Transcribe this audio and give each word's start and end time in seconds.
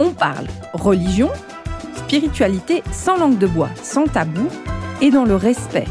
on 0.00 0.12
parle 0.14 0.46
religion, 0.72 1.28
spiritualité 1.94 2.82
sans 2.90 3.18
langue 3.18 3.38
de 3.38 3.46
bois, 3.46 3.68
sans 3.82 4.06
tabou 4.06 4.48
et 5.02 5.10
dans 5.10 5.26
le 5.26 5.36
respect 5.36 5.84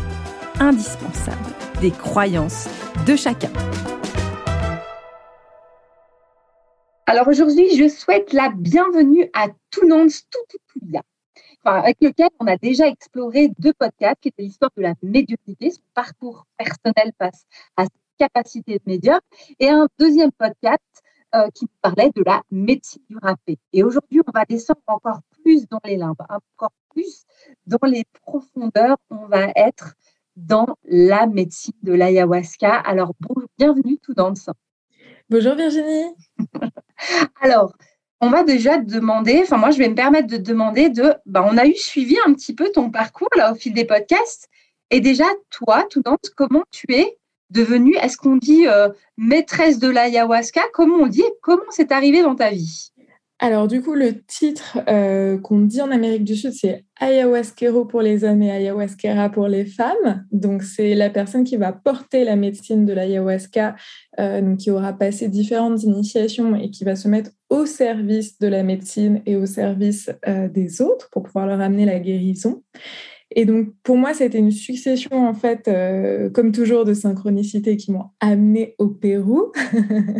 indispensable 0.59 1.37
des 1.79 1.91
croyances 1.91 2.67
de 3.05 3.15
chacun. 3.15 3.51
Alors 7.05 7.27
aujourd'hui, 7.27 7.75
je 7.75 7.87
souhaite 7.87 8.33
la 8.33 8.49
bienvenue 8.49 9.29
à 9.33 9.47
Tounans 9.69 10.07
Tututuya, 10.07 11.01
enfin, 11.63 11.79
avec 11.79 11.97
lequel 12.01 12.29
on 12.39 12.47
a 12.47 12.57
déjà 12.57 12.87
exploré 12.87 13.51
deux 13.59 13.73
podcasts 13.73 14.19
qui 14.21 14.29
étaient 14.29 14.43
l'histoire 14.43 14.71
de 14.75 14.81
la 14.81 14.93
médiumnité, 15.03 15.71
son 15.71 15.81
parcours 15.93 16.45
personnel 16.57 17.11
face 17.17 17.45
à 17.77 17.85
sa 17.85 17.89
capacité 18.17 18.73
de 18.73 18.83
médium, 18.85 19.19
et 19.59 19.69
un 19.69 19.87
deuxième 19.97 20.31
podcast 20.31 20.81
euh, 21.35 21.49
qui 21.53 21.67
parlait 21.81 22.11
de 22.15 22.23
la 22.25 22.41
médecine 22.51 23.03
du 23.09 23.17
râpé. 23.17 23.57
Et 23.73 23.83
aujourd'hui, 23.83 24.21
on 24.27 24.31
va 24.31 24.45
descendre 24.45 24.81
encore 24.87 25.19
plus 25.43 25.67
dans 25.67 25.79
les 25.85 25.97
limbes, 25.97 26.21
encore 26.29 26.73
plus 26.89 27.23
dans 27.67 27.87
les 27.87 28.03
profondeurs. 28.23 28.97
On 29.09 29.27
va 29.27 29.49
être 29.55 29.93
dans 30.35 30.75
la 30.85 31.27
médecine 31.27 31.75
de 31.83 31.93
l'ayahuasca. 31.93 32.73
Alors, 32.73 33.13
bienvenue 33.57 33.99
tout 34.01 34.13
dans 34.13 34.29
le 34.29 34.35
sang. 34.35 34.53
Bonjour 35.29 35.53
Virginie. 35.53 36.15
Alors, 37.41 37.73
on 38.21 38.29
va 38.29 38.43
déjà 38.43 38.79
te 38.79 38.85
demander, 38.85 39.41
enfin 39.43 39.57
moi 39.57 39.69
je 39.69 39.77
vais 39.77 39.89
me 39.89 39.95
permettre 39.95 40.27
de 40.27 40.37
demander 40.37 40.89
de, 40.89 41.13
bah, 41.27 41.47
on 41.47 41.57
a 41.57 41.67
eu 41.67 41.75
suivi 41.75 42.17
un 42.25 42.33
petit 42.33 42.55
peu 42.55 42.71
ton 42.71 42.89
parcours 42.89 43.29
là 43.37 43.51
au 43.51 43.55
fil 43.55 43.73
des 43.73 43.85
podcasts. 43.85 44.49
Et 44.89 45.01
déjà, 45.01 45.25
toi, 45.51 45.85
tout 45.89 46.01
dans 46.01 46.17
comment 46.35 46.63
tu 46.71 46.87
es 46.89 47.18
devenue, 47.49 47.95
est-ce 48.01 48.17
qu'on 48.17 48.37
dit 48.37 48.67
euh, 48.67 48.89
maîtresse 49.17 49.79
de 49.79 49.89
l'ayahuasca? 49.89 50.61
Comment 50.73 51.03
on 51.03 51.07
dit 51.07 51.23
Comment 51.41 51.63
c'est 51.69 51.91
arrivé 51.91 52.21
dans 52.21 52.35
ta 52.35 52.51
vie? 52.51 52.91
Alors 53.41 53.69
du 53.69 53.81
coup, 53.81 53.93
le 53.93 54.21
titre 54.21 54.79
euh, 54.89 55.37
qu'on 55.37 55.61
dit 55.61 55.81
en 55.81 55.91
Amérique 55.91 56.25
du 56.25 56.35
Sud, 56.35 56.51
c'est 56.51 56.83
ayahuasquero 56.99 57.85
pour 57.85 58.01
les 58.01 58.25
hommes 58.25 58.41
et 58.41 58.51
ayahuasquera 58.51 59.29
pour 59.29 59.47
les 59.47 59.63
femmes. 59.63 60.25
Donc 60.33 60.61
c'est 60.61 60.93
la 60.93 61.09
personne 61.09 61.45
qui 61.45 61.55
va 61.55 61.71
porter 61.71 62.25
la 62.25 62.35
médecine 62.35 62.85
de 62.85 62.91
l'ayahuasca, 62.91 63.77
euh, 64.19 64.57
qui 64.57 64.71
aura 64.71 64.91
passé 64.91 65.29
différentes 65.29 65.83
initiations 65.83 66.53
et 66.55 66.69
qui 66.69 66.83
va 66.83 66.97
se 66.97 67.07
mettre 67.07 67.31
au 67.49 67.65
service 67.65 68.37
de 68.39 68.47
la 68.47 68.61
médecine 68.61 69.21
et 69.25 69.37
au 69.37 69.45
service 69.45 70.11
des 70.27 70.81
autres 70.81 71.09
pour 71.09 71.23
pouvoir 71.23 71.47
leur 71.47 71.61
amener 71.61 71.85
la 71.85 71.99
guérison. 71.99 72.61
Et 73.35 73.45
donc, 73.45 73.67
pour 73.83 73.95
moi, 73.95 74.13
c'était 74.15 74.39
une 74.39 74.51
succession, 74.51 75.27
en 75.27 75.35
fait, 75.35 75.67
euh, 75.67 76.31
comme 76.31 76.51
toujours, 76.51 76.83
de 76.83 76.95
synchronicités 76.95 77.77
qui 77.77 77.91
m'ont 77.91 78.05
amené 78.19 78.73
au 78.79 78.87
Pérou, 78.87 79.51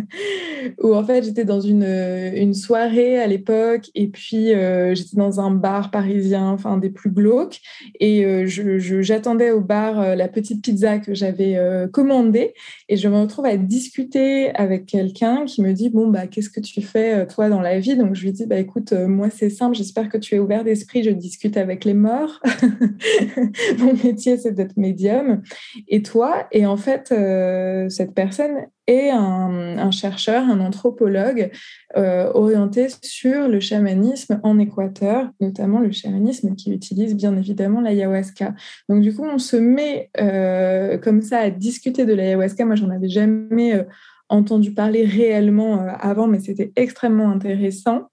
où, 0.83 0.93
en 0.93 1.03
fait, 1.03 1.23
j'étais 1.23 1.43
dans 1.43 1.59
une, 1.59 1.83
une 1.83 2.53
soirée 2.53 3.17
à 3.19 3.25
l'époque, 3.25 3.89
et 3.95 4.09
puis 4.09 4.53
euh, 4.53 4.93
j'étais 4.93 5.17
dans 5.17 5.39
un 5.39 5.49
bar 5.49 5.89
parisien, 5.89 6.49
enfin, 6.49 6.77
des 6.77 6.91
plus 6.91 7.09
glauques, 7.09 7.61
et 7.99 8.25
euh, 8.25 8.45
j'attendais 8.45 9.49
au 9.49 9.61
bar 9.61 10.15
la 10.15 10.27
petite 10.27 10.63
pizza 10.63 10.99
que 10.99 11.15
j'avais 11.15 11.57
commandée, 11.91 12.53
et 12.89 12.97
je 12.97 13.07
me 13.07 13.21
retrouve 13.21 13.45
à 13.45 13.57
discuter 13.57 14.51
avec 14.53 14.85
quelqu'un 14.85 15.45
qui 15.45 15.63
me 15.63 15.73
dit, 15.73 15.89
bon, 15.89 16.09
bah, 16.09 16.27
qu'est-ce 16.27 16.51
que 16.51 16.59
tu 16.59 16.81
fais, 16.83 17.25
toi, 17.25 17.49
dans 17.49 17.61
la 17.61 17.79
vie? 17.79 17.97
Donc, 17.97 18.13
je 18.13 18.23
lui 18.23 18.33
dis, 18.33 18.45
bah, 18.45 18.59
écoute, 18.59 18.93
moi, 18.93 19.29
c'est 19.31 19.49
simple, 19.49 19.75
j'espère 19.75 20.09
que 20.09 20.17
tu 20.19 20.35
es 20.35 20.39
ouvert 20.39 20.63
d'esprit, 20.63 21.01
je 21.01 21.09
discute 21.09 21.57
avec 21.57 21.85
les 21.85 21.95
morts. 21.95 22.39
mon 23.79 23.93
métier, 23.93 24.37
c'est 24.37 24.51
d'être 24.51 24.77
médium. 24.77 25.41
Et 25.87 26.01
toi, 26.01 26.47
et 26.51 26.65
en 26.65 26.77
fait, 26.77 27.11
euh, 27.11 27.89
cette 27.89 28.13
personne 28.13 28.67
est 28.87 29.09
un, 29.11 29.91
chercheur, 29.91 30.43
un 30.43 30.59
anthropologue 30.59 31.51
euh, 31.95 32.31
orienté 32.33 32.87
sur 33.03 33.47
le 33.47 33.59
chamanisme 33.59 34.39
en 34.43 34.57
Équateur, 34.57 35.29
notamment 35.39 35.79
le 35.79 35.91
chamanisme 35.91 36.55
qui 36.55 36.73
utilise 36.73 37.15
bien 37.15 37.35
évidemment 37.37 37.81
l'ayahuasca. 37.81 38.55
Donc 38.87 39.01
du 39.01 39.13
coup, 39.13 39.25
on 39.25 39.37
se 39.37 39.57
met 39.57 40.09
euh, 40.19 40.97
comme 40.97 41.21
ça 41.21 41.39
à 41.39 41.49
discuter 41.51 42.05
de 42.05 42.13
l'ayahuasca. 42.13 42.65
Moi, 42.65 42.75
j'en 42.75 42.89
avais 42.89 43.09
jamais 43.09 43.85
entendu 44.27 44.73
parler 44.73 45.05
réellement 45.05 45.85
avant, 45.99 46.27
mais 46.27 46.39
c'était 46.39 46.71
extrêmement 46.75 47.29
intéressant. 47.29 48.09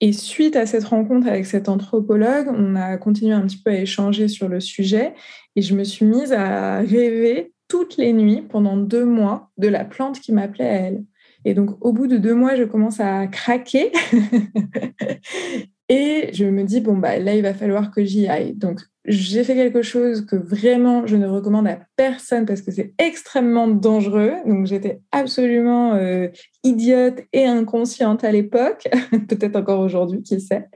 Et 0.00 0.12
suite 0.12 0.56
à 0.56 0.66
cette 0.66 0.84
rencontre 0.84 1.26
avec 1.26 1.46
cet 1.46 1.68
anthropologue, 1.68 2.48
on 2.48 2.76
a 2.76 2.96
continué 2.98 3.32
un 3.32 3.46
petit 3.46 3.56
peu 3.56 3.70
à 3.70 3.76
échanger 3.76 4.28
sur 4.28 4.48
le 4.48 4.60
sujet 4.60 5.14
et 5.56 5.62
je 5.62 5.74
me 5.74 5.84
suis 5.84 6.04
mise 6.04 6.32
à 6.32 6.80
rêver 6.80 7.52
toutes 7.68 7.96
les 7.96 8.12
nuits 8.12 8.42
pendant 8.42 8.76
deux 8.76 9.04
mois 9.04 9.50
de 9.56 9.68
la 9.68 9.84
plante 9.84 10.20
qui 10.20 10.32
m'appelait 10.32 10.68
à 10.68 10.74
elle. 10.74 11.04
Et 11.44 11.54
donc, 11.54 11.76
au 11.80 11.92
bout 11.92 12.06
de 12.06 12.18
deux 12.18 12.34
mois, 12.34 12.56
je 12.56 12.64
commence 12.64 13.00
à 13.00 13.26
craquer 13.26 13.92
et 15.88 16.30
je 16.32 16.44
me 16.44 16.64
dis, 16.64 16.80
bon, 16.80 16.96
bah, 16.96 17.18
là, 17.18 17.34
il 17.34 17.42
va 17.42 17.54
falloir 17.54 17.90
que 17.90 18.04
j'y 18.04 18.26
aille. 18.26 18.54
Donc, 18.54 18.80
j'ai 19.06 19.44
fait 19.44 19.54
quelque 19.54 19.82
chose 19.82 20.26
que 20.26 20.34
vraiment 20.34 21.06
je 21.06 21.16
ne 21.16 21.26
recommande 21.26 21.68
à 21.68 21.78
personne 21.94 22.44
parce 22.44 22.60
que 22.60 22.72
c'est 22.72 22.92
extrêmement 22.98 23.68
dangereux. 23.68 24.32
Donc 24.44 24.66
j'étais 24.66 25.00
absolument 25.12 25.94
euh, 25.94 26.28
idiote 26.64 27.20
et 27.32 27.46
inconsciente 27.46 28.24
à 28.24 28.32
l'époque, 28.32 28.88
peut-être 29.28 29.56
encore 29.56 29.80
aujourd'hui, 29.80 30.22
qui 30.22 30.40
sait. 30.40 30.68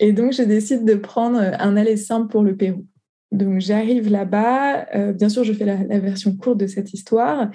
Et 0.00 0.12
donc 0.12 0.32
je 0.32 0.42
décide 0.42 0.84
de 0.84 0.94
prendre 0.94 1.38
un 1.38 1.76
aller 1.76 1.96
simple 1.96 2.28
pour 2.28 2.42
le 2.42 2.56
Pérou. 2.56 2.86
Donc 3.32 3.60
j'arrive 3.60 4.10
là-bas, 4.10 4.86
euh, 4.94 5.12
bien 5.12 5.28
sûr 5.28 5.44
je 5.44 5.52
fais 5.52 5.64
la, 5.64 5.98
version 5.98 6.34
courte 6.34 6.58
de 6.58 6.66
cette 6.66 6.94
histoire, 6.94 7.50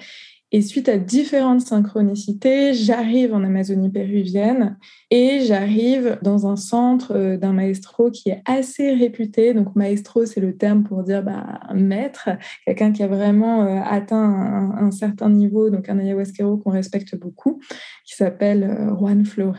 et 0.54 0.60
suite 0.60 0.90
à 0.90 0.98
différentes 0.98 1.62
synchronicités, 1.62 2.74
j'arrive 2.74 3.32
en 3.32 3.42
Amazonie 3.42 3.90
péruvienne 3.90 4.76
et 5.10 5.40
j'arrive 5.40 6.18
dans 6.20 6.46
un 6.46 6.56
centre 6.56 7.16
euh, 7.16 7.36
d'un 7.38 7.54
maestro 7.54 8.10
qui 8.10 8.28
est 8.28 8.42
assez 8.44 8.92
réputé. 8.92 9.54
Donc, 9.54 9.74
maestro, 9.74 10.26
c'est 10.26 10.40
le 10.40 10.54
terme 10.56 10.84
pour 10.84 11.04
dire 11.04 11.22
bah, 11.22 11.60
maître, 11.74 12.28
quelqu'un 12.66 12.92
qui 12.92 13.02
a 13.02 13.08
vraiment 13.08 13.64
euh, 13.64 13.80
atteint 13.82 14.74
un, 14.78 14.90
certain 14.90 15.30
niveau, 15.30 15.70
donc 15.70 15.88
un 15.88 15.98
ayahuasquero 15.98 16.58
qu'on 16.58 16.70
respecte 16.70 17.16
beaucoup, 17.16 17.58
qui 18.04 18.14
s'appelle 18.14 18.64
euh, 18.64 18.94
Juan 18.94 19.24
Flores. 19.24 19.56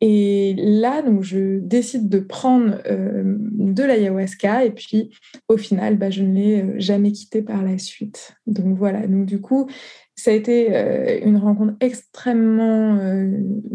Et 0.00 0.54
là, 0.56 1.02
donc, 1.02 1.22
je 1.22 1.58
décide 1.58 2.08
de 2.08 2.20
prendre 2.20 2.78
euh, 2.86 3.36
de 3.38 3.82
l'ayahuasca 3.82 4.64
et 4.64 4.70
puis 4.70 5.10
au 5.48 5.56
final, 5.56 5.96
bah, 5.96 6.10
je 6.10 6.22
ne 6.22 6.34
l'ai 6.34 6.62
euh, 6.62 6.74
jamais 6.78 7.12
quitté 7.12 7.42
par 7.42 7.62
la 7.62 7.78
suite. 7.78 8.36
Donc 8.46 8.76
voilà, 8.76 9.06
donc 9.06 9.26
du 9.26 9.40
coup, 9.40 9.68
ça 10.18 10.30
a 10.30 10.34
été 10.34 10.76
euh, 10.76 11.18
une 11.24 11.36
rencontre 11.36 11.74
extrêmement 11.80 12.98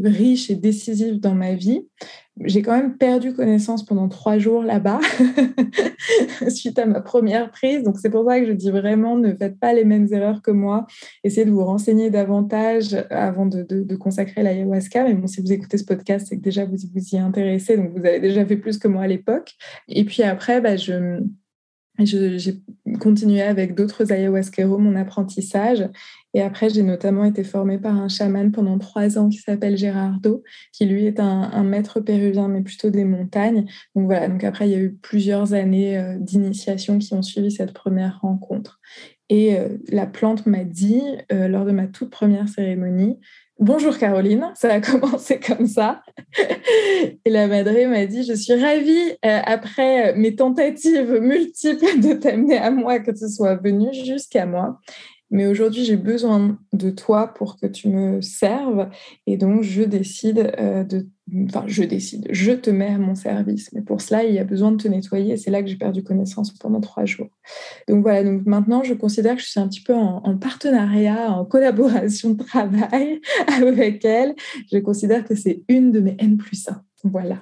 riche 0.03 0.49
et 0.49 0.55
décisive 0.55 1.19
dans 1.19 1.35
ma 1.35 1.53
vie 1.53 1.87
j'ai 2.41 2.61
quand 2.61 2.75
même 2.75 2.97
perdu 2.97 3.33
connaissance 3.33 3.85
pendant 3.85 4.09
trois 4.09 4.37
jours 4.37 4.63
là-bas 4.63 4.99
suite 6.49 6.79
à 6.79 6.85
ma 6.85 6.99
première 6.99 7.51
prise. 7.51 7.83
Donc 7.83 7.99
c'est 7.99 8.09
pour 8.09 8.27
ça 8.27 8.39
que 8.39 8.47
je 8.47 8.51
dis 8.51 8.71
vraiment 8.71 9.17
ne 9.17 9.33
faites 9.35 9.59
pas 9.59 9.73
les 9.73 9.85
mêmes 9.85 10.07
erreurs 10.11 10.41
que 10.41 10.51
moi. 10.51 10.87
Essayez 11.23 11.45
de 11.45 11.51
vous 11.51 11.63
renseigner 11.63 12.09
davantage 12.09 13.05
avant 13.09 13.45
de, 13.45 13.63
de, 13.63 13.95
consacrer 13.95 14.41
l'ayahuasca. 14.41 15.03
Mais 15.03 15.13
bon, 15.13 15.27
si 15.27 15.41
vous 15.41 15.51
écoutez 15.51 15.77
ce 15.77 15.85
podcast, 15.85 16.27
c'est 16.27 16.37
que 16.37 16.41
déjà 16.41 16.65
vous 16.65 16.75
vous 16.93 17.15
y 17.15 17.17
intéressez, 17.17 17.77
donc 17.77 17.91
vous 17.91 18.05
avez 18.05 18.19
déjà 18.19 18.45
fait 18.45 18.57
plus 18.57 18.79
que 18.79 18.87
moi 18.87 19.03
à 19.03 19.07
l'époque. 19.07 19.53
Et 19.87 20.03
puis 20.03 20.23
après, 20.23 20.59
bah, 20.59 20.75
je 20.75 21.21
j'ai 21.99 22.61
continué 22.99 23.41
avec 23.41 23.75
d'autres 23.75 24.11
ayahuasqueros 24.11 24.77
mon 24.77 24.95
apprentissage. 24.95 25.87
Et 26.33 26.41
après, 26.41 26.69
j'ai 26.69 26.81
notamment 26.81 27.25
été 27.25 27.43
formée 27.43 27.77
par 27.77 27.95
un 27.95 28.07
chaman 28.07 28.51
pendant 28.51 28.79
trois 28.79 29.19
ans 29.19 29.29
qui 29.29 29.37
s'appelle 29.37 29.77
Gérardo, 29.77 30.43
qui 30.71 30.85
lui 30.85 31.05
est 31.05 31.19
un, 31.19 31.63
maître 31.63 31.99
péruvien, 31.99 32.47
mais 32.47 32.61
plutôt 32.61 32.89
des 32.89 33.05
montagnes. 33.05 33.65
Donc 33.95 34.05
voilà, 34.05 34.27
donc 34.27 34.43
après, 34.43 34.67
il 34.67 34.71
y 34.71 34.75
a 34.75 34.79
eu 34.79 34.93
plusieurs 34.93 35.53
années 35.53 35.97
euh, 35.97 36.17
d'initiation 36.17 36.97
qui 36.97 37.13
ont 37.13 37.21
suivi 37.21 37.51
cette 37.51 37.73
première 37.73 38.19
rencontre. 38.21 38.79
Et 39.29 39.55
euh, 39.55 39.77
la 39.89 40.07
plante 40.07 40.45
m'a 40.47 40.63
dit, 40.63 41.01
euh, 41.31 41.47
lors 41.47 41.65
de 41.65 41.71
ma 41.71 41.87
toute 41.87 42.09
première 42.09 42.49
cérémonie, 42.49 43.19
Bonjour 43.59 43.97
Caroline, 43.97 44.51
ça 44.55 44.73
a 44.73 44.81
commencé 44.81 45.39
comme 45.39 45.67
ça. 45.67 46.01
Et 47.23 47.29
la 47.29 47.47
madré 47.47 47.85
m'a 47.85 48.05
dit, 48.07 48.23
je 48.23 48.33
suis 48.33 48.55
ravie, 48.55 49.11
euh, 49.23 49.39
après 49.45 50.15
mes 50.15 50.35
tentatives 50.35 51.19
multiples 51.21 51.99
de 51.99 52.13
t'amener 52.13 52.57
à 52.57 52.71
moi, 52.71 52.99
que 52.99 53.11
tu 53.11 53.29
sois 53.29 53.55
venue 53.55 53.93
jusqu'à 53.93 54.47
moi. 54.47 54.79
Mais 55.33 55.47
aujourd'hui 55.47 55.83
j'ai 55.83 55.97
besoin 55.97 56.59
de 56.73 56.91
toi 56.91 57.33
pour 57.33 57.59
que 57.59 57.65
tu 57.65 57.89
me 57.89 58.21
serves. 58.21 58.87
Et 59.25 59.35
donc 59.35 59.63
je 59.63 59.81
décide 59.81 60.53
euh, 60.59 60.83
de 60.83 61.07
enfin 61.45 61.63
je 61.65 61.83
décide 61.83 62.27
je 62.29 62.51
te 62.51 62.69
mets 62.69 62.93
à 62.93 62.99
mon 62.99 63.15
service. 63.15 63.71
Mais 63.73 63.81
pour 63.81 63.99
cela 63.99 64.23
il 64.23 64.35
y 64.35 64.37
a 64.37 64.43
besoin 64.43 64.71
de 64.71 64.77
te 64.77 64.87
nettoyer. 64.87 65.33
Et 65.33 65.37
c'est 65.37 65.49
là 65.49 65.63
que 65.63 65.67
j'ai 65.67 65.75
perdu 65.75 66.03
connaissance 66.03 66.51
pendant 66.51 66.79
trois 66.81 67.05
jours. 67.05 67.29
Donc 67.87 68.03
voilà 68.03 68.23
donc 68.23 68.45
maintenant 68.45 68.83
je 68.83 68.93
considère 68.93 69.35
que 69.35 69.41
je 69.41 69.47
suis 69.47 69.59
un 69.59 69.67
petit 69.67 69.81
peu 69.81 69.95
en, 69.95 70.21
en 70.23 70.37
partenariat 70.37 71.31
en 71.31 71.45
collaboration 71.45 72.29
de 72.29 72.43
travail 72.43 73.19
avec 73.47 74.05
elle. 74.05 74.35
Je 74.71 74.77
considère 74.77 75.25
que 75.25 75.33
c'est 75.33 75.63
une 75.67 75.91
de 75.91 75.99
mes 75.99 76.15
N 76.19 76.37
plus 76.37 76.67
1 76.67 76.79
voilà. 77.05 77.39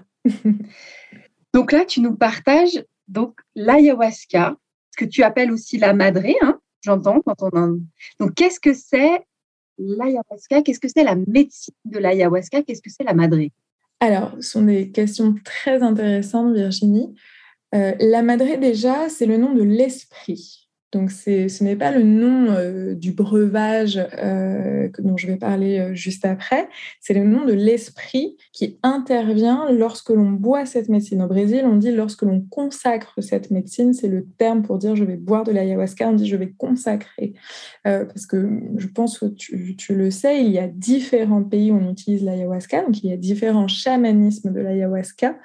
Donc 1.53 1.73
là 1.73 1.83
tu 1.83 1.99
nous 1.99 2.15
partages 2.15 2.81
donc 3.09 3.38
l'ayahuasca 3.53 4.55
ce 4.91 5.05
que 5.05 5.09
tu 5.09 5.23
appelles 5.23 5.51
aussi 5.51 5.77
la 5.77 5.93
madré 5.93 6.35
hein 6.41 6.61
j'entends 6.81 7.22
quand 7.22 7.36
on 7.42 7.80
Donc, 8.19 8.33
qu'est-ce 8.36 8.60
que 8.60 8.74
c'est 8.74 9.22
l'ayahuasca? 9.78 10.62
Qu'est-ce 10.62 10.80
que 10.80 10.88
c'est 10.88 11.04
la 11.04 11.16
médecine 11.16 11.74
de 11.86 12.00
l'ayahuasca? 12.00 12.63
Qu'est-ce 12.63 12.81
que 12.81 12.89
c'est 12.89 13.04
la 13.04 13.13
madré 13.13 13.51
Alors, 14.00 14.33
ce 14.36 14.51
sont 14.51 14.62
des 14.63 14.92
questions 14.92 15.36
très 15.44 15.81
intéressantes, 15.81 16.54
Virginie. 16.54 17.16
Euh, 17.74 17.94
la 18.00 18.22
madré, 18.22 18.57
déjà, 18.57 19.10
c'est 19.10 19.25
le 19.25 19.38
nom 19.38 19.54
de 19.54 19.63
l'esprit. 19.63 20.69
Donc, 20.91 21.09
ce 21.09 21.63
n'est 21.63 21.77
pas 21.77 21.91
le 21.91 22.03
nom 22.03 22.47
euh, 22.49 22.95
du 22.95 23.13
breuvage 23.13 23.97
euh, 24.21 24.89
dont 24.99 25.15
je 25.15 25.27
vais 25.27 25.38
parler 25.38 25.79
euh, 25.79 25.93
juste 25.93 26.25
après, 26.25 26.67
c'est 26.99 27.13
le 27.13 27.23
nom 27.23 27.45
de 27.45 27.53
l'esprit 27.53 28.35
qui 28.51 28.77
intervient 28.83 29.71
lorsque 29.71 30.09
l'on 30.09 30.31
boit 30.31 30.65
cette 30.65 30.89
médecine. 30.89 31.21
Au 31.21 31.27
Brésil, 31.27 31.63
on 31.63 31.77
dit 31.77 31.91
lorsque 31.91 32.23
l'on 32.23 32.41
consacre 32.41 33.21
cette 33.21 33.51
médecine, 33.51 33.93
c'est 33.93 34.09
le 34.09 34.27
terme 34.38 34.63
pour 34.63 34.79
dire 34.79 34.97
je 34.97 35.05
vais 35.05 35.15
boire 35.15 35.45
de 35.45 35.53
l'ayahuasca, 35.53 36.09
on 36.09 36.13
dit 36.13 36.27
je 36.27 36.35
vais 36.35 36.51
consacrer. 36.57 37.33
parce 37.83 38.25
que 38.25 38.49
je 38.75 38.88
pense 38.88 39.19
que 39.19 39.27
tu, 39.27 39.77
tu, 39.77 39.95
le 39.95 40.11
sais, 40.11 40.43
il 40.43 40.51
y 40.51 40.59
a 40.59 40.67
différents 40.67 41.43
pays 41.43 41.71
où 41.71 41.75
on 41.75 41.89
utilise 41.89 42.23
l'ayahuasca, 42.23 42.83
donc 42.83 43.01
il 43.01 43.09
y 43.09 43.13
a 43.13 43.17
différents 43.17 43.69
chamanismes 43.69 44.51
de 44.51 44.59
l'ayahuasca, 44.59 45.38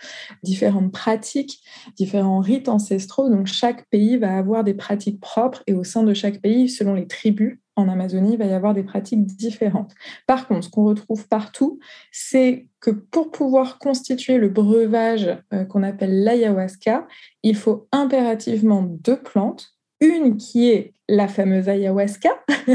différentes 0.42 0.92
pratiques, 0.92 1.60
différents 1.96 2.40
rites 2.40 2.68
ancestraux, 2.68 3.30
donc 3.30 3.46
chaque 3.46 3.88
pays 3.90 4.16
va 4.16 4.36
avoir 4.36 4.64
des 4.64 4.74
pratiques 4.74 5.20
propres 5.20 5.35
et 5.66 5.74
au 5.74 5.84
sein 5.84 6.02
de 6.02 6.14
chaque 6.14 6.40
pays, 6.40 6.68
selon 6.68 6.94
les 6.94 7.06
tribus 7.06 7.58
en 7.76 7.88
Amazonie, 7.88 8.32
il 8.32 8.38
va 8.38 8.46
y 8.46 8.52
avoir 8.52 8.72
des 8.72 8.82
pratiques 8.82 9.26
différentes. 9.26 9.94
Par 10.26 10.48
contre, 10.48 10.64
ce 10.64 10.70
qu'on 10.70 10.84
retrouve 10.84 11.28
partout, 11.28 11.78
c'est 12.10 12.68
que 12.80 12.90
pour 12.90 13.30
pouvoir 13.30 13.78
constituer 13.78 14.38
le 14.38 14.48
breuvage 14.48 15.36
euh, 15.52 15.64
qu'on 15.64 15.82
appelle 15.82 16.22
l'ayahuasca, 16.22 17.06
il 17.42 17.54
faut 17.54 17.86
impérativement 17.92 18.82
deux 18.82 19.20
plantes. 19.20 19.75
Une 20.00 20.36
qui 20.36 20.70
est 20.70 20.94
la 21.08 21.28
fameuse 21.28 21.68
ayahuasca, 21.68 22.30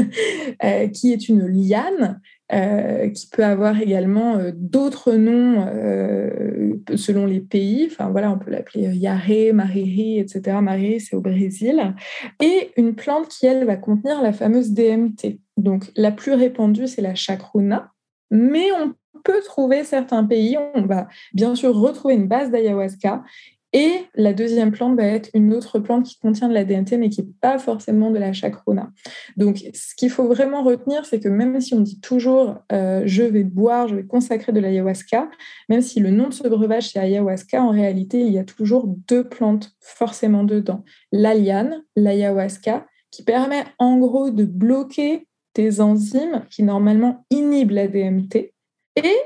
euh, 0.64 0.88
qui 0.88 1.12
est 1.12 1.28
une 1.28 1.46
liane 1.46 2.20
euh, 2.52 3.08
qui 3.10 3.28
peut 3.28 3.44
avoir 3.44 3.80
également 3.80 4.36
euh, 4.36 4.52
d'autres 4.54 5.12
noms 5.12 5.66
selon 6.96 7.26
les 7.26 7.40
pays. 7.40 7.88
Enfin 7.90 8.10
voilà, 8.10 8.32
on 8.32 8.38
peut 8.38 8.50
l'appeler 8.50 8.96
Yaré, 8.96 9.52
Mariri, 9.52 10.18
etc. 10.18 10.58
Mariri, 10.60 11.00
c'est 11.00 11.16
au 11.16 11.20
Brésil. 11.20 11.94
Et 12.40 12.70
une 12.76 12.94
plante 12.94 13.28
qui, 13.28 13.46
elle, 13.46 13.64
va 13.64 13.76
contenir 13.76 14.22
la 14.22 14.32
fameuse 14.32 14.72
DMT. 14.72 15.38
Donc 15.56 15.90
la 15.94 16.10
plus 16.10 16.32
répandue, 16.32 16.86
c'est 16.86 17.02
la 17.02 17.14
chacruna. 17.14 17.92
Mais 18.30 18.72
on 18.72 18.94
peut 19.22 19.42
trouver 19.44 19.84
certains 19.84 20.24
pays, 20.24 20.56
on 20.74 20.86
va 20.86 21.06
bien 21.32 21.54
sûr 21.54 21.74
retrouver 21.74 22.14
une 22.14 22.28
base 22.28 22.50
d'ayahuasca 22.50 23.22
et 23.72 24.04
la 24.14 24.34
deuxième 24.34 24.70
plante 24.70 24.96
va 24.96 25.04
être 25.04 25.30
une 25.32 25.54
autre 25.54 25.78
plante 25.78 26.04
qui 26.04 26.18
contient 26.18 26.48
de 26.48 26.54
la 26.54 26.64
DMT, 26.64 26.98
mais 26.98 27.08
qui 27.08 27.22
n'est 27.22 27.32
pas 27.40 27.58
forcément 27.58 28.10
de 28.10 28.18
la 28.18 28.32
chacrona. 28.32 28.90
Donc, 29.36 29.64
ce 29.72 29.94
qu'il 29.94 30.10
faut 30.10 30.26
vraiment 30.26 30.62
retenir, 30.62 31.06
c'est 31.06 31.20
que 31.20 31.28
même 31.28 31.58
si 31.60 31.72
on 31.74 31.80
dit 31.80 32.00
toujours 32.00 32.56
euh, 32.70 33.02
je 33.06 33.22
vais 33.22 33.44
boire, 33.44 33.88
je 33.88 33.96
vais 33.96 34.04
consacrer 34.04 34.52
de 34.52 34.60
l'ayahuasca, 34.60 35.30
même 35.68 35.80
si 35.80 36.00
le 36.00 36.10
nom 36.10 36.28
de 36.28 36.34
ce 36.34 36.46
breuvage 36.46 36.90
c'est 36.90 36.98
ayahuasca, 36.98 37.62
en 37.62 37.70
réalité, 37.70 38.20
il 38.20 38.32
y 38.32 38.38
a 38.38 38.44
toujours 38.44 38.86
deux 38.86 39.26
plantes 39.26 39.72
forcément 39.80 40.44
dedans. 40.44 40.84
La 41.10 41.34
liane, 41.34 41.82
l'ayahuasca, 41.96 42.86
qui 43.10 43.22
permet 43.22 43.64
en 43.78 43.98
gros 43.98 44.30
de 44.30 44.44
bloquer 44.44 45.26
des 45.54 45.80
enzymes 45.80 46.44
qui 46.50 46.62
normalement 46.62 47.24
inhibent 47.30 47.72
la 47.72 47.88
DMT, 47.88 48.52
et 48.96 49.16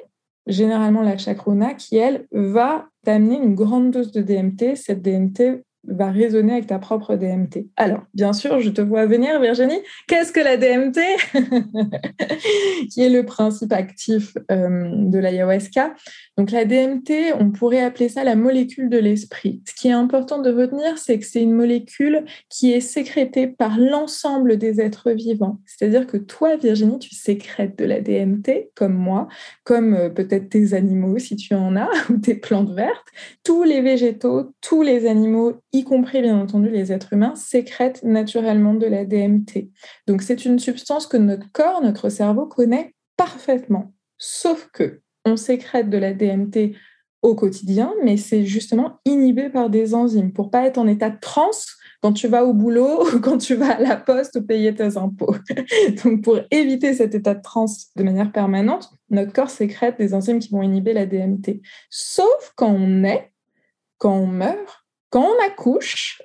généralement 0.46 1.02
la 1.02 1.19
chacrona, 1.19 1.75
qui 1.75 1.96
elle 1.96 2.26
va 2.32 2.88
t'amener 3.04 3.37
une 3.37 3.54
grande 3.54 3.90
dose 3.90 4.12
de 4.12 4.22
DMT. 4.22 4.76
Cette 4.76 5.02
DMT 5.02 5.64
va 5.88 6.11
résonner 6.11 6.53
avec 6.53 6.67
ta 6.67 6.79
propre 6.79 7.17
DMT. 7.17 7.67
Alors, 7.77 8.03
bien 8.15 8.33
sûr, 8.33 8.61
je 8.61 8.71
te 8.71 8.81
vois 8.81 9.06
venir, 9.06 9.41
Virginie. 9.41 9.81
Qu'est-ce 10.09 10.33
que 10.33 10.41
la 10.41 10.56
DMT 10.56 11.00
Qui 12.91 13.03
est 13.03 13.09
le 13.09 13.25
principe 13.25 13.73
actif 13.73 14.37
euh, 14.50 14.91
de 14.93 15.19
l'ayahuasca? 15.19 15.94
Donc, 16.37 16.50
la 16.50 16.65
DMT, 16.65 17.35
on 17.38 17.50
pourrait 17.50 17.83
appeler 17.83 18.09
ça 18.09 18.25
la 18.25 18.37
molécule 18.37 18.91
de 18.91 18.99
l'esprit. 18.99 19.62
Ce 19.67 19.75
qui 19.75 19.88
est 19.88 19.93
important 19.93 20.41
de 20.41 20.50
retenir, 20.53 20.99
c'est 20.99 21.19
que 21.19 21.27
c'est 21.27 21.43
une 21.43 21.55
molécule 21.55 22.25
qui 22.49 22.73
est 22.73 22.81
sécrétée 22.81 23.47
par 23.47 23.79
l'ensemble 23.79 24.59
des 24.59 24.81
êtres 24.81 25.12
vivants. 25.12 25.61
C'est-à-dire 25.67 26.06
que 26.06 26.17
toi, 26.17 26.56
Virginie, 26.56 26.99
tu 26.99 27.15
sécrètes 27.15 27.79
de 27.79 27.85
la 27.85 28.00
DMT, 28.00 28.71
comme 28.75 28.94
moi, 28.94 29.29
comme 29.65 29.94
euh, 29.94 30.11
peut-être 30.11 30.49
tes 30.49 30.75
animaux, 30.75 31.19
si 31.19 31.37
tu 31.37 31.55
en 31.55 31.77
as, 31.77 31.89
ou 32.11 32.19
tes 32.19 32.35
plantes 32.35 32.71
vertes. 32.71 33.06
Tous 33.44 33.62
les 33.62 33.81
végétaux, 33.81 34.53
tous 34.61 34.82
les 34.82 35.06
animaux, 35.06 35.55
y 35.76 35.84
compris 35.84 36.23
bien 36.23 36.38
entendu 36.38 36.70
les 36.70 36.93
êtres 36.93 37.12
humains, 37.12 37.34
sécrètent 37.34 38.02
naturellement 38.02 38.75
de 38.75 38.87
la 38.87 39.05
DMT. 39.05 39.70
Donc 40.06 40.23
c'est 40.23 40.44
une 40.44 40.58
substance 40.58 41.06
que 41.06 41.17
notre 41.17 41.50
corps, 41.52 41.82
notre 41.82 42.08
cerveau 42.08 42.46
connaît 42.46 42.94
parfaitement. 43.17 43.93
Sauf 44.19 44.70
que 44.73 45.00
on 45.25 45.37
sécrète 45.37 45.90
de 45.90 45.99
la 45.99 46.14
DMT 46.14 46.76
au 47.23 47.34
quotidien, 47.34 47.93
mais 48.02 48.17
c'est 48.17 48.44
justement 48.44 49.00
inhibé 49.05 49.49
par 49.49 49.69
des 49.69 49.94
enzymes 49.94 50.32
pour 50.32 50.50
pas 50.50 50.67
être 50.67 50.78
en 50.78 50.87
état 50.87 51.11
de 51.11 51.19
transe 51.20 51.76
quand 52.00 52.12
tu 52.12 52.29
vas 52.29 52.44
au 52.44 52.55
boulot 52.55 53.05
ou 53.14 53.20
quand 53.20 53.38
tu 53.38 53.55
vas 53.55 53.76
à 53.76 53.81
la 53.81 53.96
poste 53.96 54.37
ou 54.37 54.43
payer 54.43 54.75
tes 54.75 54.96
impôts. 54.96 55.34
Donc 56.05 56.22
pour 56.22 56.38
éviter 56.50 56.94
cet 56.94 57.14
état 57.14 57.34
de 57.34 57.43
transe 57.43 57.88
de 57.96 58.05
manière 58.05 58.32
permanente, 58.32 58.90
notre 59.11 59.32
corps 59.32 59.50
sécrète 59.50 59.99
des 59.99 60.14
enzymes 60.14 60.38
qui 60.38 60.50
vont 60.50 60.62
inhiber 60.62 60.93
la 60.93 61.06
DMT. 61.06 61.61
Sauf 61.90 62.52
quand 62.55 62.70
on 62.70 63.05
est, 63.05 63.32
quand 63.99 64.17
on 64.17 64.26
meurt, 64.26 64.86
quand 65.17 65.31
on 65.31 65.47
accouche 65.47 66.21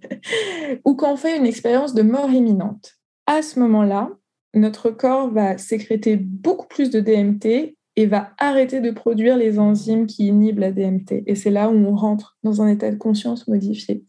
ou 0.86 0.94
quand 0.94 1.16
fait 1.16 1.36
une 1.36 1.44
expérience 1.44 1.92
de 1.92 2.00
mort 2.00 2.30
imminente, 2.30 2.94
à 3.26 3.42
ce 3.42 3.60
moment-là, 3.60 4.08
notre 4.54 4.88
corps 4.88 5.30
va 5.30 5.58
sécréter 5.58 6.16
beaucoup 6.16 6.66
plus 6.66 6.88
de 6.88 7.00
DMT 7.00 7.76
et 7.96 8.06
va 8.06 8.30
arrêter 8.38 8.80
de 8.80 8.90
produire 8.90 9.36
les 9.36 9.58
enzymes 9.58 10.06
qui 10.06 10.28
inhibent 10.28 10.60
la 10.60 10.72
DMT. 10.72 11.24
Et 11.26 11.34
c'est 11.34 11.50
là 11.50 11.68
où 11.68 11.74
on 11.74 11.94
rentre 11.94 12.38
dans 12.42 12.62
un 12.62 12.68
état 12.68 12.90
de 12.90 12.96
conscience 12.96 13.48
modifié. 13.48 14.02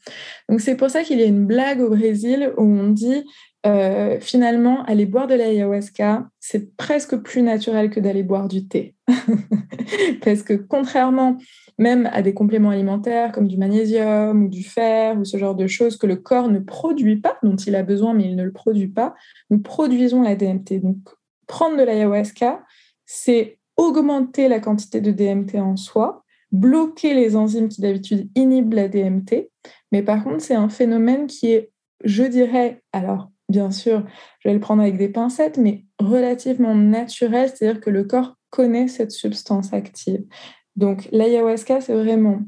Donc 0.48 0.62
c'est 0.62 0.77
pour 0.77 0.89
ça 0.89 1.03
qu'il 1.03 1.20
y 1.20 1.24
a 1.24 1.27
une 1.27 1.46
blague 1.46 1.82
au 1.82 1.89
Brésil 1.89 2.53
où 2.56 2.63
on 2.63 2.92
dit 2.92 3.25
euh, 3.65 4.20
finalement 4.20 4.84
aller 4.84 5.05
boire 5.05 5.27
de 5.27 5.36
l'ayahuasca, 5.36 6.27
c'est 6.39 6.75
presque 6.75 7.15
plus 7.17 7.41
naturel 7.41 7.89
que 7.89 8.01
d'aller 8.01 8.24
boire 8.24 8.50
du 8.50 8.67
thé. 8.67 8.96
Parce 10.24 10.43
que 10.43 10.53
contrairement 10.53 11.38
même 11.77 12.10
à 12.12 12.22
des 12.22 12.34
compléments 12.34 12.72
alimentaires 12.72 13.32
comme 13.32 13.48
du 13.48 13.58
magnésium 13.58 14.43
ou 14.43 14.50
du 14.50 14.63
fer 14.63 15.17
ou 15.17 15.25
ce 15.25 15.38
genre 15.38 15.55
de 15.55 15.67
choses 15.67 15.98
que 15.98 16.08
le 16.08 16.17
corps 16.17 16.50
ne 16.50 16.60
produit 16.60 17.17
pas, 17.17 17.38
dont 17.41 17.55
il 17.55 17.75
a 17.75 17.84
besoin 17.84 18.13
mais 18.13 18.25
il 18.25 18.36
ne 18.36 18.43
le 18.43 18.51
produit 18.51 18.89
pas, 18.89 19.15
nous 19.50 19.60
produisons 19.60 20.22
la 20.22 20.36
DMT. 20.36 20.82
Donc 20.82 20.98
prendre 21.48 21.77
de 21.77 21.84
l'ayahuasca, 21.84 22.63
c'est 23.05 23.60
augmenter 23.77 24.48
la 24.48 24.60
quantité 24.60 25.01
de 25.01 25.12
DMT 25.12 25.55
en 25.55 25.77
soi, 25.77 26.24
bloquer 26.51 27.13
les 27.13 27.36
enzymes 27.36 27.70
qui 27.70 27.82
d'habitude 27.82 28.29
inhibent 28.36 28.74
la 28.74 28.88
DMT, 28.88 29.50
mais 29.91 30.03
par 30.03 30.24
contre 30.24 30.41
c'est 30.41 30.53
un 30.53 30.70
phénomène 30.70 31.27
qui 31.27 31.51
est, 31.51 31.72
je 32.03 32.24
dirais, 32.24 32.84
alors 32.91 33.29
bien 33.53 33.69
sûr, 33.69 34.03
je 34.39 34.50
vais 34.50 34.53
le 34.53 34.60
prendre 34.60 34.81
avec 34.81 34.98
des 34.98 35.10
pincettes, 35.10 35.60
mais 35.60 35.86
relativement 36.00 36.74
naturel, 36.74 37.50
c'est-à-dire 37.50 37.79
que 37.79 37.91
le 37.91 38.03
corps 38.03 38.36
connaît 38.50 38.88
cette 38.88 39.12
substance 39.12 39.74
active. 39.74 40.25
Donc, 40.75 41.07
l'ayahuasca, 41.12 41.79
c'est 41.79 41.93
vraiment 41.93 42.41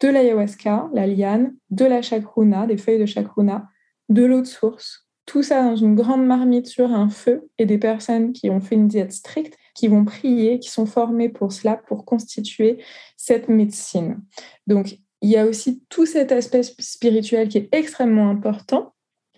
de 0.00 0.08
l'ayahuasca, 0.08 0.90
la 0.92 1.06
liane, 1.06 1.54
de 1.70 1.84
la 1.84 2.02
chacruna, 2.02 2.66
des 2.66 2.76
feuilles 2.76 2.98
de 2.98 3.06
chacruna, 3.06 3.68
de 4.08 4.24
l'eau 4.24 4.40
de 4.40 4.46
source, 4.46 5.08
tout 5.26 5.44
ça 5.44 5.62
dans 5.62 5.76
une 5.76 5.94
grande 5.94 6.26
marmite 6.26 6.66
sur 6.66 6.90
un 6.90 7.08
feu 7.08 7.48
et 7.58 7.64
des 7.64 7.78
personnes 7.78 8.32
qui 8.32 8.50
ont 8.50 8.60
fait 8.60 8.74
une 8.74 8.88
diète 8.88 9.12
stricte, 9.12 9.56
qui 9.76 9.86
vont 9.86 10.04
prier, 10.04 10.58
qui 10.58 10.70
sont 10.70 10.86
formées 10.86 11.28
pour 11.28 11.52
cela, 11.52 11.76
pour 11.76 12.04
constituer 12.04 12.82
cette 13.16 13.48
médecine. 13.48 14.20
Donc, 14.66 14.98
il 15.20 15.30
y 15.30 15.36
a 15.36 15.46
aussi 15.46 15.84
tout 15.88 16.04
cet 16.04 16.32
aspect 16.32 16.64
spirituel 16.64 17.48
qui 17.48 17.58
est 17.58 17.68
extrêmement 17.70 18.28
important 18.28 18.92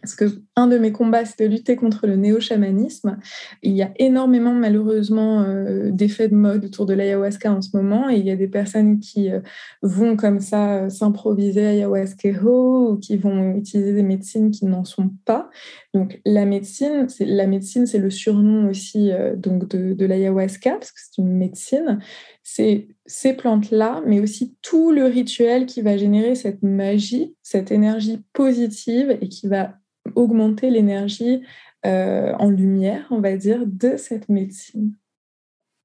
parce 0.04 0.16
que 0.16 0.26
un 0.54 0.66
de 0.66 0.76
mes 0.76 0.92
combats, 0.92 1.25
c'est 1.25 1.42
de 1.42 1.50
lutter 1.50 1.76
contre 1.76 2.06
le 2.06 2.16
néo-chamanisme. 2.16 3.16
Il 3.62 3.73
y 3.73 3.80
a 3.80 3.90
énormément, 3.96 4.52
malheureusement, 4.52 5.40
euh, 5.40 5.90
d'effets 5.90 6.28
de 6.28 6.34
mode 6.34 6.66
autour 6.66 6.84
de 6.84 6.92
l'ayahuasca 6.92 7.50
en 7.50 7.62
ce 7.62 7.75
moment. 7.75 8.11
Et 8.11 8.16
il 8.16 8.26
y 8.26 8.30
a 8.30 8.37
des 8.37 8.46
personnes 8.46 9.00
qui 9.00 9.30
euh, 9.30 9.40
vont 9.80 10.14
comme 10.16 10.40
ça 10.40 10.75
euh, 10.75 10.88
s'improviser 10.90 11.64
ayahuasquero 11.64 12.90
ou 12.90 12.99
qui 12.99 13.16
vont 13.16 13.56
utiliser 13.56 13.94
des 13.94 14.02
médecines 14.02 14.50
qui 14.50 14.66
n'en 14.66 14.84
sont 14.84 15.11
pas. 15.25 15.49
Donc, 15.94 16.20
la 16.26 16.44
médecine, 16.44 17.08
c'est, 17.08 17.25
la 17.25 17.46
médecine, 17.46 17.87
c'est 17.87 17.99
le 17.99 18.11
surnom 18.11 18.68
aussi 18.68 19.11
donc 19.37 19.68
de, 19.68 19.94
de 19.94 20.06
l'ayahuasca, 20.06 20.73
parce 20.73 20.92
que 20.92 21.00
c'est 21.00 21.23
une 21.23 21.34
médecine. 21.34 21.99
C'est 22.42 22.88
ces 23.06 23.32
plantes-là, 23.32 24.02
mais 24.04 24.20
aussi 24.20 24.54
tout 24.61 24.90
le 24.90 25.04
rituel 25.04 25.64
qui 25.64 25.80
va 25.80 25.96
générer 25.96 26.34
cette 26.34 26.62
magie, 26.62 27.34
cette 27.42 27.70
énergie 27.70 28.23
positive 28.34 29.16
et 29.20 29.28
qui 29.28 29.49
va 29.49 29.76
augmenter 30.16 30.71
l'énergie 30.71 31.42
euh, 31.87 32.33
en 32.38 32.50
lumière, 32.50 33.06
on 33.11 33.21
va 33.21 33.37
dire, 33.37 33.62
de 33.66 33.97
cette 33.97 34.28
médecine 34.28 34.94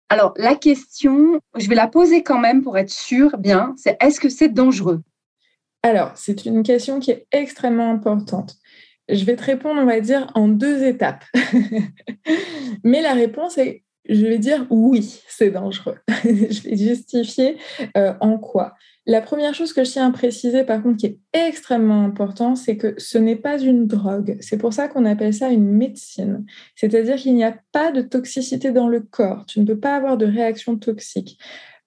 Alors, 0.09 0.33
la 0.37 0.55
question, 0.55 1.41
je 1.57 1.67
vais 1.67 1.75
la 1.75 1.87
poser 1.87 2.23
quand 2.23 2.39
même 2.39 2.63
pour 2.63 2.77
être 2.77 2.89
sûre 2.89 3.37
bien, 3.37 3.73
c'est 3.77 3.97
est-ce 4.01 4.19
que 4.19 4.29
c'est 4.29 4.49
dangereux? 4.49 5.01
Alors, 5.83 6.11
c'est 6.15 6.45
une 6.45 6.63
question 6.63 6.99
qui 6.99 7.11
est 7.11 7.27
extrêmement 7.31 7.91
importante. 7.91 8.55
Je 9.09 9.23
vais 9.25 9.35
te 9.35 9.43
répondre, 9.43 9.81
on 9.81 9.85
va 9.85 9.99
dire, 10.01 10.31
en 10.35 10.47
deux 10.47 10.83
étapes. 10.83 11.25
Mais 12.83 13.01
la 13.01 13.13
réponse 13.13 13.57
est, 13.57 13.83
je 14.07 14.25
vais 14.25 14.37
dire 14.37 14.67
oui, 14.69 15.21
c'est 15.27 15.51
dangereux. 15.51 15.97
je 16.23 16.69
vais 16.69 16.77
justifier 16.77 17.57
euh, 17.97 18.13
en 18.21 18.37
quoi. 18.37 18.75
La 19.09 19.21
première 19.21 19.55
chose 19.55 19.73
que 19.73 19.83
je 19.83 19.89
tiens 19.89 20.07
à 20.07 20.11
préciser, 20.11 20.63
par 20.63 20.83
contre, 20.83 20.97
qui 20.97 21.07
est 21.07 21.17
extrêmement 21.33 22.03
important, 22.03 22.53
c'est 22.53 22.77
que 22.77 22.93
ce 22.99 23.17
n'est 23.17 23.35
pas 23.35 23.57
une 23.57 23.87
drogue. 23.87 24.37
C'est 24.39 24.59
pour 24.59 24.71
ça 24.71 24.87
qu'on 24.87 25.03
appelle 25.03 25.33
ça 25.33 25.49
une 25.49 25.65
médecine. 25.65 26.45
C'est-à-dire 26.75 27.15
qu'il 27.15 27.33
n'y 27.33 27.43
a 27.43 27.57
pas 27.71 27.91
de 27.91 28.03
toxicité 28.03 28.71
dans 28.71 28.87
le 28.87 28.99
corps. 28.99 29.47
Tu 29.47 29.61
ne 29.61 29.65
peux 29.65 29.79
pas 29.79 29.95
avoir 29.95 30.15
de 30.15 30.27
réaction 30.27 30.77
toxique. 30.77 31.39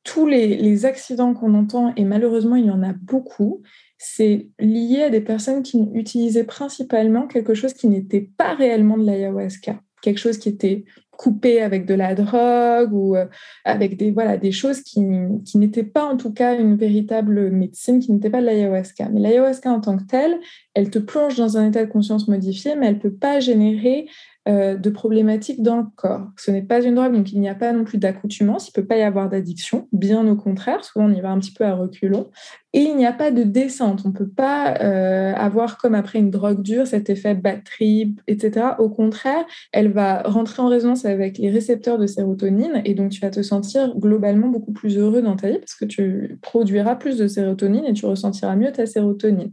Tous 0.03 0.27
les, 0.27 0.85
accidents 0.85 1.33
qu'on 1.33 1.55
entend, 1.55 1.95
et 1.95 2.05
malheureusement, 2.05 2.57
il 2.57 2.67
y 2.67 2.71
en 2.73 2.83
a 2.83 2.93
beaucoup, 2.93 3.63
c'est 3.99 4.49
lié 4.59 5.03
à 5.03 5.11
des 5.11 5.21
personnes 5.21 5.63
qui 5.63 5.81
utilisaient 5.95 6.43
principalement 6.43 7.29
quelque 7.29 7.55
chose 7.55 7.73
qui 7.73 7.87
n'était 7.87 8.33
pas 8.37 8.55
réellement 8.55 8.99
de 8.99 9.07
l'ayahuasca 9.07 9.81
quelque 10.03 10.19
chose 10.19 10.37
qui 10.37 10.51
était 10.51 10.85
coupé 11.23 11.63
avec 11.63 11.87
de 11.87 11.95
la 11.95 12.17
drogue 12.17 12.93
ou 12.93 13.15
euh, 13.15 13.27
avec 13.65 13.97
des, 13.97 14.11
voilà, 14.11 14.37
des 14.37 14.51
choses 14.51 14.81
qui, 14.81 15.01
qui 15.45 15.59
n'étaient 15.59 15.85
pas 15.85 16.05
en 16.05 16.17
tout 16.17 16.33
cas 16.33 16.59
une 16.59 16.75
véritable 16.75 17.51
médecine, 17.53 18.01
qui 18.01 18.13
n'était 18.13 18.29
pas 18.29 18.41
de 18.41 18.47
l'ayahuasca. 18.47 19.09
Mais 19.09 19.21
l'ayahuasca 19.21 19.71
en 19.71 19.81
tant 19.81 19.97
que 19.97 20.03
telle, 20.03 20.37
elle 20.75 20.91
te 20.91 20.99
plonge 20.99 21.37
dans 21.37 21.57
un 21.57 21.69
état 21.69 21.85
de 21.85 21.91
conscience 21.91 22.27
modifié, 22.27 22.75
mais 22.75 22.89
elle 22.89 22.97
ne 22.97 23.01
peut 23.01 23.15
pas 23.15 23.39
générer 23.39 24.09
euh, 24.49 24.77
de 24.77 24.91
problématiques 24.91 25.63
dans 25.63 25.77
le 25.77 25.85
corps. 25.95 26.27
Ce 26.37 26.51
n'est 26.51 26.63
pas 26.63 26.83
une 26.83 26.97
drogue, 26.97 27.15
donc 27.15 27.33
il 27.33 27.39
n'y 27.39 27.49
a 27.49 27.55
pas 27.55 27.73
non 27.73 27.85
plus 27.85 27.99
d'accoutumance, 27.99 28.67
il 28.67 28.73
ne 28.77 28.83
peut 28.83 28.89
pas 28.89 28.97
y 28.97 29.03
avoir 29.03 29.29
d'addiction, 29.29 29.87
bien 29.93 30.27
au 30.27 30.35
contraire, 30.35 30.85
souvent 30.85 31.07
on 31.07 31.13
y 31.13 31.21
va 31.21 31.31
un 31.31 31.39
petit 31.39 31.53
peu 31.53 31.65
à 31.65 31.75
reculons. 31.75 32.29
Et 32.73 32.81
il 32.81 32.97
n'y 32.97 33.07
a 33.07 33.13
pas 33.13 33.31
de 33.31 33.45
descente, 33.45 34.03
on 34.05 34.09
ne 34.09 34.15
peut 34.15 34.29
pas 34.29 34.75
euh, 34.81 35.33
avoir 35.35 35.79
comme 35.79 35.95
après 35.95 36.19
une 36.19 36.31
drogue 36.31 36.61
dure 36.61 36.89
cet 36.89 37.09
effet 37.09 37.35
batterie, 37.35 38.17
etc. 38.27 38.71
Au 38.81 38.89
contraire, 38.89 39.45
elle 39.73 39.93
va 39.93 40.23
rentrer 40.23 40.61
en 40.61 40.69
résonance 40.69 41.05
avec 41.05 41.39
les 41.39 41.51
récepteurs 41.51 41.99
de 41.99 42.09
sérotonine 42.09 42.83
et 42.85 42.95
donc 42.95 43.11
tu 43.11 43.21
vas 43.21 43.31
te 43.31 43.43
sentir 43.43 43.95
globalement 43.97 44.49
beaucoup 44.49 44.73
plus 44.73 44.99
heureux 44.99 45.23
dans 45.23 45.37
ta 45.37 45.51
vie 45.51 45.59
parce 45.59 45.77
que 45.77 45.85
tu 45.85 46.39
produiras 46.43 46.97
plus 46.97 47.17
de 47.17 47.29
sérotonine 47.29 47.85
et 47.85 47.93
tu 47.93 48.07
ressentiras 48.07 48.57
mieux 48.57 48.73
ta 48.73 48.87
sérotonine. 48.87 49.53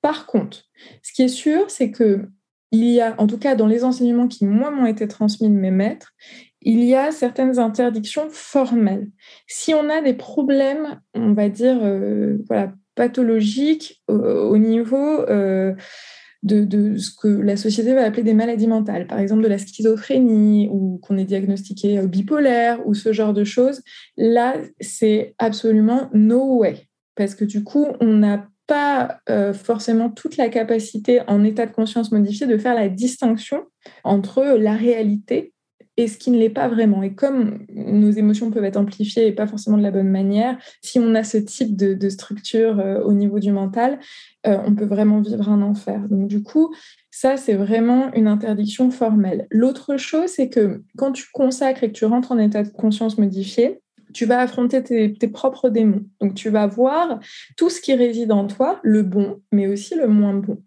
Par 0.00 0.24
contre, 0.24 0.64
ce 1.02 1.12
qui 1.12 1.22
est 1.22 1.28
sûr, 1.28 1.64
c'est 1.68 1.90
que 1.90 2.28
il 2.72 2.84
y 2.84 3.00
a, 3.00 3.14
en 3.18 3.26
tout 3.26 3.38
cas 3.38 3.54
dans 3.54 3.66
les 3.66 3.84
enseignements 3.84 4.28
qui, 4.28 4.46
moi, 4.46 4.70
m'ont 4.70 4.86
été 4.86 5.06
transmis 5.06 5.48
de 5.48 5.54
mes 5.54 5.70
maîtres, 5.70 6.12
il 6.62 6.84
y 6.84 6.94
a 6.94 7.12
certaines 7.12 7.58
interdictions 7.58 8.28
formelles. 8.30 9.08
Si 9.46 9.74
on 9.74 9.88
a 9.90 10.00
des 10.00 10.14
problèmes, 10.14 11.00
on 11.14 11.32
va 11.32 11.48
dire, 11.48 11.78
euh, 11.82 12.38
voilà, 12.48 12.72
pathologiques 12.94 14.02
au, 14.08 14.56
niveau 14.58 15.20
euh, 15.28 15.74
de, 16.42 16.96
ce 16.96 17.10
que 17.10 17.28
la 17.28 17.56
société 17.56 17.94
va 17.94 18.04
appeler 18.04 18.22
des 18.22 18.34
maladies 18.34 18.66
mentales, 18.66 19.06
par 19.06 19.18
exemple 19.18 19.42
de 19.42 19.48
la 19.48 19.58
schizophrénie 19.58 20.68
ou 20.70 20.98
qu'on 21.02 21.18
est 21.18 21.24
diagnostiqué 21.24 21.98
euh, 21.98 22.06
bipolaire 22.06 22.86
ou 22.86 22.94
ce 22.94 23.12
genre 23.12 23.32
de 23.32 23.44
choses, 23.44 23.82
là, 24.16 24.54
c'est 24.80 25.34
absolument 25.38 26.10
no 26.12 26.58
way. 26.58 26.88
Parce 27.14 27.34
que 27.34 27.44
du 27.44 27.64
coup, 27.64 27.86
on 28.00 28.14
n'a 28.14 28.48
euh, 29.28 29.52
forcément 29.52 30.10
toute 30.10 30.36
la 30.36 30.48
capacité 30.48 31.20
en 31.26 31.44
état 31.44 31.66
de 31.66 31.72
conscience 31.72 32.12
modifié 32.12 32.46
de 32.46 32.58
faire 32.58 32.74
la 32.74 32.88
distinction 32.88 33.64
entre 34.04 34.42
la 34.58 34.74
réalité 34.74 35.52
et 35.96 36.08
ce 36.08 36.16
qui 36.16 36.30
ne 36.30 36.38
l'est 36.38 36.50
pas 36.50 36.68
vraiment. 36.68 37.02
Et 37.02 37.14
comme 37.14 37.66
nos 37.68 38.10
émotions 38.10 38.50
peuvent 38.50 38.64
être 38.64 38.78
amplifiées 38.78 39.26
et 39.26 39.32
pas 39.32 39.46
forcément 39.46 39.76
de 39.76 39.82
la 39.82 39.90
bonne 39.90 40.08
manière, 40.08 40.56
si 40.80 40.98
on 40.98 41.14
a 41.14 41.22
ce 41.22 41.36
type 41.36 41.76
de, 41.76 42.08
structure 42.08 42.80
euh, 42.80 43.00
au 43.02 43.12
niveau 43.12 43.38
du 43.38 43.52
mental, 43.52 43.98
euh, 44.46 44.58
on 44.66 44.74
peut 44.74 44.86
vraiment 44.86 45.20
vivre 45.20 45.48
un 45.48 45.60
enfer. 45.62 46.08
Donc 46.08 46.28
du 46.28 46.42
coup, 46.42 46.74
ça, 47.10 47.36
c'est 47.36 47.54
vraiment 47.54 48.12
une 48.14 48.26
interdiction 48.26 48.90
formelle. 48.90 49.46
L'autre 49.50 49.96
chose, 49.96 50.30
c'est 50.30 50.48
que 50.48 50.82
quand 50.96 51.12
tu 51.12 51.26
consacres 51.32 51.84
et 51.84 51.88
que 51.88 51.96
tu 51.96 52.06
rentres 52.06 52.32
en 52.32 52.38
état 52.38 52.62
de 52.62 52.70
conscience 52.70 53.18
modifié, 53.18 53.80
tu 54.12 54.26
vas 54.26 54.40
affronter 54.40 54.82
tes, 54.82 55.28
propres 55.28 55.68
démons. 55.68 56.04
Donc, 56.20 56.34
tu 56.34 56.50
vas 56.50 56.66
voir 56.66 57.20
tout 57.56 57.70
ce 57.70 57.80
qui 57.80 57.94
réside 57.94 58.32
en 58.32 58.46
toi, 58.46 58.80
le 58.82 59.02
bon, 59.02 59.40
mais 59.52 59.66
aussi 59.66 59.94
le 59.94 60.08
moins 60.08 60.34
bon. 60.34 60.62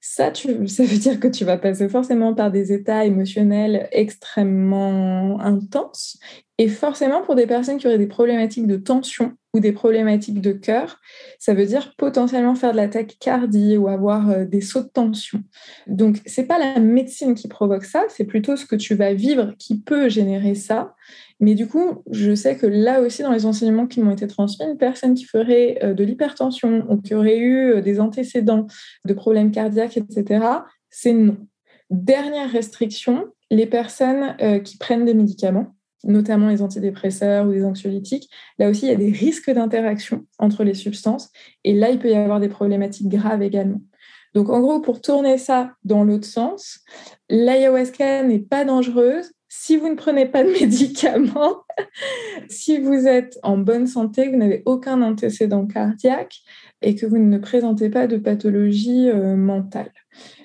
Ça, 0.00 0.32
ça 0.66 0.84
veut 0.84 0.98
dire 0.98 1.20
que 1.20 1.28
tu 1.28 1.44
vas 1.44 1.58
passer 1.58 1.88
forcément 1.88 2.34
par 2.34 2.50
des 2.50 2.72
états 2.72 3.04
émotionnels 3.04 3.88
extrêmement 3.92 5.40
intenses. 5.40 6.18
Et 6.60 6.68
forcément, 6.68 7.22
pour 7.22 7.36
des 7.36 7.46
personnes 7.46 7.78
qui 7.78 7.86
auraient 7.86 7.96
des 7.96 8.06
problématiques 8.06 8.66
de 8.66 8.76
tension 8.76 9.32
ou 9.54 9.60
des 9.60 9.72
problématiques 9.72 10.42
de 10.42 10.52
cœur, 10.52 11.00
ça 11.38 11.54
veut 11.54 11.64
dire 11.64 11.94
potentiellement 11.96 12.54
faire 12.54 12.72
de 12.72 12.76
l'attaque 12.76 13.16
cardiaque 13.18 13.80
ou 13.80 13.88
avoir 13.88 14.30
euh, 14.30 14.44
des 14.44 14.60
sauts 14.60 14.82
de 14.82 14.88
tension. 14.88 15.42
Donc, 15.86 16.18
c'est 16.26 16.44
pas 16.44 16.58
la 16.58 16.78
médecine 16.78 17.34
qui 17.34 17.48
provoque 17.48 17.84
ça, 17.84 18.04
c'est 18.08 18.24
plutôt 18.24 18.56
ce 18.56 18.66
que 18.66 18.76
tu 18.76 18.94
vas 18.94 19.14
vivre 19.14 19.54
qui 19.58 19.80
peut 19.80 20.10
générer 20.10 20.54
ça. 20.54 20.94
Mais 21.40 21.54
du 21.54 21.66
coup, 21.66 22.02
je 22.10 22.34
sais 22.34 22.56
que 22.56 22.66
là 22.66 23.00
aussi, 23.00 23.22
dans 23.22 23.32
les 23.32 23.46
enseignements 23.46 23.86
qui 23.86 24.00
m'ont 24.00 24.12
été 24.12 24.26
transmis, 24.26 24.66
une 24.66 24.76
personne 24.76 25.14
qui 25.14 25.24
ferait 25.24 25.78
euh, 25.82 25.94
de 25.94 26.04
l'hypertension 26.04 26.84
ou 26.90 26.98
qui 27.00 27.14
aurait 27.14 27.38
eu 27.38 27.72
euh, 27.72 27.80
des 27.80 27.98
antécédents 27.98 28.66
de 29.06 29.14
problèmes 29.14 29.50
cardiaques, 29.50 29.96
etc., 29.96 30.44
c'est 30.90 31.14
non. 31.14 31.38
Dernière 31.88 32.50
restriction, 32.50 33.24
les 33.50 33.66
personnes 33.66 34.36
euh, 34.42 34.58
qui 34.58 34.76
prennent 34.76 35.06
des 35.06 35.14
médicaments, 35.14 35.74
notamment 36.04 36.48
les 36.50 36.60
antidépresseurs 36.60 37.46
ou 37.46 37.52
les 37.52 37.64
anxiolytiques, 37.64 38.28
là 38.58 38.68
aussi, 38.68 38.86
il 38.86 38.90
y 38.90 38.94
a 38.94 38.96
des 38.96 39.10
risques 39.10 39.50
d'interaction 39.50 40.26
entre 40.38 40.62
les 40.62 40.74
substances. 40.74 41.30
Et 41.64 41.72
là, 41.72 41.90
il 41.90 41.98
peut 41.98 42.10
y 42.10 42.14
avoir 42.14 42.38
des 42.38 42.48
problématiques 42.48 43.08
graves 43.08 43.42
également. 43.42 43.80
Donc, 44.34 44.50
en 44.50 44.60
gros, 44.60 44.80
pour 44.80 45.00
tourner 45.00 45.38
ça 45.38 45.72
dans 45.84 46.04
l'autre 46.04 46.26
sens, 46.26 46.80
l'ayahuasca 47.28 48.22
n'est 48.22 48.38
pas 48.38 48.64
dangereuse, 48.64 49.32
si 49.52 49.76
vous 49.76 49.88
ne 49.88 49.96
prenez 49.96 50.26
pas 50.26 50.44
de 50.44 50.50
médicaments, 50.60 51.64
si 52.48 52.78
vous 52.78 53.06
êtes 53.06 53.38
en 53.42 53.58
bonne 53.58 53.86
santé, 53.86 54.28
vous 54.28 54.36
n'avez 54.36 54.62
aucun 54.64 55.02
antécédent 55.02 55.66
cardiaque 55.66 56.38
et 56.80 56.94
que 56.94 57.04
vous 57.04 57.18
ne 57.18 57.36
présentez 57.36 57.90
pas 57.90 58.06
de 58.06 58.16
pathologie 58.16 59.10
euh, 59.10 59.36
mentale. 59.36 59.92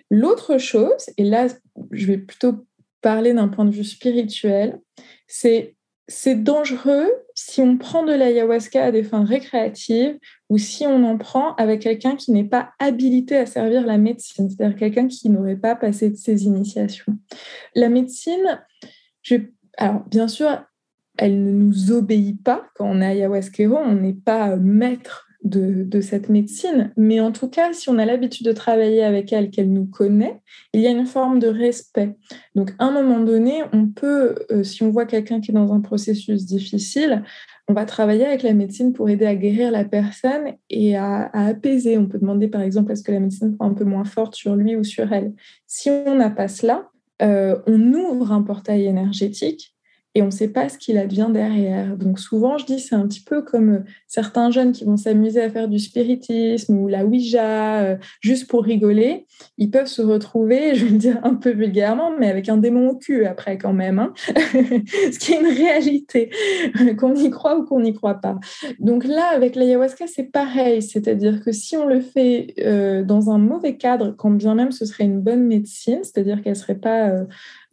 L'autre 0.10 0.58
chose, 0.58 1.10
et 1.18 1.24
là 1.24 1.48
je 1.92 2.06
vais 2.08 2.18
plutôt 2.18 2.66
parler 3.02 3.34
d'un 3.34 3.48
point 3.48 3.66
de 3.66 3.72
vue 3.72 3.84
spirituel, 3.84 4.80
c'est 5.28 5.76
c'est 6.08 6.36
dangereux 6.36 7.10
si 7.34 7.62
on 7.62 7.78
prend 7.78 8.04
de 8.04 8.14
l'ayahuasca 8.14 8.86
à 8.86 8.92
des 8.92 9.04
fins 9.04 9.26
récréatives 9.26 10.18
ou 10.50 10.58
si 10.58 10.86
on 10.86 11.04
en 11.04 11.18
prend 11.18 11.56
avec 11.56 11.82
quelqu'un 11.82 12.16
qui 12.16 12.32
n'est 12.32 12.46
pas 12.46 12.70
habilité 12.80 13.36
à 13.36 13.46
servir 13.46 13.86
la 13.86 13.98
médecine, 13.98 14.50
c'est-à-dire 14.50 14.78
quelqu'un 14.78 15.08
qui 15.08 15.30
n'aurait 15.30 15.56
pas 15.56 15.76
passé 15.76 16.10
de 16.12 16.16
ses 16.16 16.46
initiations. 16.46 17.18
La 17.74 17.90
médecine, 17.90 18.62
alors 19.78 20.04
bien 20.10 20.28
sûr, 20.28 20.64
elle 21.18 21.44
ne 21.44 21.52
nous 21.52 21.92
obéit 21.92 22.42
pas 22.44 22.68
quand 22.76 22.86
on 22.90 23.02
est 23.02 23.06
ayahuasquero, 23.06 23.76
on 23.78 23.96
n'est 23.96 24.14
pas 24.14 24.56
maître 24.56 25.26
de, 25.46 26.02
cette 26.02 26.30
médecine, 26.30 26.92
mais 26.98 27.20
en 27.20 27.32
tout 27.32 27.48
cas, 27.48 27.72
si 27.72 27.90
on 27.90 27.98
a 28.00 28.06
l'habitude 28.06 28.46
de 28.46 28.52
travailler 28.52 29.04
avec 29.04 29.32
elle, 29.32 29.52
qu'elle 29.52 29.72
nous 29.72 29.86
connaît, 29.86 30.42
il 30.74 30.82
y 30.82 30.88
a 30.88 30.90
une 30.90 31.06
forme 31.06 31.40
de 31.40 31.48
respect. 31.48 32.16
Donc, 32.56 32.74
à 32.80 32.86
un 32.86 32.92
moment 32.92 33.20
donné, 33.20 33.64
on 33.72 33.88
peut, 33.88 34.36
euh, 34.52 34.64
si 34.64 34.82
on 34.84 34.90
voit 34.90 35.06
quelqu'un 35.06 35.40
qui 35.42 35.52
est 35.52 35.54
dans 35.54 35.72
un 35.72 35.82
processus 35.82 36.46
difficile, 36.46 37.24
on 37.68 37.74
va 37.74 37.86
travailler 37.86 38.26
avec 38.26 38.44
la 38.44 38.54
médecine 38.54 38.94
pour 38.94 39.10
aider 39.10 39.26
à 39.26 39.36
guérir 39.36 39.72
la 39.72 39.86
personne 39.86 40.54
et 40.70 40.98
à, 40.98 41.30
apaiser. 41.34 41.98
On 41.98 42.08
peut 42.08 42.20
demander, 42.20 42.48
par 42.48 42.62
exemple, 42.62 42.92
est-ce 42.92 43.04
que 43.04 43.12
la 43.12 43.20
médecine 43.20 43.56
soit 43.56 43.66
un 43.66 43.74
peu 43.74 43.86
moins 43.86 44.06
forte 44.06 44.36
sur 44.36 44.56
lui 44.56 44.76
ou 44.76 44.84
sur 44.84 45.12
elle. 45.14 45.34
Si 45.68 45.90
on 45.90 46.16
n'a 46.16 46.30
pas 46.30 46.48
cela, 46.48 46.76
euh, 46.76 46.95
on 47.22 47.94
ouvre 47.94 48.32
un 48.32 48.42
portail 48.42 48.86
énergétique 48.86 49.75
et 50.16 50.22
on 50.22 50.28
ne 50.28 50.32
sait 50.32 50.48
pas 50.48 50.70
ce 50.70 50.78
qu'il 50.78 50.98
advient 50.98 51.28
derrière. 51.30 51.98
Donc 51.98 52.20
souvent, 52.20 52.58
je 52.58 52.66
dis, 52.66 52.80
c'est 52.80 52.96
un 52.96 53.06
petit 53.06 53.22
peu 53.22 53.42
comme 53.42 53.70
euh, 53.70 53.80
certains 54.08 54.50
jeunes 54.50 54.72
qui 54.72 54.86
vont 54.86 54.96
s'amuser 54.96 55.42
à 55.42 55.50
faire 55.50 55.68
du 55.68 55.78
spiritisme 55.78 56.78
ou 56.78 56.88
la 56.88 57.06
Ouija 57.06 57.82
euh, 57.82 57.98
juste 58.22 58.48
pour 58.48 58.64
rigoler. 58.64 59.26
Ils 59.58 59.70
peuvent 59.70 59.88
se 59.88 60.02
retrouver, 60.02 60.74
je 60.76 60.86
vais 60.86 60.92
le 60.92 60.98
dire 60.98 61.20
un 61.24 61.36
peu 61.36 61.52
vulgairement, 61.52 62.12
mais 62.18 62.30
avec 62.30 62.48
un 62.48 62.56
démon 62.56 62.92
au 62.92 62.96
cul 62.96 63.26
après 63.26 63.58
quand 63.58 63.74
même. 63.74 64.00
Hein. 64.00 64.14
ce 64.26 65.20
qui 65.20 65.34
est 65.34 65.42
une 65.42 65.54
réalité, 65.54 66.30
qu'on 66.98 67.14
y 67.14 67.30
croit 67.30 67.58
ou 67.58 67.66
qu'on 67.66 67.82
n'y 67.82 67.94
croit 67.94 68.16
pas. 68.16 68.40
Donc 68.80 69.04
là, 69.04 69.26
avec 69.34 69.58
l'ayahuasca, 69.58 70.08
c'est 70.08 70.32
pareil. 70.32 70.82
C'est-à-dire 70.82 71.44
que 71.44 71.52
si 71.52 71.76
on 71.76 71.86
le 71.86 72.00
fait 72.00 72.54
euh, 72.60 73.04
dans 73.04 73.30
un 73.30 73.38
mauvais 73.38 73.76
cadre, 73.76 74.16
quand 74.18 74.32
bien 74.32 74.56
même 74.56 74.72
ce 74.72 74.86
serait 74.86 75.04
une 75.04 75.20
bonne 75.20 75.44
médecine, 75.44 76.00
c'est-à-dire 76.04 76.42
qu'elle 76.42 76.54
ne 76.54 76.58
serait 76.58 76.76
pas 76.76 77.26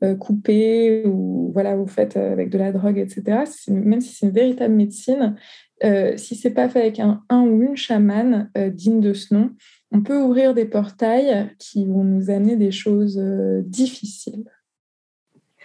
euh, 0.02 0.16
coupé 0.16 1.04
ou 1.06 1.52
voilà, 1.54 1.76
vous 1.76 1.87
faites 1.87 2.16
avec 2.32 2.50
de 2.50 2.58
la 2.58 2.72
drogue, 2.72 2.98
etc. 2.98 3.44
Même 3.68 4.00
si 4.00 4.14
c'est 4.14 4.26
une 4.26 4.32
véritable 4.32 4.74
médecine, 4.74 5.36
euh, 5.84 6.16
si 6.16 6.34
c'est 6.34 6.50
pas 6.50 6.68
fait 6.68 6.80
avec 6.80 7.00
un, 7.00 7.22
ou 7.30 7.62
une 7.62 7.76
chamane 7.76 8.50
digne 8.56 9.00
de 9.00 9.12
ce 9.12 9.34
nom, 9.34 9.50
on 9.90 10.02
peut 10.02 10.20
ouvrir 10.20 10.54
des 10.54 10.64
portails 10.64 11.54
qui 11.58 11.86
vont 11.86 12.04
nous 12.04 12.30
amener 12.30 12.56
des 12.56 12.70
choses 12.70 13.18
difficiles. 13.66 14.44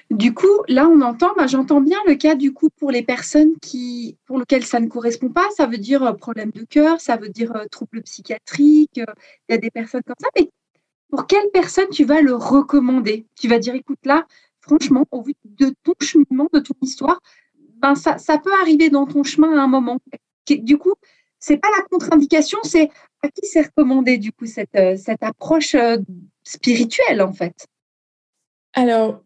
Du 0.09 0.33
coup, 0.33 0.63
là, 0.69 0.87
on 0.87 1.01
entend, 1.01 1.33
bah, 1.35 1.47
j'entends 1.47 1.81
bien 1.81 1.97
le 2.07 2.15
cas 2.15 2.35
du 2.35 2.53
coup 2.53 2.69
pour 2.77 2.91
les 2.91 3.03
personnes 3.03 3.51
qui, 3.61 4.17
pour 4.25 4.39
lesquelles 4.39 4.63
ça 4.63 4.79
ne 4.79 4.87
correspond 4.87 5.29
pas. 5.29 5.45
Ça 5.57 5.65
veut 5.65 5.77
dire 5.77 6.15
problème 6.15 6.51
de 6.51 6.63
cœur, 6.63 7.01
ça 7.01 7.17
veut 7.17 7.29
dire 7.29 7.53
trouble 7.71 8.01
psychiatrique. 8.03 8.95
Il 8.95 9.05
y 9.49 9.53
a 9.53 9.57
des 9.57 9.69
personnes 9.69 10.03
comme 10.03 10.15
ça. 10.19 10.29
Mais 10.37 10.49
pour 11.09 11.27
quelle 11.27 11.49
personne 11.51 11.89
tu 11.91 12.05
vas 12.05 12.21
le 12.21 12.33
recommander? 12.33 13.27
Tu 13.35 13.49
vas 13.49 13.59
dire, 13.59 13.75
écoute, 13.75 13.99
là, 14.05 14.25
franchement, 14.67 15.05
au 15.11 15.21
vu 15.21 15.33
de 15.45 15.73
ton 15.83 15.93
cheminement, 16.01 16.47
de 16.53 16.59
ton 16.59 16.75
histoire, 16.81 17.19
ben 17.77 17.95
ça, 17.95 18.17
peut 18.37 18.53
arriver 18.61 18.89
dans 18.89 19.05
ton 19.05 19.23
chemin 19.23 19.57
à 19.57 19.63
un 19.63 19.67
moment. 19.67 19.99
Du 20.47 20.77
coup, 20.77 20.93
c'est 21.39 21.57
pas 21.57 21.69
la 21.77 21.83
contre-indication, 21.83 22.59
c'est 22.63 22.89
à 23.21 23.29
qui 23.29 23.45
c'est 23.47 23.61
recommandé, 23.61 24.17
du 24.17 24.31
coup, 24.31 24.45
cette, 24.45 24.75
euh, 24.75 24.95
approche 25.21 25.75
euh, 25.75 25.97
spirituelle, 26.43 27.21
en 27.21 27.33
fait? 27.33 27.67
Alors, 28.73 29.23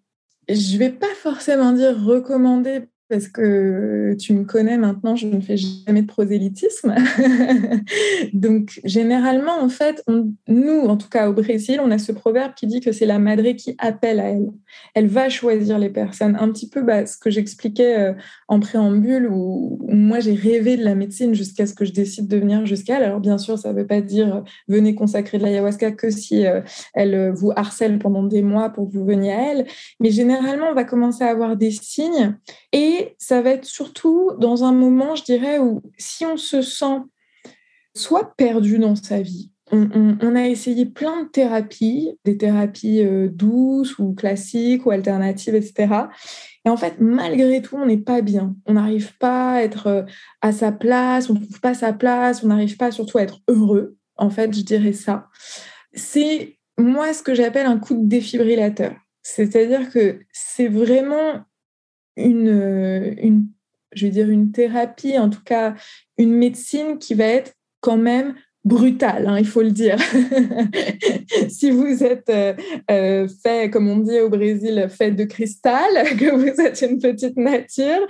je 0.49 0.77
vais 0.77 0.91
pas 0.91 1.13
forcément 1.15 1.71
dire 1.71 1.97
recommander 2.03 2.81
parce 3.11 3.27
que 3.27 4.15
tu 4.17 4.33
me 4.33 4.45
connais 4.45 4.77
maintenant, 4.77 5.17
je 5.17 5.27
ne 5.27 5.41
fais 5.41 5.57
jamais 5.57 6.01
de 6.01 6.07
prosélytisme. 6.07 6.95
Donc, 8.33 8.79
généralement, 8.85 9.61
en 9.61 9.67
fait, 9.67 10.01
nous, 10.47 10.79
en 10.85 10.95
tout 10.95 11.09
cas 11.09 11.29
au 11.29 11.33
Brésil, 11.33 11.81
on 11.83 11.91
a 11.91 11.97
ce 11.97 12.13
proverbe 12.13 12.53
qui 12.55 12.67
dit 12.67 12.79
que 12.79 12.93
c'est 12.93 13.05
la 13.05 13.19
madre 13.19 13.51
qui 13.51 13.75
appelle 13.79 14.21
à 14.21 14.29
elle. 14.29 14.49
Elle 14.95 15.07
va 15.07 15.27
choisir 15.27 15.77
les 15.77 15.89
personnes. 15.89 16.37
Un 16.39 16.49
petit 16.53 16.69
peu 16.69 16.83
bah, 16.83 17.05
ce 17.05 17.17
que 17.17 17.29
j'expliquais 17.29 17.99
euh, 17.99 18.13
en 18.47 18.61
préambule, 18.61 19.27
où, 19.29 19.85
moi 19.89 20.21
j'ai 20.21 20.33
rêvé 20.33 20.77
de 20.77 20.85
la 20.85 20.95
médecine 20.95 21.33
jusqu'à 21.33 21.65
ce 21.65 21.73
que 21.73 21.83
je 21.83 21.91
décide 21.91 22.29
de 22.29 22.37
venir 22.37 22.65
jusqu'à 22.65 22.95
elle. 22.95 23.03
Alors, 23.03 23.19
bien 23.19 23.37
sûr, 23.37 23.59
ça 23.59 23.73
ne 23.73 23.77
veut 23.77 23.87
pas 23.87 23.99
dire 23.99 24.35
euh, 24.37 24.41
venez 24.69 24.95
consacrer 24.95 25.37
de 25.37 25.43
l'ayahuasca 25.43 25.91
que 25.91 26.09
si 26.09 26.45
euh, 26.45 26.61
elle 26.93 27.33
vous 27.35 27.51
harcèle 27.57 27.99
pendant 27.99 28.23
des 28.23 28.41
mois 28.41 28.69
pour 28.69 28.87
que 28.87 28.93
vous 28.93 29.05
veniez 29.05 29.33
à 29.33 29.51
elle. 29.51 29.65
Mais 29.99 30.11
généralement, 30.11 30.67
on 30.71 30.73
va 30.73 30.85
commencer 30.85 31.25
à 31.25 31.27
avoir 31.27 31.57
des 31.57 31.71
signes 31.71 32.37
et 32.71 33.00
ça 33.17 33.41
va 33.41 33.51
être 33.51 33.65
surtout 33.65 34.31
dans 34.37 34.63
un 34.63 34.71
moment, 34.71 35.15
je 35.15 35.23
dirais, 35.23 35.59
où 35.59 35.81
si 35.97 36.25
on 36.25 36.37
se 36.37 36.61
sent 36.61 36.99
soit 37.93 38.35
perdu 38.35 38.79
dans 38.79 38.95
sa 38.95 39.21
vie, 39.21 39.51
on, 39.71 40.35
a 40.35 40.47
essayé 40.47 40.85
plein 40.85 41.23
de 41.23 41.29
thérapies, 41.29 42.11
des 42.25 42.37
thérapies 42.37 43.03
euh, 43.03 43.29
douces 43.29 43.99
ou 43.99 44.13
classiques 44.13 44.85
ou 44.85 44.91
alternatives, 44.91 45.55
etc. 45.55 45.87
Et 46.65 46.69
en 46.69 46.77
fait, 46.77 46.95
malgré 46.99 47.61
tout, 47.61 47.77
on 47.77 47.85
n'est 47.85 47.97
pas 47.97 48.21
bien. 48.21 48.55
On 48.65 48.73
n'arrive 48.73 49.17
pas 49.17 49.53
à 49.53 49.61
être 49.61 49.87
euh, 49.87 50.03
à 50.41 50.51
sa 50.51 50.71
place, 50.71 51.29
on 51.29 51.35
ne 51.35 51.39
trouve 51.39 51.61
pas 51.61 51.73
sa 51.73 51.93
place, 51.93 52.43
on 52.43 52.47
n'arrive 52.47 52.75
pas 52.75 52.91
surtout 52.91 53.17
à 53.17 53.23
être 53.23 53.39
heureux. 53.47 53.95
En 54.17 54.29
fait, 54.29 54.53
je 54.53 54.61
dirais 54.61 54.93
ça. 54.93 55.29
C'est 55.93 56.57
moi 56.77 57.13
ce 57.13 57.23
que 57.23 57.33
j'appelle 57.33 57.65
un 57.65 57.79
coup 57.79 57.95
de 57.95 58.07
défibrillateur. 58.07 58.93
C'est-à-dire 59.23 59.89
que 59.89 60.19
c'est 60.31 60.67
vraiment 60.67 61.41
une, 62.17 63.15
une, 63.21 63.47
je 63.93 64.05
veux 64.05 64.11
dire, 64.11 64.29
une 64.29 64.51
thérapie, 64.51 65.17
en 65.17 65.29
tout 65.29 65.43
cas 65.43 65.75
une 66.17 66.33
médecine 66.33 66.97
qui 66.97 67.13
va 67.13 67.25
être 67.25 67.53
quand 67.79 67.97
même 67.97 68.35
brutale, 68.63 69.27
hein, 69.27 69.39
il 69.39 69.47
faut 69.47 69.63
le 69.63 69.71
dire. 69.71 69.97
si 71.49 71.71
vous 71.71 72.03
êtes 72.03 72.29
euh, 72.29 72.53
euh, 72.91 73.27
fait, 73.27 73.71
comme 73.71 73.89
on 73.89 73.97
dit 73.97 74.19
au 74.19 74.29
Brésil, 74.29 74.87
fait 74.89 75.11
de 75.11 75.23
cristal, 75.23 75.91
que 76.19 76.35
vous 76.35 76.61
êtes 76.61 76.81
une 76.81 76.99
petite 76.99 77.37
nature, 77.37 78.05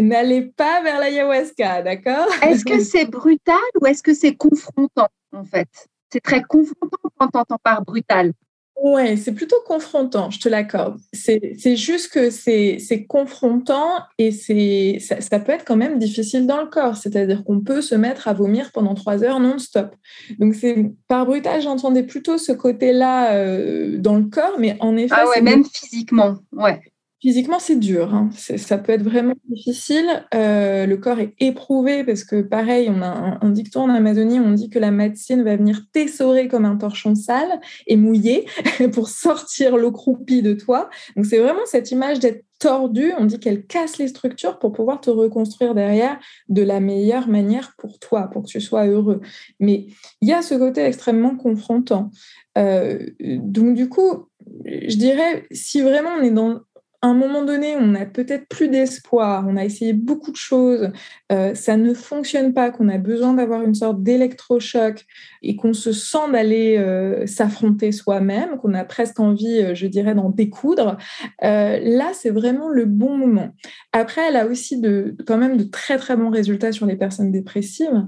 n'allez 0.00 0.42
pas 0.42 0.82
vers 0.82 1.00
l'ayahuasca, 1.00 1.82
d'accord? 1.82 2.28
Est-ce 2.42 2.64
que 2.64 2.80
c'est 2.80 3.06
brutal 3.06 3.56
ou 3.80 3.86
est-ce 3.86 4.02
que 4.02 4.14
c'est 4.14 4.36
confrontant, 4.36 5.08
en 5.32 5.44
fait? 5.44 5.68
C'est 6.12 6.20
très 6.20 6.42
confrontant 6.42 6.98
quand 7.18 7.30
on 7.34 7.38
entend 7.40 7.58
par 7.62 7.84
brutal. 7.84 8.32
Ouais, 8.76 9.16
c'est 9.16 9.32
plutôt 9.32 9.56
confrontant, 9.66 10.30
je 10.30 10.38
te 10.38 10.48
l'accorde. 10.48 10.98
C'est 11.12 11.76
juste 11.76 12.12
que 12.12 12.30
c'est 12.30 13.06
confrontant 13.08 13.88
et 14.18 14.30
c'est 14.30 14.98
ça, 15.00 15.20
ça, 15.20 15.40
peut 15.40 15.52
être 15.52 15.64
quand 15.64 15.76
même 15.76 15.98
difficile 15.98 16.46
dans 16.46 16.60
le 16.60 16.66
corps. 16.66 16.96
C'est-à-dire 16.96 17.42
qu'on 17.44 17.60
peut 17.60 17.80
se 17.80 17.94
mettre 17.94 18.28
à 18.28 18.34
vomir 18.34 18.70
pendant 18.72 18.94
trois 18.94 19.24
heures 19.24 19.40
non-stop. 19.40 19.94
Donc, 20.38 20.54
c'est 20.54 20.92
par 21.08 21.24
brutal, 21.24 21.62
j'entendais 21.62 22.02
plutôt 22.02 22.36
ce 22.36 22.52
côté-là 22.52 23.34
euh, 23.34 23.96
dans 23.98 24.16
le 24.16 24.24
corps, 24.24 24.56
mais 24.58 24.76
en 24.80 24.96
effet. 24.96 25.14
Ah 25.16 25.26
ouais, 25.28 25.40
même 25.40 25.64
physiquement, 25.64 26.36
ouais. 26.52 26.80
Physiquement, 27.26 27.58
c'est 27.58 27.80
dur. 27.80 28.14
Hein. 28.14 28.30
Ça 28.36 28.78
peut 28.78 28.92
être 28.92 29.02
vraiment 29.02 29.34
difficile. 29.48 30.06
Euh, 30.32 30.86
le 30.86 30.96
corps 30.96 31.18
est 31.18 31.34
éprouvé 31.40 32.04
parce 32.04 32.22
que, 32.22 32.40
pareil, 32.40 32.88
on 32.88 33.02
a 33.02 33.40
un, 33.42 33.50
dicton 33.50 33.80
en 33.80 33.90
Amazonie, 33.90 34.38
on 34.38 34.52
dit 34.52 34.70
que 34.70 34.78
la 34.78 34.92
médecine 34.92 35.42
va 35.42 35.56
venir 35.56 35.80
t'essorer 35.90 36.46
comme 36.46 36.64
un 36.64 36.76
torchon 36.76 37.16
sale 37.16 37.60
et 37.88 37.96
mouillé 37.96 38.46
pour 38.92 39.08
sortir 39.08 39.76
l'eau 39.76 39.90
croupie 39.90 40.40
de 40.40 40.52
toi. 40.52 40.88
Donc, 41.16 41.26
c'est 41.26 41.40
vraiment 41.40 41.66
cette 41.66 41.90
image 41.90 42.20
d'être 42.20 42.44
tordu. 42.60 43.10
On 43.18 43.24
dit 43.24 43.40
qu'elle 43.40 43.66
casse 43.66 43.98
les 43.98 44.06
structures 44.06 44.60
pour 44.60 44.70
pouvoir 44.70 45.00
te 45.00 45.10
reconstruire 45.10 45.74
derrière 45.74 46.20
de 46.48 46.62
la 46.62 46.78
meilleure 46.78 47.26
manière 47.26 47.74
pour 47.76 47.98
toi, 47.98 48.30
pour 48.32 48.44
que 48.44 48.48
tu 48.50 48.60
sois 48.60 48.86
heureux. 48.86 49.20
Mais 49.58 49.88
il 50.20 50.28
y 50.28 50.32
a 50.32 50.42
ce 50.42 50.54
côté 50.54 50.84
extrêmement 50.84 51.36
confrontant. 51.36 52.12
Euh, 52.56 53.04
donc, 53.18 53.74
du 53.74 53.88
coup, 53.88 54.28
je 54.64 54.96
dirais, 54.96 55.44
si 55.50 55.80
vraiment 55.80 56.10
on 56.20 56.22
est 56.22 56.30
dans 56.30 56.60
un 57.06 57.14
moment 57.14 57.44
donné, 57.44 57.76
on 57.76 57.88
n'a 57.88 58.06
peut-être 58.06 58.48
plus 58.48 58.68
d'espoir, 58.68 59.44
on 59.48 59.56
a 59.56 59.64
essayé 59.64 59.92
beaucoup 59.92 60.30
de 60.30 60.36
choses, 60.36 60.90
euh, 61.32 61.54
ça 61.54 61.76
ne 61.76 61.94
fonctionne 61.94 62.54
pas, 62.54 62.70
qu'on 62.70 62.88
a 62.88 62.98
besoin 62.98 63.34
d'avoir 63.34 63.62
une 63.62 63.74
sorte 63.74 64.02
d'électrochoc 64.02 65.04
et 65.42 65.56
qu'on 65.56 65.72
se 65.72 65.92
sent 65.92 66.30
d'aller 66.32 66.76
euh, 66.78 67.26
s'affronter 67.26 67.92
soi-même, 67.92 68.58
qu'on 68.58 68.74
a 68.74 68.84
presque 68.84 69.20
envie, 69.20 69.58
euh, 69.60 69.74
je 69.74 69.86
dirais, 69.86 70.14
d'en 70.14 70.30
découdre, 70.30 70.96
là, 71.42 72.12
c'est 72.14 72.30
vraiment 72.30 72.68
le 72.68 72.84
bon 72.84 73.16
moment. 73.16 73.54
Après, 73.92 74.22
elle 74.28 74.36
a 74.36 74.46
aussi 74.46 74.80
de, 74.80 75.16
quand 75.26 75.38
même 75.38 75.56
de 75.56 75.64
très, 75.64 75.98
très 75.98 76.16
bons 76.16 76.30
résultats 76.30 76.72
sur 76.72 76.86
les 76.86 76.96
personnes 76.96 77.30
dépressives, 77.30 78.06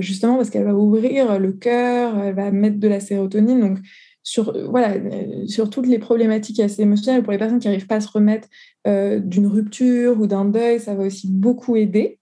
justement 0.00 0.36
parce 0.36 0.50
qu'elle 0.50 0.64
va 0.64 0.74
ouvrir 0.74 1.38
le 1.38 1.52
cœur, 1.52 2.18
elle 2.18 2.34
va 2.34 2.50
mettre 2.50 2.78
de 2.78 2.88
la 2.88 3.00
sérotonine. 3.00 3.60
Donc, 3.60 3.78
sur, 4.28 4.50
euh, 4.50 4.70
euh, 4.76 5.46
sur 5.46 5.70
toutes 5.70 5.86
les 5.86 5.98
problématiques 5.98 6.60
assez 6.60 6.82
émotionnelles, 6.82 7.22
pour 7.22 7.32
les 7.32 7.38
personnes 7.38 7.60
qui 7.60 7.68
n'arrivent 7.68 7.86
pas 7.86 7.96
à 7.96 8.00
se 8.00 8.10
remettre 8.10 8.46
euh, 8.86 9.20
d'une 9.20 9.46
rupture 9.46 10.20
ou 10.20 10.26
d'un 10.26 10.44
deuil, 10.44 10.80
ça 10.80 10.94
va 10.94 11.04
aussi 11.04 11.28
beaucoup 11.30 11.76
aider. 11.76 12.18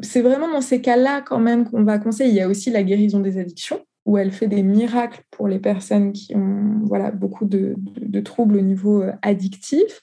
C'est 0.00 0.22
vraiment 0.22 0.48
dans 0.48 0.60
ces 0.60 0.80
cas-là 0.80 1.22
quand 1.22 1.40
même 1.40 1.68
qu'on 1.68 1.82
va 1.82 1.98
conseiller. 1.98 2.30
Il 2.30 2.36
y 2.36 2.40
a 2.40 2.48
aussi 2.48 2.70
la 2.70 2.84
guérison 2.84 3.18
des 3.18 3.36
addictions 3.36 3.80
où 4.06 4.16
elle 4.16 4.30
fait 4.30 4.46
des 4.46 4.62
miracles 4.62 5.22
pour 5.32 5.48
les 5.48 5.58
personnes 5.58 6.12
qui 6.12 6.34
ont 6.36 6.82
voilà, 6.84 7.10
beaucoup 7.10 7.44
de, 7.44 7.74
troubles 8.20 8.56
au 8.56 8.62
niveau 8.62 9.02
addictif. 9.20 10.02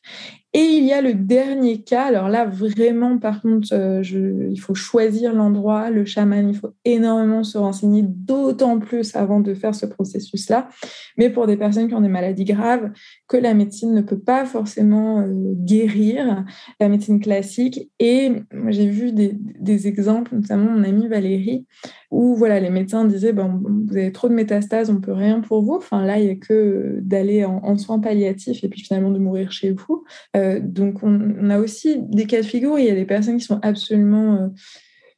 Et 0.53 0.63
il 0.63 0.85
y 0.85 0.93
a 0.93 1.01
le 1.01 1.13
dernier 1.13 1.81
cas, 1.81 2.05
alors 2.05 2.29
là 2.29 2.45
vraiment 2.45 3.17
par 3.19 3.41
contre, 3.41 3.67
euh, 3.73 4.01
il 4.49 4.59
faut 4.59 4.75
choisir 4.75 5.33
l'endroit, 5.33 5.89
le 5.89 6.05
chaman, 6.05 6.49
il 6.49 6.55
faut 6.55 6.73
énormément 6.85 7.43
se 7.43 7.57
renseigner, 7.57 8.03
d'autant 8.03 8.79
plus 8.79 9.15
avant 9.15 9.39
de 9.39 9.53
faire 9.53 9.75
ce 9.75 9.85
processus-là. 9.85 10.69
Mais 11.17 11.29
pour 11.29 11.47
des 11.47 11.57
personnes 11.57 11.87
qui 11.87 11.93
ont 11.93 12.01
des 12.01 12.07
maladies 12.07 12.45
graves, 12.45 12.91
que 13.27 13.37
la 13.37 13.53
médecine 13.53 13.93
ne 13.93 14.01
peut 14.01 14.19
pas 14.19 14.45
forcément 14.45 15.19
euh, 15.19 15.53
guérir, 15.55 16.45
la 16.79 16.89
médecine 16.89 17.19
classique. 17.19 17.91
Et 17.99 18.31
j'ai 18.69 18.87
vu 18.87 19.11
des, 19.11 19.87
exemples, 19.87 20.35
notamment 20.35 20.71
mon 20.71 20.83
amie 20.83 21.07
Valérie, 21.07 21.65
où 22.09 22.35
voilà, 22.35 22.59
les 22.59 22.69
médecins 22.69 23.05
disaient, 23.05 23.33
vous 23.33 23.97
avez 23.97 24.11
trop 24.11 24.29
de 24.29 24.33
métastases, 24.33 24.89
on 24.89 24.93
ne 24.93 24.99
peut 24.99 25.13
rien 25.13 25.41
pour 25.41 25.61
vous. 25.61 25.75
Enfin, 25.75 26.05
là, 26.05 26.19
il 26.19 26.25
n'y 26.25 26.31
a 26.31 26.35
que 26.35 26.99
d'aller 27.01 27.45
en, 27.45 27.77
soins 27.77 27.99
palliatifs 27.99 28.63
et 28.63 28.69
puis 28.69 28.81
finalement 28.81 29.11
de 29.11 29.19
mourir 29.19 29.51
chez 29.51 29.71
vous. 29.71 30.03
Euh, 30.37 30.59
donc, 30.61 31.03
on, 31.03 31.49
a 31.49 31.59
aussi 31.59 31.99
des 31.99 32.25
cas 32.25 32.41
de 32.41 32.45
figure. 32.45 32.77
Il 32.79 32.85
y 32.85 32.89
a 32.89 32.95
des 32.95 33.05
personnes 33.05 33.37
qui 33.37 33.45
sont 33.45 33.59
absolument 33.61 34.35
euh, 34.35 34.47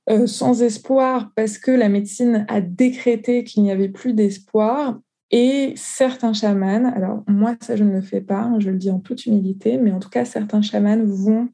euh, 0.10 0.28
sans 0.28 0.62
espoir 0.62 1.32
parce 1.36 1.58
que 1.58 1.72
la 1.72 1.90
médecine 1.90 2.46
a 2.48 2.62
décrété 2.62 3.44
qu'il 3.44 3.64
n'y 3.64 3.72
avait 3.72 3.90
plus 3.90 4.14
d'espoir. 4.14 5.00
Et 5.32 5.74
certains 5.76 6.34
chamans, 6.34 6.92
alors 6.96 7.24
moi 7.28 7.56
ça 7.62 7.76
je 7.76 7.84
ne 7.84 7.92
le 7.92 8.02
fais 8.02 8.20
pas, 8.20 8.40
hein, 8.40 8.60
je 8.60 8.72
le 8.72 8.78
dis 8.78 8.90
en 8.90 8.98
toute 8.98 9.28
humilité, 9.28 9.78
mais 9.78 9.92
en 9.92 10.00
tout 10.00 10.10
cas 10.10 10.26
certains 10.26 10.64
chamans 10.64 11.06
vont 11.06 11.50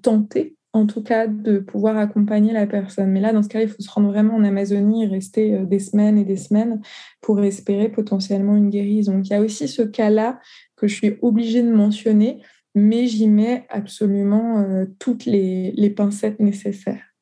tenter 0.00 0.56
en 0.72 0.86
tout 0.86 1.02
cas 1.02 1.26
de 1.26 1.58
pouvoir 1.58 1.98
accompagner 1.98 2.54
la 2.54 2.66
personne. 2.66 3.10
Mais 3.10 3.20
là, 3.20 3.34
dans 3.34 3.42
ce 3.42 3.48
cas, 3.50 3.60
il 3.60 3.68
faut 3.68 3.82
se 3.82 3.90
rendre 3.90 4.08
vraiment 4.08 4.34
en 4.34 4.44
Amazonie 4.44 5.04
et 5.04 5.06
rester 5.06 5.58
des 5.66 5.78
semaines 5.78 6.16
et 6.16 6.24
des 6.24 6.38
semaines 6.38 6.80
pour 7.20 7.44
espérer 7.44 7.90
potentiellement 7.90 8.56
une 8.56 8.70
guérison. 8.70 9.12
Donc 9.12 9.28
il 9.28 9.32
y 9.32 9.36
a 9.36 9.42
aussi 9.42 9.68
ce 9.68 9.82
cas-là 9.82 10.40
que 10.76 10.86
je 10.86 10.94
suis 10.94 11.18
obligée 11.20 11.62
de 11.62 11.70
mentionner, 11.70 12.40
mais 12.74 13.06
j'y 13.06 13.28
mets 13.28 13.66
absolument 13.68 14.64
toutes 14.98 15.24
les 15.26 15.94
pincettes 15.96 16.40
nécessaires 16.40 17.12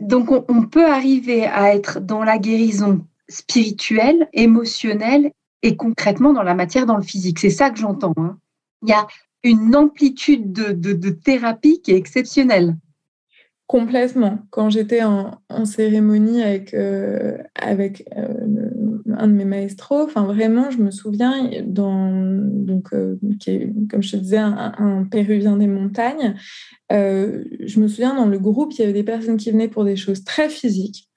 donc 0.00 0.30
on, 0.30 0.62
peut 0.66 0.86
arriver 0.86 1.46
à 1.46 1.74
être 1.74 2.00
dans 2.00 2.22
la 2.22 2.38
guérison 2.38 3.06
spirituelle, 3.28 4.28
émotionnelle 4.32 5.32
et 5.62 5.76
concrètement 5.76 6.32
dans 6.32 6.42
la 6.42 6.54
matière, 6.54 6.86
dans 6.86 6.96
le 6.96 7.02
physique. 7.02 7.38
C'est 7.38 7.50
ça 7.50 7.70
que 7.70 7.78
j'entends. 7.78 8.14
Hein. 8.16 8.38
Il 8.82 8.90
y 8.90 8.92
a 8.92 9.06
une 9.42 9.74
amplitude 9.74 10.52
de, 10.52 11.10
thérapie 11.10 11.80
qui 11.82 11.92
est 11.92 11.96
exceptionnelle. 11.96 12.76
Complètement. 13.66 14.40
Quand 14.50 14.68
j'étais 14.70 15.02
en, 15.02 15.40
cérémonie 15.64 16.42
avec, 16.42 16.74
euh, 16.74 17.38
avec 17.54 18.06
euh, 18.16 18.63
un 19.18 19.28
de 19.28 19.32
mes 19.32 19.44
maestros, 19.44 20.04
enfin 20.04 20.24
vraiment, 20.24 20.70
je 20.70 20.78
me 20.78 20.90
souviens, 20.90 21.50
dans, 21.66 22.10
donc, 22.10 22.92
euh, 22.92 23.16
qui 23.40 23.50
est, 23.50 23.72
comme 23.90 24.02
je 24.02 24.12
te 24.12 24.16
disais, 24.16 24.38
un, 24.38 25.06
péruvien 25.10 25.56
des 25.56 25.66
montagnes, 25.66 26.34
je 26.90 27.80
me 27.80 27.88
souviens 27.88 28.14
dans 28.14 28.26
le 28.26 28.38
groupe, 28.38 28.72
il 28.72 28.80
y 28.80 28.84
avait 28.84 28.92
des 28.92 29.04
personnes 29.04 29.36
qui 29.36 29.50
venaient 29.50 29.68
pour 29.68 29.84
des 29.84 29.96
choses 29.96 30.24
très 30.24 30.48
physiques, 30.48 31.08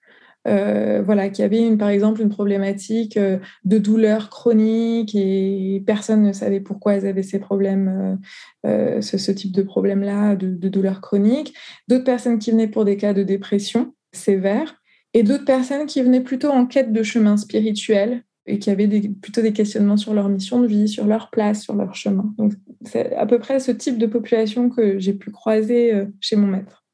euh, 0.48 1.02
voilà, 1.04 1.30
qui 1.30 1.44
avait 1.44 1.66
une, 1.66 1.78
par 1.78 1.90
exemple 1.90 2.22
une 2.22 2.30
problématique 2.30 3.18
euh, 3.18 3.38
de 3.66 3.78
douleur 3.80 4.30
chronique 4.30 5.14
et 5.14 5.84
personne 5.86 6.22
ne 6.24 6.32
savait 6.32 6.62
pourquoi 6.62 6.94
elles 6.94 7.06
avaient 7.06 7.24
ces 7.24 7.40
problèmes, 7.40 8.18
euh, 8.66 9.02
ce, 9.02 9.32
type 9.32 9.52
de 9.52 9.62
problème-là, 9.62 10.36
de, 10.36 10.48
de 10.48 10.70
douleur 10.70 11.02
chronique. 11.02 11.54
D'autres 11.90 12.06
personnes 12.06 12.40
qui 12.40 12.52
venaient 12.52 12.70
pour 12.70 12.86
des 12.86 12.96
cas 12.96 13.14
de 13.14 13.24
dépression 13.24 13.94
sévère 14.14 14.76
et 15.14 15.24
d'autres 15.24 15.46
personnes 15.46 15.86
qui 15.86 16.02
venaient 16.02 16.22
plutôt 16.22 16.50
en 16.50 16.66
quête 16.66 16.94
de 16.94 17.04
chemin 17.04 17.38
spirituel 17.38 18.24
et 18.46 18.60
qui 18.60 18.70
avaient 18.70 18.88
plutôt 18.88 19.42
des 19.42 19.54
questionnements 19.54 19.98
sur 19.98 20.14
leur 20.14 20.30
mission 20.30 20.62
de 20.62 20.68
vie, 20.68 20.88
sur 20.88 21.06
leur 21.06 21.30
place, 21.30 21.64
sur 21.64 21.76
leur 21.76 21.96
chemin. 21.96 22.34
Donc, 22.38 22.54
c'est 22.86 23.14
à 23.16 23.26
peu 23.26 23.40
près 23.40 23.60
ce 23.60 23.72
type 23.72 23.98
de 23.98 24.06
population 24.06 24.70
que 24.70 25.00
j'ai 25.00 25.14
pu 25.14 25.32
croiser 25.32 26.06
chez 26.22 26.38
mon 26.38 26.48
maître. 26.48 26.86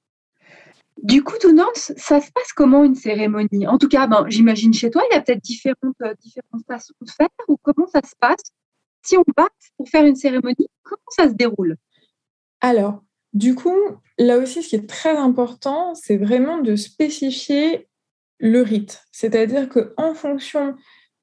Du 1.03 1.21
coup, 1.21 1.35
Tounance, 1.37 1.91
ça 1.97 2.21
se 2.21 2.31
passe 2.31 2.53
comment 2.55 2.83
une 2.85 2.95
cérémonie? 2.95 3.67
En 3.67 3.77
tout 3.77 3.89
cas, 3.89 4.07
ben, 4.07 4.25
j'imagine 4.29 4.73
chez 4.73 4.89
toi, 4.89 5.03
il 5.11 5.13
y 5.13 5.17
a 5.17 5.21
peut-être 5.21 5.43
différentes, 5.43 5.95
euh, 6.01 6.13
différentes 6.21 6.65
façons 6.65 6.93
de 7.01 7.09
faire 7.09 7.27
ou 7.49 7.57
comment 7.61 7.87
ça 7.87 7.99
se 8.03 8.15
passe? 8.19 8.53
Si 9.01 9.17
on 9.17 9.23
va 9.37 9.49
pour 9.75 9.89
faire 9.89 10.05
une 10.05 10.15
cérémonie, 10.15 10.69
comment 10.83 11.01
ça 11.09 11.27
se 11.27 11.33
déroule? 11.33 11.75
Alors, 12.61 13.03
du 13.33 13.53
coup, 13.53 13.77
là 14.17 14.37
aussi, 14.37 14.63
ce 14.63 14.69
qui 14.69 14.75
est 14.77 14.87
très 14.87 15.17
important, 15.17 15.93
c'est 15.93 16.15
vraiment 16.15 16.59
de 16.59 16.77
spécifier 16.77 17.89
le 18.43 18.61
rite. 18.61 19.05
C'est-à-dire 19.13 19.69
qu'en 19.69 20.13
fonction 20.13 20.75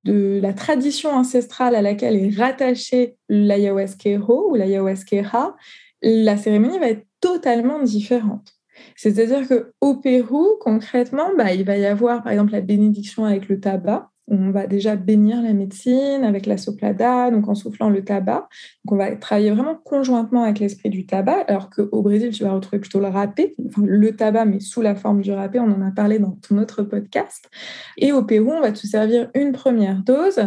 de 0.05 0.41
la 0.43 0.55
tradition 0.55 1.11
ancestrale 1.11 1.75
à 1.75 1.83
laquelle 1.83 2.17
est 2.17 2.35
rattaché 2.35 3.17
l'ayahuasquero 3.29 4.51
ou 4.51 4.55
l'ayahuasquera, 4.55 5.55
la 6.01 6.37
cérémonie 6.39 6.79
va 6.79 6.89
être 6.89 7.07
totalement 7.21 7.83
différente. 7.83 8.55
C'est-à-dire 8.97 9.47
qu'au 9.47 9.97
Pérou, 9.97 10.57
concrètement, 10.61 11.29
bah, 11.37 11.53
il 11.53 11.65
va 11.65 11.77
y 11.77 11.85
avoir 11.85 12.23
par 12.23 12.33
exemple 12.33 12.53
la 12.53 12.63
bénédiction 12.63 13.27
avec 13.27 13.51
le 13.51 13.61
tabac. 13.61 14.10
On 14.31 14.51
va 14.51 14.67
déjà 14.67 14.95
bénir 14.95 15.43
la 15.43 15.53
médecine 15.53 16.23
avec 16.23 16.47
la 16.47 16.57
soplada, 16.57 17.31
donc 17.31 17.49
en 17.49 17.55
soufflant 17.57 17.91
le 17.91 18.05
tabac. 18.05 18.49
Donc 18.85 18.93
on 18.93 18.97
va 18.97 19.15
travailler 19.17 19.51
vraiment 19.51 19.75
conjointement 19.75 20.45
avec 20.45 20.61
l'esprit 20.61 20.89
du 20.89 21.05
tabac, 21.05 21.45
alors 21.49 21.69
qu'au 21.69 22.03
Brésil, 22.03 22.31
tu 22.31 22.45
vas 22.45 22.53
retrouver 22.53 22.79
plutôt 22.79 23.01
le 23.01 23.09
râpé, 23.09 23.57
enfin 23.67 23.83
le 23.85 24.15
tabac, 24.15 24.45
mais 24.45 24.61
sous 24.61 24.83
la 24.83 24.95
forme 24.95 25.21
du 25.21 25.33
râpé. 25.33 25.59
On 25.59 25.71
en 25.71 25.83
a 25.83 25.91
parlé 25.91 26.21
dans 26.21 26.39
ton 26.49 26.59
autre 26.59 26.83
podcast. 26.83 27.51
Et 27.97 28.13
au 28.13 28.23
Pérou, 28.23 28.53
on 28.53 28.61
va 28.61 28.73
te 28.73 28.87
servir 28.87 29.31
une 29.35 29.53
première 29.53 30.03
dose. 30.05 30.41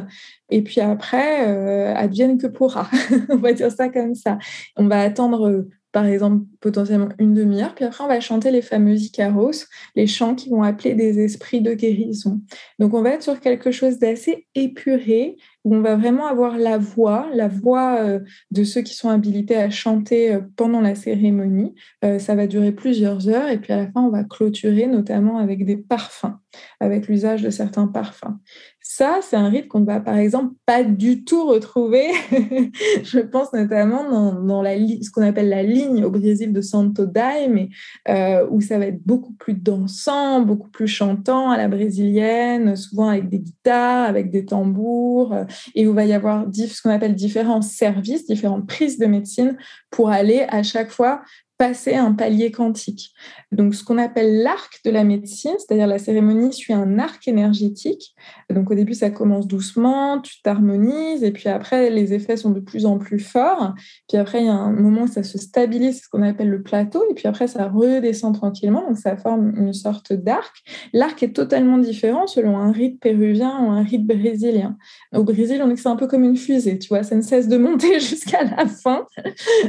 Et 0.49 0.61
puis 0.61 0.79
après, 0.79 1.49
euh, 1.49 1.93
advienne 1.93 2.37
que 2.37 2.47
pourra. 2.47 2.89
on 3.29 3.37
va 3.37 3.53
dire 3.53 3.71
ça 3.71 3.89
comme 3.89 4.15
ça. 4.15 4.37
On 4.77 4.87
va 4.87 5.01
attendre 5.01 5.65
par 5.93 6.05
exemple 6.05 6.43
potentiellement 6.59 7.09
une 7.19 7.33
demi-heure, 7.33 7.73
puis 7.75 7.85
après 7.85 8.03
on 8.03 8.07
va 8.07 8.19
chanter 8.19 8.51
les 8.51 8.63
fameux 8.63 8.95
Icaros, 8.95 9.65
les 9.95 10.07
chants 10.07 10.35
qui 10.35 10.49
vont 10.49 10.63
appeler 10.63 10.95
des 10.95 11.19
esprits 11.19 11.61
de 11.61 11.73
guérison. 11.73 12.41
Donc 12.79 12.93
on 12.93 13.01
va 13.01 13.11
être 13.11 13.23
sur 13.23 13.39
quelque 13.39 13.71
chose 13.71 13.99
d'assez 13.99 14.47
épuré, 14.55 15.37
où 15.63 15.75
on 15.75 15.81
va 15.81 15.95
vraiment 15.95 16.25
avoir 16.25 16.57
la 16.57 16.77
voix, 16.77 17.27
la 17.33 17.47
voix 17.47 17.99
euh, 18.01 18.19
de 18.51 18.63
ceux 18.63 18.81
qui 18.81 18.95
sont 18.95 19.09
habilités 19.09 19.55
à 19.55 19.69
chanter 19.69 20.33
euh, 20.33 20.41
pendant 20.57 20.81
la 20.81 20.95
cérémonie. 20.95 21.75
Euh, 22.03 22.19
ça 22.19 22.35
va 22.35 22.47
durer 22.47 22.71
plusieurs 22.71 23.29
heures, 23.29 23.49
et 23.49 23.59
puis 23.59 23.71
à 23.71 23.77
la 23.77 23.91
fin 23.91 24.01
on 24.01 24.09
va 24.09 24.23
clôturer 24.23 24.87
notamment 24.87 25.37
avec 25.37 25.63
des 25.63 25.77
parfums, 25.77 26.33
avec 26.79 27.07
l'usage 27.07 27.41
de 27.41 27.49
certains 27.49 27.87
parfums. 27.87 28.37
Ça, 28.85 29.19
c'est 29.21 29.37
un 29.37 29.47
rite 29.47 29.69
qu'on 29.69 29.79
ne 29.79 29.85
va 29.85 30.01
par 30.01 30.17
exemple 30.17 30.53
pas 30.65 30.83
du 30.83 31.23
tout 31.23 31.47
retrouver, 31.47 32.07
je 33.03 33.19
pense 33.19 33.53
notamment 33.53 34.33
dans, 34.33 34.61
la, 34.61 34.75
ce 34.75 35.09
qu'on 35.09 35.21
appelle 35.21 35.47
la 35.47 35.63
ligne 35.63 36.03
au 36.03 36.09
Brésil 36.09 36.51
de 36.51 36.61
Santo 36.61 37.05
Daime, 37.05 37.69
euh, 38.09 38.45
où 38.51 38.59
ça 38.59 38.77
va 38.77 38.87
être 38.87 39.01
beaucoup 39.05 39.33
plus 39.33 39.53
dansant, 39.53 40.41
beaucoup 40.41 40.69
plus 40.69 40.87
chantant 40.87 41.49
à 41.49 41.57
la 41.57 41.69
brésilienne, 41.69 42.75
souvent 42.75 43.07
avec 43.07 43.29
des 43.29 43.39
guitares, 43.39 44.09
avec 44.09 44.31
des 44.31 44.45
tambours, 44.45 45.33
euh, 45.33 45.45
et 45.75 45.87
où 45.87 45.91
il 45.91 45.95
va 45.95 46.05
y 46.05 46.13
avoir 46.13 46.45
ce 46.53 46.81
qu'on 46.81 46.89
appelle 46.89 47.15
différents 47.15 47.61
services, 47.61 48.25
différentes 48.25 48.67
prises 48.67 48.97
de 48.97 49.05
médecine 49.05 49.57
pour 49.91 50.09
aller 50.09 50.45
à 50.49 50.61
chaque 50.61 50.91
fois 50.91 51.21
passer 51.57 51.95
un 51.95 52.13
palier 52.13 52.51
quantique. 52.51 53.11
Donc, 53.51 53.75
ce 53.75 53.83
qu'on 53.83 53.97
appelle 53.97 54.41
l'arc 54.41 54.79
de 54.83 54.91
la 54.91 55.03
médecine, 55.03 55.53
c'est-à-dire 55.57 55.87
la 55.87 55.99
cérémonie 55.99 56.51
suit 56.51 56.73
un 56.73 56.99
arc 56.99 57.27
énergétique. 57.27 58.15
Donc, 58.49 58.71
au 58.71 58.75
début, 58.75 58.93
ça 58.93 59.11
commence 59.11 59.47
doucement, 59.47 60.19
tu 60.19 60.41
t'harmonises, 60.41 61.23
et 61.23 61.31
puis 61.31 61.49
après, 61.49 61.89
les 61.89 62.13
effets 62.13 62.37
sont 62.37 62.49
de 62.49 62.59
plus 62.59 62.85
en 62.85 62.97
plus 62.97 63.19
forts. 63.19 63.73
Puis 64.09 64.17
après, 64.17 64.41
il 64.41 64.45
y 64.45 64.49
a 64.49 64.53
un 64.53 64.71
moment 64.71 65.03
où 65.03 65.07
ça 65.07 65.23
se 65.23 65.37
stabilise, 65.37 65.97
c'est 65.97 66.03
ce 66.03 66.09
qu'on 66.09 66.23
appelle 66.23 66.49
le 66.49 66.63
plateau, 66.63 67.03
et 67.09 67.13
puis 67.13 67.27
après, 67.27 67.47
ça 67.47 67.67
redescend 67.67 68.33
tranquillement, 68.33 68.85
donc 68.87 68.97
ça 68.97 69.15
forme 69.15 69.53
une 69.55 69.73
sorte 69.73 70.13
d'arc. 70.13 70.63
L'arc 70.91 71.21
est 71.21 71.33
totalement 71.33 71.77
différent 71.77 72.27
selon 72.27 72.57
un 72.57 72.71
rite 72.71 72.99
péruvien 72.99 73.63
ou 73.63 73.69
un 73.69 73.83
rite 73.83 74.05
brésilien. 74.05 74.77
Au 75.15 75.23
Brésil, 75.23 75.61
on 75.63 75.67
dit 75.67 75.75
que 75.75 75.81
c'est 75.81 75.89
un 75.89 75.95
peu 75.95 76.07
comme 76.07 76.23
une 76.23 76.37
fusée, 76.37 76.79
tu 76.79 76.89
vois, 76.89 77.03
ça 77.03 77.15
ne 77.15 77.21
cesse 77.21 77.47
de 77.47 77.57
monter 77.57 77.99
jusqu'à 77.99 78.43
la 78.43 78.65
fin, 78.65 79.05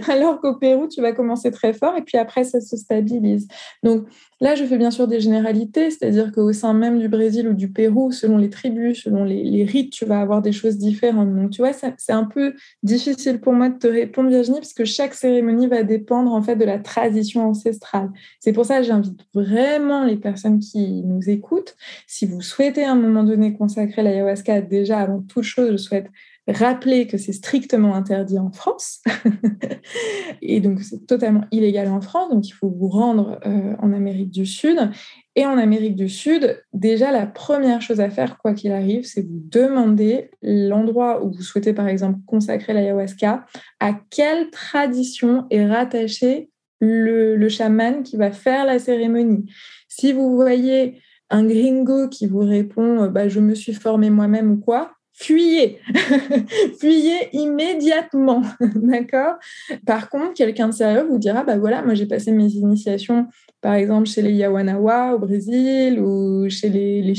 alors 0.09 0.40
qu'au 0.40 0.55
Pérou, 0.57 0.88
tu 0.88 1.01
vas 1.03 1.12
commencer 1.12 1.51
très 1.51 1.73
fort, 1.73 1.84
et 1.97 2.03
puis 2.03 2.18
après, 2.18 2.44
ça 2.44 2.61
se 2.61 2.77
stabilise. 2.77 3.49
Donc 3.83 4.07
là, 4.40 4.55
je 4.55 4.64
fais 4.64 4.79
bien 4.79 4.90
sûr 4.90 5.07
des 5.07 5.20
généralités, 5.20 5.90
c'est-à-dire 5.90 6.33
qu'au 6.33 6.53
sein 6.53 6.73
même 6.73 6.99
du 6.99 7.09
Brésil 7.09 7.49
ou 7.49 7.55
du 7.55 7.70
Pérou, 7.70 8.12
selon 8.12 8.38
les 8.38 8.51
tribus, 8.51 9.03
selon 9.05 9.25
les, 9.25 9.64
rites, 9.64 9.92
tu 9.92 10.05
vas 10.05 10.20
avoir 10.20 10.42
des 10.42 10.53
choses 10.53 10.79
différentes. 10.79 11.35
Donc 11.35 11.51
tu 11.51 11.62
vois, 11.62 11.73
c'est 11.73 12.12
un 12.12 12.25
peu 12.25 12.55
difficile 12.83 13.40
pour 13.40 13.53
moi 13.53 13.68
de 13.68 13.79
te 13.79 13.87
répondre, 13.87 14.31
Virginie, 14.31 14.59
parce 14.59 14.75
que 14.75 14.85
chaque 14.85 15.14
cérémonie 15.14 15.66
va 15.66 15.83
dépendre 15.83 16.33
en 16.33 16.42
fait 16.42 16.57
de 16.57 16.64
la 16.64 16.79
tradition 16.79 17.49
ancestrale. 17.49 18.11
C'est 18.40 18.53
pour 18.53 18.66
ça 18.66 18.79
que 18.79 18.85
j'invite 18.85 19.20
vraiment 19.35 20.05
les 20.05 20.16
personnes 20.16 20.61
qui 20.61 21.03
nous 21.03 21.29
écoutent, 21.29 21.77
si 22.07 22.27
vous 22.27 22.40
souhaitez 22.40 22.85
à 22.85 22.92
un 22.92 22.97
moment 22.97 23.25
donné 23.25 23.55
consacrer 23.55 24.03
l'ayahuasca, 24.03 24.61
déjà 24.61 25.01
avant 25.01 25.20
toute 25.20 25.44
chose, 25.44 25.73
je 25.73 25.77
souhaite 25.77 26.07
rappeler 26.46 27.07
que 27.07 27.16
c'est 27.16 27.33
strictement 27.33 27.94
interdit 27.94 28.38
en 28.38 28.50
France. 28.50 29.02
et 30.42 30.61
donc, 30.61 30.80
c'est 30.83 31.07
totalement 31.07 31.44
illégal 31.50 31.88
en 31.88 32.00
France. 32.00 32.30
Donc, 32.30 32.46
il 32.46 32.52
faut 32.52 32.68
vous 32.68 32.88
rendre 32.88 33.40
euh, 33.46 33.74
en 33.78 33.92
Amérique 33.92 34.30
du 34.30 34.44
Sud. 34.44 34.90
Et 35.37 35.46
en 35.46 35.57
Amérique 35.57 35.96
du 35.96 36.09
Sud, 36.09 36.62
déjà, 36.72 37.11
la 37.12 37.26
première 37.26 37.80
chose 37.80 38.00
à 38.00 38.11
faire, 38.11 38.38
quoi 38.38 38.52
qu'il 38.52 38.72
arrive, 38.72 39.04
c'est 39.04 39.22
vous 39.22 39.42
demander 39.48 40.30
l'endroit 40.42 41.24
où 41.24 41.33
vous 41.33 41.42
souhaitez, 41.42 41.72
par 41.72 41.88
exemple, 41.88 42.18
consacrer 42.26 42.74
l'ayahuasca, 42.74 43.46
à 43.80 43.92
quelle 44.11 44.50
tradition 44.50 45.46
est 45.50 45.66
rattaché 45.66 46.50
le, 46.80 47.37
le 47.37 47.48
chaman 47.48 48.02
qui 48.02 48.16
va 48.16 48.33
faire 48.33 48.66
la 48.66 48.78
cérémonie. 48.78 49.50
Si 49.88 50.12
vous 50.12 50.35
voyez 50.35 51.00
un 51.30 51.44
gringo 51.46 52.09
qui 52.09 52.26
vous 52.26 52.40
répond 52.40 53.07
bah, 53.09 53.28
je 53.28 53.40
me 53.40 53.54
suis 53.54 53.72
formé 53.72 54.11
moi-même 54.11 54.52
ou 54.52 54.57
quoi, 54.59 54.93
fuyez, 55.14 55.79
fuyez 56.81 57.29
immédiatement, 57.33 58.42
d'accord? 58.74 59.37
Par 59.87 60.11
contre, 60.11 60.35
quelqu'un 60.35 60.68
de 60.68 60.74
sérieux 60.74 61.07
vous 61.09 61.18
dira, 61.18 61.44
bah 61.44 61.57
voilà, 61.57 61.83
moi 61.83 61.94
j'ai 61.94 62.07
passé 62.07 62.33
mes 62.33 62.48
initiations, 62.48 63.29
par 63.61 63.74
exemple 63.74 64.07
chez 64.07 64.22
les 64.22 64.33
Yawanawa 64.33 65.14
au 65.14 65.18
Brésil 65.20 66.00
ou 66.00 66.48
chez 66.50 66.68
les, 66.68 67.00
les 67.00 67.14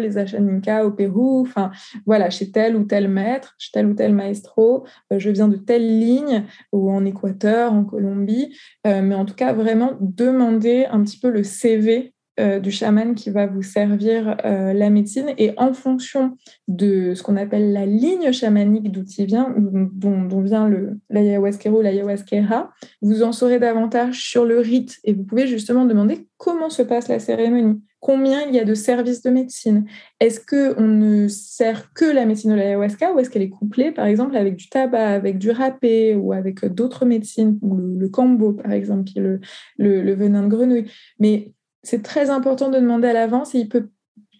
les 0.00 0.18
Achaninka 0.18 0.86
au 0.86 0.90
Pérou, 0.90 1.42
enfin 1.42 1.70
voilà, 2.06 2.30
chez 2.30 2.50
tel 2.50 2.74
ou 2.74 2.84
tel 2.84 3.08
maître, 3.08 3.54
chez 3.58 3.70
tel 3.72 3.86
ou 3.86 3.94
tel 3.94 4.14
maestro, 4.14 4.86
euh, 5.12 5.18
je 5.18 5.30
viens 5.30 5.48
de 5.48 5.56
telle 5.56 5.86
ligne 5.86 6.44
ou 6.72 6.90
en 6.90 7.04
Équateur, 7.04 7.72
en 7.72 7.84
Colombie, 7.84 8.56
euh, 8.86 9.02
mais 9.02 9.14
en 9.14 9.26
tout 9.26 9.34
cas 9.34 9.52
vraiment 9.52 9.92
demander 10.00 10.86
un 10.90 11.02
petit 11.02 11.18
peu 11.18 11.30
le 11.30 11.44
CV 11.44 12.14
euh, 12.38 12.60
du 12.60 12.70
chaman 12.70 13.14
qui 13.14 13.30
va 13.30 13.46
vous 13.46 13.62
servir 13.62 14.36
euh, 14.44 14.72
la 14.72 14.90
médecine. 14.90 15.32
Et 15.38 15.52
en 15.56 15.72
fonction 15.72 16.36
de 16.68 17.14
ce 17.14 17.22
qu'on 17.22 17.36
appelle 17.36 17.72
la 17.72 17.86
ligne 17.86 18.30
chamanique 18.32 18.92
d'où 18.92 19.04
vient, 19.24 19.54
dont, 19.56 20.22
dont 20.22 20.42
vient 20.42 20.70
l'ayahuasquero, 21.08 21.80
l'ayahuasquera, 21.80 22.70
vous 23.00 23.22
en 23.22 23.32
saurez 23.32 23.58
davantage 23.58 24.22
sur 24.22 24.44
le 24.44 24.58
rite. 24.58 24.98
Et 25.04 25.14
vous 25.14 25.24
pouvez 25.24 25.46
justement 25.46 25.86
demander 25.86 26.28
comment 26.36 26.68
se 26.68 26.82
passe 26.82 27.08
la 27.08 27.18
cérémonie. 27.18 27.80
Combien 28.00 28.42
il 28.46 28.54
y 28.54 28.60
a 28.60 28.64
de 28.64 28.74
services 28.74 29.22
de 29.22 29.30
médecine? 29.30 29.86
Est-ce 30.20 30.40
qu'on 30.40 30.82
ne 30.82 31.28
sert 31.28 31.92
que 31.94 32.04
la 32.04 32.26
médecine 32.26 32.50
de 32.50 32.56
l'ayahuasca 32.56 33.12
ou 33.12 33.18
est-ce 33.18 33.30
qu'elle 33.30 33.42
est 33.42 33.48
couplée, 33.48 33.92
par 33.92 34.06
exemple, 34.06 34.36
avec 34.36 34.56
du 34.56 34.68
tabac, 34.68 35.08
avec 35.08 35.38
du 35.38 35.50
râpé 35.50 36.14
ou 36.14 36.32
avec 36.32 36.64
d'autres 36.66 37.06
médecines, 37.06 37.58
ou 37.62 37.74
le, 37.74 38.08
cambo, 38.08 38.52
par 38.52 38.72
exemple, 38.72 39.04
qui 39.04 39.18
est 39.18 39.22
le, 39.22 39.40
le, 39.78 40.14
venin 40.14 40.42
de 40.42 40.48
grenouille? 40.48 40.90
Mais 41.18 41.52
c'est 41.86 42.02
très 42.02 42.30
important 42.30 42.68
de 42.68 42.80
demander 42.80 43.06
à 43.06 43.12
l'avance 43.12 43.54
et 43.54 43.60
il 43.60 43.68
peut 43.68 43.88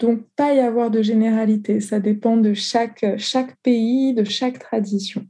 donc 0.01 0.27
pas 0.35 0.53
y 0.53 0.59
avoir 0.59 0.91
de 0.91 1.01
généralité. 1.01 1.81
Ça 1.81 2.01
dépend 2.01 2.37
de 2.37 2.55
chaque, 2.55 3.07
chaque 3.19 3.55
pays, 3.59 4.15
de 4.15 4.25
chaque 4.25 4.59
tradition. 4.59 5.25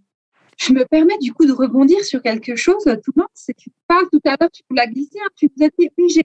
Je 0.57 0.73
me 0.73 0.87
permets 0.87 1.19
du 1.19 1.35
coup 1.35 1.45
de 1.45 1.53
rebondir 1.53 2.03
sur 2.05 2.23
quelque 2.23 2.57
chose, 2.57 2.83
tout 3.05 3.13
le 3.15 3.21
monde, 3.21 3.29
tu 3.59 3.71
parles 3.87 4.09
tout 4.11 4.23
à 4.25 4.37
l'heure, 4.41 4.51
tu 4.51 4.63
l'as 4.71 4.87
glissé, 4.87 5.19
hein, 5.23 5.29
tu 5.37 5.51
nous 5.55 5.67
as 5.67 5.69
dit, 5.79 5.91
oui, 5.99 6.23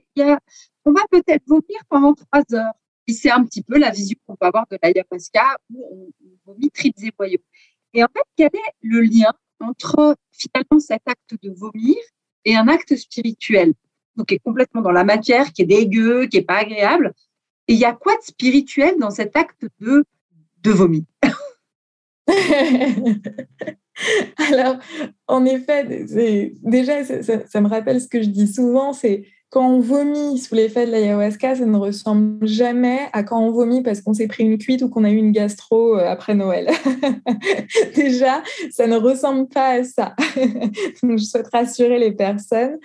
on 0.86 0.92
va 0.92 1.02
peut-être 1.10 1.42
vomir 1.46 1.78
pendant 1.90 2.14
trois 2.14 2.42
heures. 2.54 2.72
Et 3.06 3.12
c'est 3.12 3.30
un 3.30 3.44
petit 3.44 3.62
peu 3.62 3.78
la 3.78 3.90
vision 3.90 4.16
qu'on 4.26 4.36
peut 4.36 4.46
avoir 4.46 4.64
de 4.70 4.78
l'ayahuasca 4.82 5.58
où 5.74 6.10
on, 6.24 6.50
vomit 6.50 6.70
tripes 6.70 7.02
et 7.02 7.12
boyaux. 7.16 7.44
Et 7.92 8.02
en 8.02 8.08
fait, 8.08 8.24
quel 8.36 8.50
est 8.54 8.72
le 8.80 9.02
lien 9.02 9.32
entre 9.60 10.16
finalement 10.30 10.80
cet 10.80 11.02
acte 11.06 11.34
de 11.42 11.50
vomir 11.50 11.96
et 12.46 12.56
un 12.56 12.68
acte 12.68 12.96
spirituel? 12.96 13.74
Donc, 14.16 14.28
qui 14.28 14.34
est 14.34 14.42
complètement 14.44 14.82
dans 14.82 14.92
la 14.92 15.04
matière, 15.04 15.52
qui 15.52 15.62
est 15.62 15.66
dégueu, 15.66 16.26
qui 16.26 16.38
est 16.38 16.42
pas 16.42 16.58
agréable. 16.58 17.12
Et 17.68 17.74
il 17.74 17.78
y 17.78 17.84
a 17.84 17.92
quoi 17.92 18.16
de 18.16 18.22
spirituel 18.22 18.96
dans 18.98 19.10
cet 19.10 19.36
acte 19.36 19.64
de, 19.80 20.04
de 20.62 20.70
vomi? 20.70 21.06
Alors, 24.50 24.76
en 25.26 25.44
effet, 25.44 26.06
déjà, 26.62 27.04
ça, 27.04 27.60
me 27.60 27.68
rappelle 27.68 28.00
ce 28.00 28.08
que 28.08 28.22
je 28.22 28.28
dis 28.28 28.48
souvent, 28.48 28.92
c'est 28.92 29.24
quand 29.50 29.68
on 29.68 29.80
vomit 29.80 30.38
sous 30.38 30.54
l'effet 30.54 30.86
de 30.86 30.92
l'ayahuasca, 30.92 31.56
ça 31.56 31.66
ne 31.66 31.76
ressemble 31.76 32.46
jamais 32.46 33.00
à 33.12 33.22
quand 33.22 33.38
on 33.38 33.50
vomit 33.50 33.82
parce 33.82 34.00
qu'on 34.00 34.14
s'est 34.14 34.26
pris 34.26 34.44
une 34.44 34.56
cuite 34.56 34.80
ou 34.80 34.88
qu'on 34.88 35.04
a 35.04 35.10
eu 35.10 35.16
une 35.16 35.30
gastro 35.30 35.98
euh, 35.98 36.08
après 36.08 36.34
Noël. 36.34 36.70
déjà, 37.94 38.42
ça 38.70 38.86
ne 38.86 38.96
ressemble 38.96 39.48
pas 39.48 39.80
à 39.80 39.84
ça. 39.84 40.16
Donc, 41.02 41.18
je 41.18 41.24
souhaite 41.24 41.48
rassurer 41.52 41.98
les 41.98 42.12
personnes. 42.12 42.78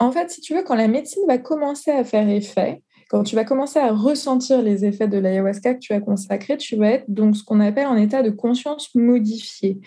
En 0.00 0.12
fait, 0.12 0.30
si 0.30 0.40
tu 0.40 0.54
veux, 0.54 0.62
quand 0.62 0.76
la 0.76 0.88
médecine 0.88 1.22
va 1.26 1.38
commencer 1.38 1.90
à 1.90 2.04
faire 2.04 2.28
effet, 2.28 2.82
quand 3.08 3.22
tu 3.22 3.34
vas 3.34 3.44
commencer 3.44 3.78
à 3.78 3.92
ressentir 3.92 4.62
les 4.62 4.84
effets 4.84 5.08
de 5.08 5.18
l'ayahuasca 5.18 5.74
que 5.74 5.80
tu 5.80 5.92
as 5.92 6.00
consacré, 6.00 6.56
tu 6.56 6.76
vas 6.76 6.90
être 6.90 7.04
donc 7.08 7.36
ce 7.36 7.42
qu'on 7.42 7.60
appelle 7.60 7.86
en 7.86 7.96
état 7.96 8.22
de 8.22 8.30
conscience 8.30 8.94
modifié. 8.94 9.80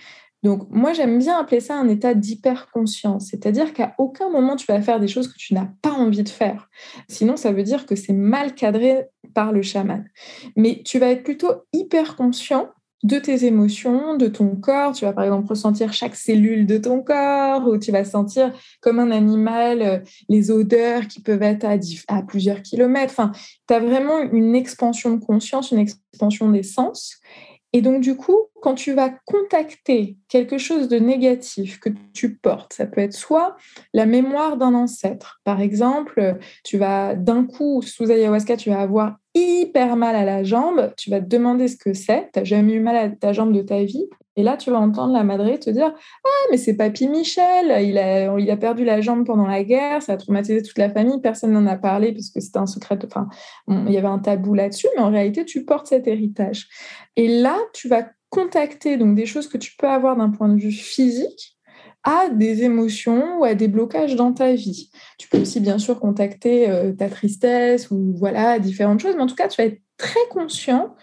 Donc, 0.43 0.67
moi, 0.71 0.91
j'aime 0.93 1.19
bien 1.19 1.37
appeler 1.37 1.59
ça 1.59 1.75
un 1.75 1.87
état 1.87 2.15
d'hyperconscience, 2.15 3.27
c'est-à-dire 3.29 3.73
qu'à 3.73 3.93
aucun 3.99 4.29
moment 4.29 4.55
tu 4.55 4.65
vas 4.65 4.81
faire 4.81 4.99
des 4.99 5.07
choses 5.07 5.27
que 5.27 5.37
tu 5.37 5.53
n'as 5.53 5.67
pas 5.83 5.91
envie 5.91 6.23
de 6.23 6.29
faire. 6.29 6.67
Sinon, 7.07 7.37
ça 7.37 7.51
veut 7.51 7.63
dire 7.63 7.85
que 7.85 7.95
c'est 7.95 8.13
mal 8.13 8.55
cadré 8.55 9.05
par 9.35 9.51
le 9.51 9.61
chaman. 9.61 10.03
Mais 10.55 10.81
tu 10.83 10.97
vas 10.97 11.11
être 11.11 11.23
plutôt 11.23 11.63
hyper 11.73 12.15
conscient 12.15 12.69
de 13.03 13.17
tes 13.17 13.45
émotions, 13.45 14.15
de 14.15 14.27
ton 14.27 14.55
corps. 14.55 14.93
Tu 14.93 15.05
vas 15.05 15.13
par 15.13 15.23
exemple 15.23 15.47
ressentir 15.47 15.93
chaque 15.93 16.15
cellule 16.15 16.65
de 16.65 16.77
ton 16.77 17.01
corps 17.01 17.67
ou 17.67 17.77
tu 17.77 17.91
vas 17.91 18.05
sentir 18.05 18.53
comme 18.81 18.99
un 18.99 19.11
animal 19.11 19.81
euh, 19.81 19.99
les 20.29 20.51
odeurs 20.51 21.07
qui 21.07 21.21
peuvent 21.21 21.43
être 21.43 21.65
à, 22.07 22.21
plusieurs 22.23 22.61
kilomètres. 22.61 23.13
Enfin, 23.13 23.31
tu 23.67 23.73
as 23.73 23.79
vraiment 23.79 24.19
une 24.19 24.55
expansion 24.55 25.15
de 25.15 25.23
conscience, 25.23 25.71
une 25.71 25.79
expansion 25.79 26.49
des 26.49 26.63
sens. 26.63 27.17
Et 27.73 27.81
donc, 27.81 28.01
du 28.01 28.17
coup, 28.17 28.37
quand 28.61 28.75
tu 28.75 28.93
vas 28.93 29.09
contacter 29.25 30.17
quelque 30.27 30.57
chose 30.57 30.89
de 30.89 30.97
négatif 30.97 31.79
que 31.79 31.89
tu 32.13 32.35
portes, 32.35 32.73
ça 32.73 32.85
peut 32.85 32.99
être 32.99 33.13
soit 33.13 33.55
la 33.93 34.05
mémoire 34.05 34.57
d'un 34.57 34.73
ancêtre. 34.73 35.39
Par 35.45 35.61
exemple, 35.61 36.37
tu 36.65 36.77
vas 36.77 37.15
d'un 37.15 37.45
coup, 37.45 37.81
sous 37.81 38.11
ayahuasca, 38.11 38.57
tu 38.57 38.69
vas 38.69 38.81
avoir 38.81 39.15
hyper 39.33 39.95
mal 39.95 40.15
à 40.15 40.25
la 40.25 40.43
jambe, 40.43 40.93
tu 40.97 41.09
vas 41.09 41.21
te 41.21 41.27
demander 41.27 41.67
ce 41.67 41.77
que 41.77 41.93
c'est, 41.93 42.29
tu 42.33 42.39
n'as 42.39 42.45
jamais 42.45 42.73
eu 42.73 42.79
mal 42.79 42.95
à 42.95 43.09
ta 43.09 43.33
jambe 43.33 43.53
de 43.53 43.61
ta 43.61 43.83
vie, 43.83 44.07
et 44.37 44.43
là, 44.43 44.55
tu 44.55 44.71
vas 44.71 44.79
entendre 44.79 45.13
la 45.13 45.23
madré 45.23 45.59
te 45.59 45.69
dire 45.69 45.93
Ah, 45.93 46.47
mais 46.51 46.57
c'est 46.57 46.75
Papy 46.75 47.09
Michel, 47.09 47.85
il 47.85 47.97
a, 47.97 48.39
il 48.39 48.49
a 48.49 48.57
perdu 48.57 48.85
la 48.85 49.01
jambe 49.01 49.25
pendant 49.25 49.45
la 49.45 49.63
guerre, 49.63 50.01
ça 50.01 50.13
a 50.13 50.17
traumatisé 50.17 50.61
toute 50.61 50.77
la 50.77 50.89
famille, 50.89 51.19
personne 51.21 51.51
n'en 51.51 51.67
a 51.67 51.75
parlé 51.75 52.13
parce 52.13 52.29
que 52.29 52.39
c'était 52.39 52.59
un 52.59 52.65
secret. 52.65 52.97
Enfin, 53.05 53.27
il 53.67 53.91
y 53.91 53.97
avait 53.97 54.07
un 54.07 54.19
tabou 54.19 54.53
là-dessus, 54.53 54.87
mais 54.95 55.01
en 55.01 55.11
réalité, 55.11 55.43
tu 55.43 55.65
portes 55.65 55.87
cet 55.87 56.07
héritage. 56.07 56.67
Et 57.17 57.27
là, 57.27 57.57
tu 57.73 57.89
vas 57.89 58.07
contacter 58.29 58.95
donc 58.95 59.15
des 59.15 59.25
choses 59.25 59.49
que 59.49 59.57
tu 59.57 59.75
peux 59.77 59.87
avoir 59.87 60.15
d'un 60.15 60.29
point 60.29 60.47
de 60.47 60.59
vue 60.59 60.71
physique 60.71 61.57
à 62.03 62.29
des 62.29 62.63
émotions 62.63 63.39
ou 63.39 63.43
à 63.43 63.53
des 63.53 63.67
blocages 63.67 64.15
dans 64.15 64.33
ta 64.33 64.53
vie. 64.53 64.89
Tu 65.17 65.27
peux 65.27 65.39
aussi 65.39 65.59
bien 65.59 65.77
sûr 65.77 65.99
contacter 65.99 66.69
euh, 66.69 66.93
ta 66.93 67.09
tristesse 67.09 67.91
ou 67.91 68.13
voilà 68.15 68.59
différentes 68.59 68.99
choses, 68.99 69.15
mais 69.15 69.21
en 69.21 69.27
tout 69.27 69.35
cas, 69.35 69.47
tu 69.47 69.61
vas 69.61 69.67
être 69.67 69.81
très 69.97 70.27
conscient 70.29 70.95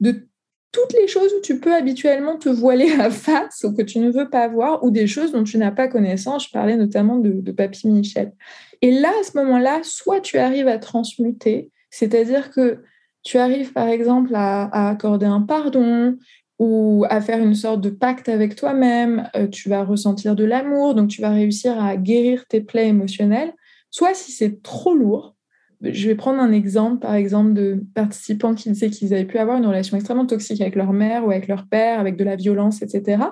de 0.00 0.28
toutes 0.72 0.92
les 0.94 1.06
choses 1.06 1.32
où 1.38 1.40
tu 1.42 1.60
peux 1.60 1.74
habituellement 1.74 2.36
te 2.36 2.48
voiler 2.48 2.92
à 2.98 3.10
face 3.10 3.64
ou 3.64 3.74
que 3.74 3.82
tu 3.82 3.98
ne 3.98 4.10
veux 4.10 4.28
pas 4.28 4.48
voir 4.48 4.82
ou 4.84 4.90
des 4.90 5.06
choses 5.06 5.32
dont 5.32 5.44
tu 5.44 5.58
n'as 5.58 5.70
pas 5.70 5.88
connaissance. 5.88 6.46
Je 6.46 6.50
parlais 6.50 6.76
notamment 6.76 7.18
de, 7.18 7.30
de 7.30 7.52
Papy 7.52 7.88
Michel. 7.88 8.32
Et 8.80 8.90
là, 8.90 9.10
à 9.20 9.22
ce 9.22 9.36
moment-là, 9.38 9.80
soit 9.84 10.20
tu 10.20 10.38
arrives 10.38 10.68
à 10.68 10.78
transmuter, 10.78 11.70
c'est-à-dire 11.90 12.50
que 12.50 12.82
tu 13.22 13.38
arrives 13.38 13.72
par 13.72 13.88
exemple 13.88 14.32
à, 14.34 14.90
accorder 14.90 15.26
un 15.26 15.42
pardon 15.42 16.16
ou 16.62 17.04
à 17.10 17.20
faire 17.20 17.42
une 17.42 17.56
sorte 17.56 17.80
de 17.80 17.90
pacte 17.90 18.28
avec 18.28 18.54
toi-même, 18.54 19.28
euh, 19.34 19.48
tu 19.48 19.68
vas 19.68 19.82
ressentir 19.82 20.36
de 20.36 20.44
l'amour, 20.44 20.94
donc 20.94 21.08
tu 21.08 21.20
vas 21.20 21.30
réussir 21.30 21.82
à 21.82 21.96
guérir 21.96 22.46
tes 22.46 22.60
plaies 22.60 22.86
émotionnelles. 22.86 23.52
Soit 23.90 24.14
si 24.14 24.30
c'est 24.30 24.62
trop 24.62 24.94
lourd, 24.94 25.34
je 25.80 26.06
vais 26.06 26.14
prendre 26.14 26.40
un 26.40 26.52
exemple, 26.52 27.00
par 27.00 27.16
exemple, 27.16 27.54
de 27.54 27.82
participants 27.96 28.54
qui 28.54 28.70
disaient 28.70 28.90
qu'ils 28.90 29.12
avaient 29.12 29.24
pu 29.24 29.38
avoir 29.38 29.58
une 29.58 29.66
relation 29.66 29.96
extrêmement 29.96 30.24
toxique 30.24 30.60
avec 30.60 30.76
leur 30.76 30.92
mère 30.92 31.26
ou 31.26 31.32
avec 31.32 31.48
leur 31.48 31.66
père, 31.66 31.98
avec 31.98 32.16
de 32.16 32.22
la 32.22 32.36
violence, 32.36 32.80
etc. 32.80 33.24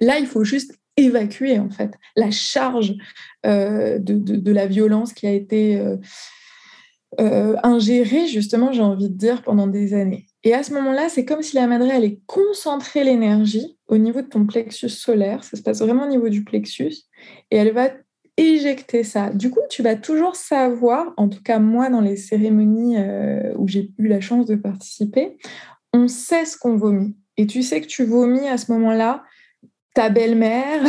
Là, 0.00 0.18
il 0.20 0.26
faut 0.26 0.44
juste 0.44 0.78
évacuer, 0.96 1.58
en 1.58 1.70
fait, 1.70 1.90
la 2.14 2.30
charge 2.30 2.94
euh, 3.46 3.98
de, 3.98 4.52
la 4.52 4.68
violence 4.68 5.12
qui 5.12 5.26
a 5.26 5.32
été 5.32 5.82
euh, 7.18 7.56
ingérée, 7.64 8.28
justement, 8.28 8.70
j'ai 8.70 8.82
envie 8.82 9.08
de 9.08 9.16
dire, 9.16 9.42
pendant 9.42 9.66
des 9.66 9.92
années. 9.92 10.27
Et 10.44 10.54
à 10.54 10.62
ce 10.62 10.72
moment-là, 10.74 11.08
c'est 11.08 11.24
comme 11.24 11.42
si 11.42 11.56
la 11.56 11.66
madré 11.66 11.90
allait 11.90 12.20
concentrer 12.26 13.04
l'énergie 13.04 13.76
au 13.88 13.98
niveau 13.98 14.20
de 14.22 14.28
ton 14.28 14.46
plexus 14.46 14.88
solaire. 14.88 15.42
Ça 15.42 15.56
se 15.56 15.62
passe 15.62 15.80
vraiment 15.80 16.04
au 16.04 16.08
niveau 16.08 16.28
du 16.28 16.44
plexus. 16.44 16.94
Et 17.50 17.56
elle 17.56 17.72
va 17.72 17.90
éjecter 18.36 19.02
ça. 19.02 19.30
Du 19.30 19.50
coup, 19.50 19.60
tu 19.68 19.82
vas 19.82 19.96
toujours 19.96 20.36
savoir, 20.36 21.12
en 21.16 21.28
tout 21.28 21.42
cas 21.42 21.58
moi 21.58 21.90
dans 21.90 22.00
les 22.00 22.16
cérémonies 22.16 22.96
euh, 22.96 23.52
où 23.56 23.66
j'ai 23.66 23.90
eu 23.98 24.06
la 24.06 24.20
chance 24.20 24.46
de 24.46 24.54
participer, 24.54 25.36
on 25.92 26.06
sait 26.06 26.44
ce 26.44 26.56
qu'on 26.56 26.76
vomit. 26.76 27.16
Et 27.36 27.46
tu 27.46 27.62
sais 27.62 27.80
que 27.80 27.86
tu 27.86 28.04
vomis 28.04 28.48
à 28.48 28.56
ce 28.56 28.70
moment-là 28.72 29.24
ta 29.94 30.10
belle-mère, 30.10 30.84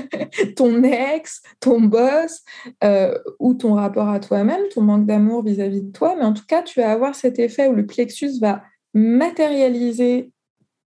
ton 0.56 0.82
ex, 0.82 1.42
ton 1.60 1.80
boss, 1.80 2.42
euh, 2.82 3.16
ou 3.38 3.54
ton 3.54 3.74
rapport 3.74 4.08
à 4.08 4.18
toi-même, 4.18 4.62
ton 4.74 4.82
manque 4.82 5.06
d'amour 5.06 5.44
vis-à-vis 5.44 5.82
de 5.82 5.92
toi. 5.92 6.16
Mais 6.18 6.24
en 6.24 6.32
tout 6.32 6.46
cas, 6.48 6.62
tu 6.62 6.80
vas 6.80 6.90
avoir 6.90 7.14
cet 7.14 7.38
effet 7.38 7.68
où 7.68 7.74
le 7.74 7.86
plexus 7.86 8.40
va 8.40 8.64
matérialiser 8.98 10.32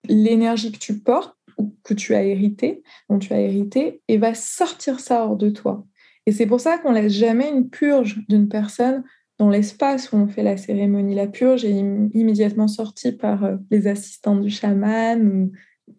l'énergie 0.08 0.72
que 0.72 0.78
tu 0.78 1.00
portes 1.00 1.36
ou 1.58 1.76
que 1.84 1.94
tu 1.94 2.16
as 2.16 2.24
hérité, 2.24 2.84
dont 3.10 3.20
tu 3.20 3.34
as 3.34 3.40
hérité, 3.40 4.02
et 4.08 4.18
va 4.18 4.34
sortir 4.34 5.00
ça 5.00 5.26
hors 5.26 5.36
de 5.36 5.50
toi. 5.50 5.86
Et 6.26 6.32
c'est 6.32 6.46
pour 6.46 6.60
ça 6.60 6.78
qu'on 6.78 6.92
laisse 6.92 7.14
jamais 7.14 7.50
une 7.50 7.70
purge 7.70 8.20
d'une 8.28 8.50
personne 8.50 9.04
dans 9.40 9.50
l'espace 9.50 10.12
où 10.12 10.18
on 10.18 10.28
fait 10.28 10.44
la 10.44 10.58
cérémonie. 10.58 11.16
La 11.16 11.28
purge 11.28 11.64
est 11.64 11.72
immédiatement 11.72 12.68
sortie 12.68 13.12
par 13.12 13.44
euh, 13.44 13.56
les 13.72 13.88
assistants 13.88 14.36
du 14.36 14.50
chaman 14.50 15.52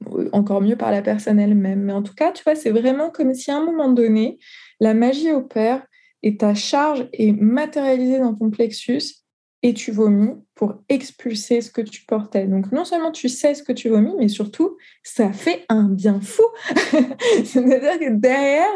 ou 0.06 0.22
encore 0.32 0.60
mieux 0.60 0.76
par 0.76 0.90
la 0.90 1.02
personne 1.02 1.38
elle-même. 1.38 1.82
Mais 1.82 1.92
en 1.92 2.02
tout 2.02 2.14
cas, 2.14 2.32
tu 2.32 2.42
vois, 2.44 2.54
c'est 2.54 2.70
vraiment 2.70 3.10
comme 3.10 3.32
si 3.34 3.50
à 3.50 3.56
un 3.56 3.64
moment 3.64 3.90
donné, 3.90 4.38
la 4.80 4.92
magie 4.92 5.30
opère 5.30 5.86
et 6.22 6.36
ta 6.36 6.54
charge 6.54 7.08
est 7.12 7.32
matérialisée 7.32 8.18
dans 8.18 8.34
ton 8.34 8.50
plexus 8.50 9.17
et 9.62 9.74
tu 9.74 9.90
vomis 9.90 10.34
pour 10.54 10.74
expulser 10.88 11.60
ce 11.60 11.70
que 11.70 11.80
tu 11.80 12.04
portais. 12.04 12.46
Donc 12.46 12.70
non 12.72 12.84
seulement 12.84 13.10
tu 13.10 13.28
sais 13.28 13.54
ce 13.54 13.62
que 13.62 13.72
tu 13.72 13.88
vomis, 13.88 14.12
mais 14.18 14.28
surtout, 14.28 14.76
ça 15.02 15.32
fait 15.32 15.64
un 15.68 15.88
bien 15.88 16.20
fou. 16.20 16.42
C'est-à-dire 17.44 17.98
que 17.98 18.14
derrière, 18.14 18.68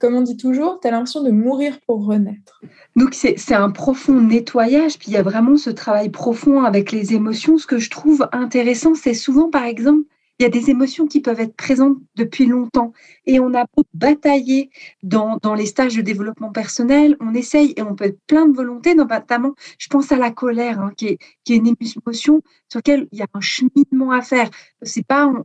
comme 0.00 0.14
on 0.14 0.22
dit 0.22 0.36
toujours, 0.36 0.80
tu 0.80 0.88
as 0.88 0.90
l'impression 0.90 1.22
de 1.22 1.30
mourir 1.30 1.78
pour 1.86 2.04
renaître. 2.06 2.60
Donc 2.96 3.14
c'est 3.14 3.54
un 3.54 3.70
profond 3.70 4.20
nettoyage, 4.20 4.98
puis 4.98 5.08
il 5.08 5.14
y 5.14 5.16
a 5.16 5.22
vraiment 5.22 5.56
ce 5.56 5.70
travail 5.70 6.10
profond 6.10 6.62
avec 6.62 6.90
les 6.90 7.14
émotions. 7.14 7.58
Ce 7.58 7.66
que 7.66 7.78
je 7.78 7.90
trouve 7.90 8.28
intéressant, 8.32 8.94
c'est 8.94 9.14
souvent, 9.14 9.50
par 9.50 9.64
exemple, 9.64 10.04
il 10.38 10.42
y 10.42 10.46
a 10.46 10.48
des 10.48 10.70
émotions 10.70 11.06
qui 11.06 11.20
peuvent 11.20 11.40
être 11.40 11.54
présentes 11.54 11.98
depuis 12.16 12.46
longtemps. 12.46 12.92
Et 13.26 13.38
on 13.38 13.54
a 13.54 13.64
beau 13.76 13.84
batailler 13.94 14.70
dans, 15.02 15.38
dans 15.42 15.54
les 15.54 15.66
stages 15.66 15.96
de 15.96 16.02
développement 16.02 16.50
personnel, 16.50 17.16
on 17.20 17.34
essaye 17.34 17.72
et 17.76 17.82
on 17.82 17.94
peut 17.94 18.04
être 18.06 18.20
plein 18.26 18.46
de 18.46 18.54
volonté, 18.54 18.94
notamment, 18.94 19.54
je 19.78 19.88
pense 19.88 20.10
à 20.12 20.16
la 20.16 20.30
colère, 20.30 20.80
hein, 20.80 20.92
qui, 20.96 21.06
est, 21.06 21.18
qui 21.44 21.54
est 21.54 21.56
une 21.56 21.68
émotion 21.68 22.42
sur 22.68 22.78
laquelle 22.78 23.08
il 23.12 23.18
y 23.18 23.22
a 23.22 23.26
un 23.32 23.40
cheminement 23.40 24.10
à 24.10 24.22
faire. 24.22 24.50
C'est 24.82 25.06
pas 25.06 25.26
en, 25.26 25.44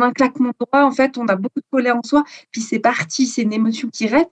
un 0.00 0.12
claquement 0.12 0.50
de 0.50 0.66
doigts, 0.66 0.86
en 0.86 0.92
fait, 0.92 1.18
on 1.18 1.26
a 1.26 1.36
beaucoup 1.36 1.60
de 1.60 1.66
colère 1.70 1.96
en 1.96 2.02
soi, 2.02 2.24
puis 2.50 2.62
c'est 2.62 2.78
parti, 2.78 3.26
c'est 3.26 3.42
une 3.42 3.52
émotion 3.52 3.88
qui 3.88 4.06
reste. 4.06 4.30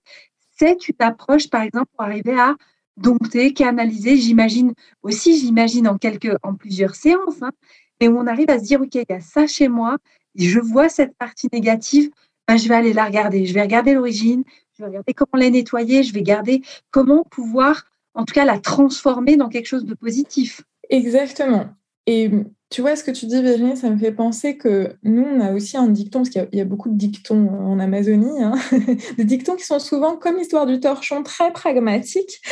C'est 0.58 0.88
une 0.88 0.96
approche, 1.00 1.50
par 1.50 1.62
exemple, 1.62 1.86
pour 1.94 2.04
arriver 2.04 2.38
à 2.38 2.56
dompter, 2.96 3.52
canaliser, 3.52 4.16
j'imagine 4.16 4.74
aussi, 5.02 5.38
j'imagine 5.38 5.86
en 5.86 5.98
en 6.42 6.54
plusieurs 6.54 6.94
séances, 6.96 7.42
hein, 7.42 7.52
mais 8.00 8.08
où 8.08 8.18
on 8.18 8.26
arrive 8.26 8.50
à 8.50 8.58
se 8.58 8.64
dire, 8.64 8.80
OK, 8.80 8.94
il 8.94 9.04
y 9.08 9.12
a 9.12 9.20
ça 9.20 9.46
chez 9.46 9.68
moi, 9.68 9.98
je 10.34 10.60
vois 10.60 10.88
cette 10.88 11.16
partie 11.16 11.48
négative, 11.52 12.10
ben, 12.46 12.56
je 12.56 12.68
vais 12.68 12.74
aller 12.74 12.92
la 12.92 13.04
regarder, 13.04 13.44
je 13.46 13.52
vais 13.52 13.62
regarder 13.62 13.94
l'origine, 13.94 14.44
je 14.76 14.82
vais 14.82 14.88
regarder 14.88 15.14
comment 15.14 15.42
la 15.42 15.50
nettoyer, 15.50 16.02
je 16.02 16.14
vais 16.14 16.22
garder 16.22 16.62
comment 16.90 17.24
pouvoir, 17.24 17.84
en 18.14 18.24
tout 18.24 18.34
cas, 18.34 18.44
la 18.44 18.58
transformer 18.58 19.36
dans 19.36 19.48
quelque 19.48 19.66
chose 19.66 19.84
de 19.84 19.94
positif. 19.94 20.62
Exactement. 20.88 21.68
Et 22.06 22.30
tu 22.70 22.82
vois, 22.82 22.96
ce 22.96 23.04
que 23.04 23.10
tu 23.10 23.24
dis, 23.24 23.40
Virginie, 23.42 23.78
ça 23.78 23.88
me 23.88 23.96
fait 23.96 24.12
penser 24.12 24.58
que 24.58 24.92
nous, 25.02 25.22
on 25.24 25.40
a 25.40 25.52
aussi 25.52 25.78
un 25.78 25.88
dicton, 25.88 26.18
parce 26.18 26.28
qu'il 26.28 26.48
y, 26.52 26.60
a 26.60 26.66
beaucoup 26.66 26.90
de 26.90 26.96
dictons 26.96 27.48
en 27.48 27.78
Amazonie, 27.78 28.42
hein, 28.42 28.52
des 29.16 29.24
dictons 29.24 29.56
qui 29.56 29.64
sont 29.64 29.78
souvent, 29.78 30.16
comme 30.16 30.36
l'histoire 30.36 30.66
du 30.66 30.78
torchon, 30.78 31.22
très 31.22 31.52
pragmatiques. 31.52 32.40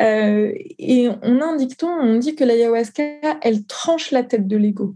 Euh, 0.00 0.52
et 0.78 1.08
on 1.22 1.40
a 1.40 1.44
un 1.44 1.56
dicton, 1.56 1.88
on 1.88 2.16
dit 2.16 2.34
que 2.34 2.44
l'ayahuasca, 2.44 3.02
elle 3.42 3.66
tranche 3.66 4.10
la 4.12 4.22
tête 4.22 4.46
de 4.46 4.56
l'ego. 4.56 4.94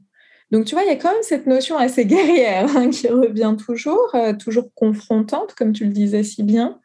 Donc, 0.50 0.64
tu 0.64 0.74
vois, 0.74 0.84
il 0.84 0.88
y 0.88 0.92
a 0.92 0.96
quand 0.96 1.12
même 1.12 1.22
cette 1.22 1.46
notion 1.46 1.76
assez 1.76 2.04
guerrière 2.06 2.74
hein, 2.76 2.90
qui 2.90 3.08
revient 3.08 3.54
toujours, 3.58 4.14
euh, 4.14 4.32
toujours 4.32 4.72
confrontante, 4.74 5.54
comme 5.54 5.72
tu 5.72 5.84
le 5.84 5.90
disais 5.90 6.22
si 6.22 6.42
bien. 6.42 6.78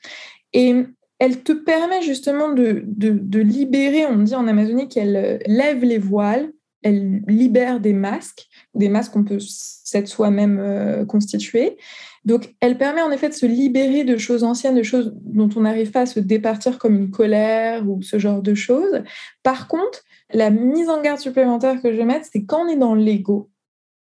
Et 0.54 0.76
elle 1.20 1.44
te 1.44 1.54
permet 1.54 2.02
justement 2.02 2.50
de, 2.50 2.84
de, 2.86 3.40
libérer, 3.40 4.06
on 4.06 4.18
dit 4.18 4.36
en 4.36 4.48
Amazonie 4.48 4.88
qu'elle 4.88 5.42
lève 5.46 5.84
les 5.84 5.98
voiles, 5.98 6.52
elle 6.82 7.22
libère 7.28 7.80
des 7.80 7.94
masques, 7.94 8.48
des 8.74 8.90
masques 8.90 9.14
qu'on 9.14 9.24
peut 9.24 9.40
s'être 9.40 10.08
soi-même 10.08 10.60
euh, 10.60 11.06
constituer. 11.06 11.78
Donc, 12.26 12.56
elle 12.60 12.78
permet 12.78 13.02
en 13.02 13.12
effet 13.12 13.30
de 13.30 13.34
se 13.34 13.46
libérer 13.46 14.04
de 14.04 14.18
choses 14.18 14.44
anciennes, 14.44 14.76
de 14.76 14.84
choses 14.84 15.14
dont 15.16 15.50
on 15.56 15.62
n'arrive 15.62 15.92
pas 15.92 16.02
à 16.02 16.06
se 16.06 16.20
départir 16.20 16.78
comme 16.78 16.96
une 16.96 17.12
colère 17.12 17.88
ou 17.90 18.02
ce 18.02 18.20
genre 18.20 18.42
de 18.42 18.54
choses. 18.54 19.04
Par 19.44 19.68
contre, 19.68 20.04
la 20.34 20.50
mise 20.50 20.90
en 20.90 21.02
garde 21.02 21.20
supplémentaire 21.20 21.82
que 21.82 21.92
je 21.92 21.98
vais 21.98 22.06
mettre, 22.06 22.28
c'est 22.32 22.46
quand 22.46 22.66
on 22.66 22.70
est 22.70 22.78
dans 22.78 22.96
l'ego. 22.96 23.50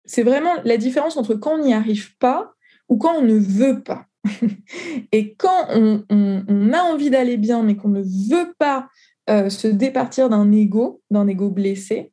C'est 0.05 0.23
vraiment 0.23 0.55
la 0.65 0.77
différence 0.77 1.17
entre 1.17 1.35
quand 1.35 1.55
on 1.55 1.65
n'y 1.65 1.75
arrive 1.75 2.17
pas 2.19 2.53
ou 2.89 2.97
quand 2.97 3.15
on 3.17 3.23
ne 3.23 3.39
veut 3.39 3.83
pas. 3.83 4.07
et 5.13 5.35
quand 5.35 5.69
on, 5.71 6.73
a 6.73 6.83
envie 6.83 7.11
d'aller 7.11 7.37
bien, 7.37 7.63
mais 7.63 7.77
qu'on 7.77 7.89
ne 7.89 8.03
veut 8.03 8.53
pas 8.59 8.89
euh, 9.31 9.49
se 9.49 9.69
départir 9.69 10.29
d'un 10.29 10.51
ego, 10.53 11.03
d'un 11.11 11.27
ego 11.29 11.51
blessé, 11.51 12.13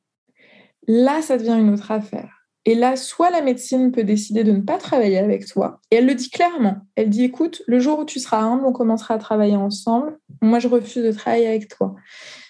là, 0.88 1.22
ça 1.22 1.38
devient 1.38 1.58
une 1.60 1.74
autre 1.74 1.92
affaire. 1.92 2.46
Et 2.66 2.74
là, 2.74 2.96
soit 2.96 3.30
la 3.30 3.42
médecine 3.42 3.92
peut 3.92 4.04
décider 4.04 4.44
de 4.44 4.52
ne 4.52 4.62
pas 4.62 4.78
travailler 4.78 5.20
avec 5.20 5.46
toi, 5.46 5.80
et 5.92 5.98
elle 5.98 6.08
le 6.08 6.16
dit 6.16 6.32
clairement. 6.32 6.78
Elle 6.96 7.10
dit, 7.10 7.24
écoute, 7.24 7.62
le 7.68 7.80
jour 7.80 8.00
où 8.00 8.06
tu 8.06 8.20
seras 8.20 8.40
humble, 8.40 8.66
on 8.66 8.74
commencera 8.74 9.14
à 9.14 9.18
travailler 9.20 9.56
ensemble. 9.56 10.18
Moi, 10.42 10.58
je 10.60 10.68
refuse 10.68 11.04
de 11.04 11.12
travailler 11.12 11.48
avec 11.48 11.68
toi. 11.68 11.96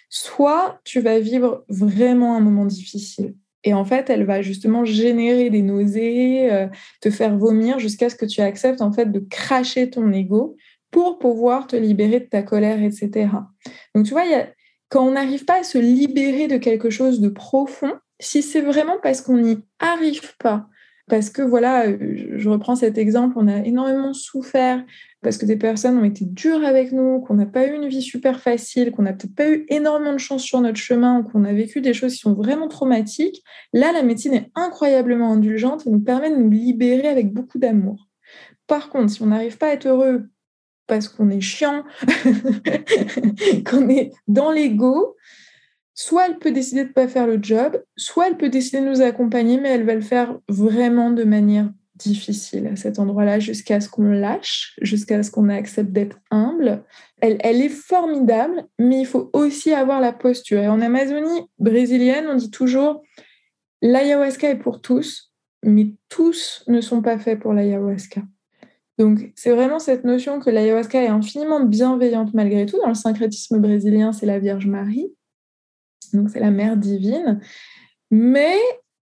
Soit 0.10 0.80
tu 0.86 1.02
vas 1.02 1.19
vivre 1.19 1.65
vraiment 1.67 2.38
un 2.38 2.39
moment 2.39 2.65
difficile. 2.65 3.36
Et 3.65 3.74
en 3.74 3.84
fait, 3.84 4.10
elle 4.10 4.26
va 4.26 4.41
justement 4.41 4.86
générer 4.86 5.50
des 5.50 5.63
nausées, 5.63 6.52
euh, 6.52 6.67
te 7.02 7.10
faire 7.10 7.36
vomir 7.36 7.80
jusqu'à 7.80 8.10
ce 8.10 8.15
que 8.15 8.26
tu 8.26 8.39
acceptes 8.39 8.82
en 8.82 8.93
fait 8.93 9.12
de 9.12 9.19
cracher 9.19 9.89
ton 9.89 10.13
ego 10.13 10.56
pour 10.91 11.17
pouvoir 11.17 11.67
te 11.67 11.76
libérer 11.76 12.19
de 12.21 12.26
ta 12.26 12.43
colère, 12.43 12.82
etc. 12.82 13.28
Donc 13.95 14.06
tu 14.06 14.12
vois, 14.12 14.24
quand 14.89 15.06
on 15.06 15.12
n'arrive 15.12 15.45
pas 15.45 15.60
à 15.60 15.63
se 15.63 15.80
libérer 15.80 16.48
de 16.48 16.58
quelque 16.58 16.91
chose 16.91 17.19
de 17.19 17.28
profond, 17.28 17.93
si 18.19 18.41
c'est 18.41 18.62
vraiment 18.62 18.97
parce 19.01 19.21
qu'on 19.21 19.38
n'y 19.38 19.60
arrive 19.80 20.36
pas, 20.38 20.67
parce 21.08 21.30
que 21.30 21.43
voilà, 21.43 21.88
euh, 21.88 22.36
je 22.38 22.49
reprends 22.49 22.75
cet 22.75 22.97
exemple, 22.97 23.36
on 23.38 23.47
a 23.47 23.58
énormément 23.58 24.13
souffert 24.13 24.84
parce 25.21 25.38
que 25.38 25.45
des 25.45 25.56
personnes 25.56 25.97
ont 25.97 26.04
été 26.04 26.25
dures 26.25 26.63
avec 26.63 26.91
nous, 26.91 27.19
qu'on 27.21 27.36
n'a 27.36 27.45
pas 27.45 27.67
eu 27.67 27.75
une 27.75 27.88
vie 27.88 28.01
super 28.01 28.39
facile, 28.39 28.91
qu'on 28.91 29.04
n'a 29.04 29.13
peut-être 29.13 29.36
pas 29.36 29.49
eu 29.49 29.65
énormément 29.69 30.13
de 30.13 30.19
chance 30.19 30.43
sur 30.43 30.62
notre 30.62 30.78
chemin, 30.78 31.21
qu'on 31.23 31.43
a 31.45 31.54
vécu 31.54 31.82
des 31.82 31.93
choses 31.93 32.13
qui 32.13 32.19
sont 32.19 32.34
vraiment 32.34 32.67
traumatiques. 32.67 33.43
Là, 33.73 33.91
la 33.91 34.01
médecine 34.01 34.34
est 34.34 34.51
incroyablement 34.56 35.32
indulgente 35.34 35.86
et 35.86 35.91
nous 35.91 35.99
permet 35.99 36.32
de 36.32 36.38
nous 36.38 36.49
libérer 36.49 37.08
avec 37.08 37.32
beaucoup 37.34 37.60
d'amour. 37.60 38.08
Par 38.67 38.89
contre, 38.89 39.12
si 39.12 39.21
on 39.21 39.28
n'arrive 39.28 39.58
pas 39.58 39.67
à 39.67 39.73
être 39.73 39.88
heureux 39.88 40.23
parce 40.88 41.08
qu'on 41.08 41.30
est 41.30 41.41
chiant, 41.41 41.84
qu'on 43.65 43.89
est 43.89 44.12
dans 44.28 44.51
l'ego, 44.51 45.15
soit 45.95 46.27
elle 46.27 46.38
peut 46.38 46.51
décider 46.51 46.84
de 46.84 46.89
ne 46.89 46.93
pas 46.93 47.08
faire 47.08 47.25
le 47.25 47.39
job, 47.41 47.81
soit 47.95 48.27
elle 48.27 48.38
peut 48.38 48.49
décider 48.49 48.81
de 48.81 48.89
nous 48.89 49.01
accompagner, 49.01 49.60
mais 49.60 49.69
elle 49.69 49.86
va 49.86 49.95
le 49.95 50.01
faire 50.01 50.38
vraiment 50.49 51.10
de 51.10 51.23
manière 51.23 51.69
difficile 51.95 52.67
à 52.67 52.75
cet 52.75 52.99
endroit-là 52.99 53.39
jusqu'à 53.39 53.79
ce 53.79 53.88
qu'on 53.88 54.12
lâche, 54.12 54.77
jusqu'à 54.81 55.23
ce 55.23 55.31
qu'on 55.31 55.47
accepte 55.47 55.91
d'être 55.91 56.19
humble. 56.29 56.84
Elle, 57.21 57.39
est 57.41 57.69
formidable, 57.69 58.65
mais 58.77 58.99
il 58.99 59.05
faut 59.05 59.29
aussi 59.31 59.73
avoir 59.73 60.01
la 60.01 60.12
posture. 60.12 60.60
Et 60.60 60.67
en 60.67 60.81
Amazonie 60.81 61.49
brésilienne, 61.58 62.27
on 62.29 62.36
dit 62.36 62.51
toujours 62.51 63.01
l'ayahuasca 63.81 64.49
est 64.49 64.60
pour 64.60 64.81
tous, 64.81 65.34
mais 65.63 65.93
tous 66.10 66.63
ne 66.67 66.81
sont 66.81 67.01
pas 67.01 67.17
faits 67.17 67.39
pour 67.39 67.53
l'ayahuasca. 67.53 68.21
Donc, 68.97 69.31
c'est 69.36 69.51
vraiment 69.51 69.79
cette 69.79 70.03
notion 70.03 70.39
que 70.39 70.49
l'ayahuasca 70.49 71.01
est 71.01 71.08
infiniment 71.08 71.62
bienveillante 71.62 72.34
malgré 72.34 72.65
tout. 72.65 72.77
Dans 72.77 72.89
le 72.89 72.93
syncrétisme 72.93 73.60
brésilien, 73.60 74.12
c'est 74.12 74.25
la 74.25 74.39
Vierge 74.39 74.67
Marie 74.67 75.13
donc 76.13 76.29
c'est 76.29 76.39
la 76.39 76.51
mère 76.51 76.77
divine. 76.77 77.41
Mais 78.12 78.58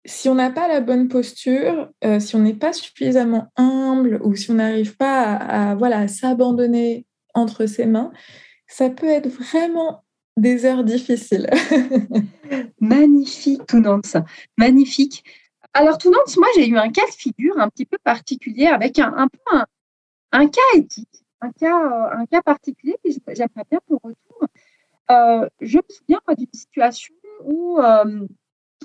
si 0.05 0.29
on 0.29 0.35
n'a 0.35 0.49
pas 0.49 0.67
la 0.67 0.81
bonne 0.81 1.07
posture, 1.07 1.89
euh, 2.03 2.19
si 2.19 2.35
on 2.35 2.39
n'est 2.39 2.53
pas 2.53 2.73
suffisamment 2.73 3.51
humble 3.55 4.19
ou 4.23 4.35
si 4.35 4.51
on 4.51 4.55
n'arrive 4.55 4.97
pas 4.97 5.35
à, 5.35 5.75
voilà, 5.75 6.07
s'abandonner 6.07 7.05
entre 7.33 7.65
ses 7.65 7.85
mains, 7.85 8.11
ça 8.67 8.89
peut 8.89 9.07
être 9.07 9.27
vraiment 9.27 10.03
des 10.37 10.65
heures 10.65 10.83
difficiles. 10.83 11.49
Magnifique, 12.79 13.65
Tounance. 13.67 14.15
Magnifique. 14.57 15.23
Alors, 15.73 15.97
Tounance, 15.97 16.37
moi, 16.37 16.47
j'ai 16.55 16.67
eu 16.67 16.77
un 16.77 16.89
cas 16.89 17.05
de 17.05 17.11
figure 17.11 17.59
un 17.59 17.69
petit 17.69 17.85
peu 17.85 17.97
particulier 18.03 18.67
avec 18.67 18.99
un, 18.99 19.13
un 19.15 19.27
peu 19.27 19.57
un, 20.31 20.47
cas 20.47 20.61
éthique, 20.75 21.23
un 21.41 21.51
cas, 21.51 22.11
un 22.17 22.25
cas 22.25 22.41
particulier 22.41 22.95
que 23.03 23.11
j'aimerais 23.11 23.65
bien 23.69 23.79
pour 23.85 23.99
retour. 24.03 24.47
Euh, 25.11 25.47
je 25.59 25.77
me 25.77 25.83
souviens 25.89 26.21
d'une 26.37 26.47
situation 26.53 27.13
où 27.43 27.79
euh, 27.79 28.27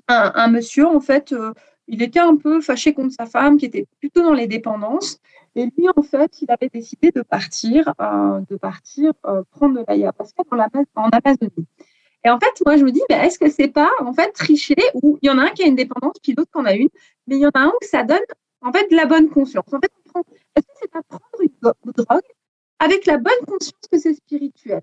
un, 0.09 0.49
monsieur, 0.49 0.87
en 0.87 1.01
fait, 1.01 1.33
euh, 1.33 1.53
il 1.87 2.03
était 2.03 2.21
un 2.21 2.37
peu 2.37 2.61
fâché 2.61 2.95
contre 2.95 3.15
sa 3.15 3.27
femme 3.27 3.59
qui 3.59 3.67
était 3.67 3.87
plutôt 4.01 4.23
dans 4.23 4.33
les 4.33 4.47
dépendances. 4.47 5.19
Et 5.55 5.67
lui, 5.77 5.87
en 5.95 6.03
fait, 6.03 6.43
il 6.43 6.51
avait 6.51 6.71
décidé 6.71 7.11
de 7.11 7.23
partir, 7.23 7.95
de 8.49 8.57
partir 8.57 9.13
prendre 9.51 9.79
de 9.79 9.85
l'ayahuasca 9.87 10.43
en 10.97 11.09
Amazonie. 11.11 11.69
Et 12.25 12.31
en 12.31 12.41
fait, 12.41 12.53
moi, 12.65 12.77
je 12.77 12.85
me 12.85 12.91
dis, 12.91 13.03
est-ce 13.09 13.39
que 13.39 13.51
c'est 13.51 13.69
pas 13.69 13.91
en 14.01 14.13
fait 14.15 14.33
tricher 14.33 14.77
où 14.95 15.19
il 15.23 15.27
y 15.29 15.31
en 15.31 15.39
a 15.39 15.43
un 15.43 15.51
qui 15.51 15.63
a 15.63 15.67
une 15.67 15.77
dépendance, 15.77 16.17
puis 16.23 16.35
l'autre 16.35 16.51
qui 16.51 16.59
en 16.59 16.65
a 16.65 16.73
une, 16.73 16.89
mais 17.27 17.37
il 17.37 17.43
y 17.43 17.47
en 17.47 17.51
a 17.51 17.61
un 17.61 17.69
où 17.69 17.79
ça 17.83 18.03
donne 18.03 18.25
en 18.63 18.73
fait 18.73 18.91
de 18.91 18.97
la 18.97 19.05
bonne 19.05 19.29
conscience. 19.29 19.67
En 19.73 19.79
fait, 19.79 19.93
est-ce 20.57 20.67
que 20.67 20.73
c'est 20.81 20.91
pas 20.91 21.03
prendre 21.03 21.23
une 21.41 21.93
drogue 21.93 22.23
avec 22.79 23.05
la 23.07 23.19
bonne 23.19 23.47
conscience 23.47 23.75
que 23.93 23.99
c'est 23.99 24.15
spirituel? 24.15 24.83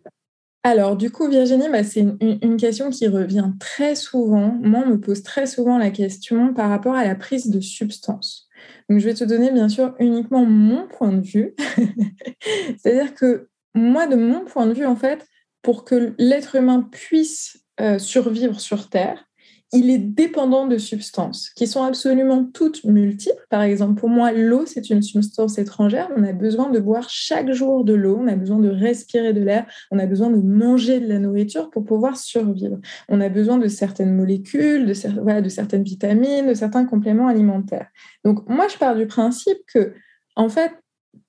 Alors, 0.63 0.95
du 0.95 1.09
coup, 1.09 1.27
Virginie, 1.27 1.69
bah, 1.71 1.83
c'est 1.83 2.05
une, 2.21 2.57
question 2.57 2.91
qui 2.91 3.07
revient 3.07 3.51
très 3.59 3.95
souvent. 3.95 4.59
Moi, 4.61 4.83
on 4.85 4.89
me 4.91 4.99
pose 4.99 5.23
très 5.23 5.47
souvent 5.47 5.79
la 5.79 5.89
question 5.89 6.53
par 6.53 6.69
rapport 6.69 6.93
à 6.93 7.03
la 7.03 7.15
prise 7.15 7.49
de 7.49 7.59
substance. 7.59 8.47
Donc, 8.87 8.99
je 8.99 9.05
vais 9.05 9.15
te 9.15 9.23
donner, 9.23 9.51
bien 9.51 9.69
sûr, 9.69 9.95
uniquement 9.99 10.45
mon 10.45 10.87
point 10.87 11.13
de 11.13 11.21
vue. 11.25 11.55
C'est-à-dire 12.77 13.15
que 13.15 13.49
moi, 13.73 14.05
de 14.05 14.15
mon 14.15 14.45
point 14.45 14.67
de 14.67 14.73
vue, 14.73 14.85
en 14.85 14.95
fait, 14.95 15.25
pour 15.63 15.83
que 15.83 16.13
l'être 16.19 16.55
humain 16.55 16.87
puisse 16.91 17.65
euh, 17.79 17.97
survivre 17.97 18.59
sur 18.59 18.89
Terre, 18.89 19.30
il 19.73 19.89
est 19.89 19.97
dépendant 19.97 20.67
de 20.67 20.77
substances 20.77 21.49
qui 21.51 21.65
sont 21.65 21.83
absolument 21.83 22.43
toutes 22.43 22.83
multiples. 22.83 23.45
Par 23.49 23.61
exemple, 23.61 23.99
pour 23.99 24.09
moi, 24.09 24.31
l'eau, 24.31 24.65
c'est 24.65 24.89
une 24.89 25.01
substance 25.01 25.57
étrangère. 25.57 26.09
On 26.17 26.23
a 26.23 26.33
besoin 26.33 26.69
de 26.69 26.79
boire 26.79 27.09
chaque 27.09 27.51
jour 27.51 27.85
de 27.85 27.93
l'eau, 27.93 28.19
on 28.21 28.27
a 28.27 28.35
besoin 28.35 28.59
de 28.59 28.69
respirer 28.69 29.33
de 29.33 29.41
l'air, 29.41 29.65
on 29.89 29.99
a 29.99 30.05
besoin 30.05 30.29
de 30.29 30.41
manger 30.41 30.99
de 30.99 31.07
la 31.07 31.19
nourriture 31.19 31.69
pour 31.69 31.85
pouvoir 31.85 32.17
survivre. 32.17 32.79
On 33.07 33.21
a 33.21 33.29
besoin 33.29 33.57
de 33.57 33.67
certaines 33.67 34.13
molécules, 34.13 34.85
de, 34.85 35.41
de 35.41 35.49
certaines 35.49 35.83
vitamines, 35.83 36.47
de 36.47 36.53
certains 36.53 36.85
compléments 36.85 37.27
alimentaires. 37.27 37.87
Donc, 38.25 38.47
moi, 38.49 38.67
je 38.67 38.77
pars 38.77 38.95
du 38.95 39.07
principe 39.07 39.59
que, 39.73 39.93
en 40.35 40.49
fait, 40.49 40.71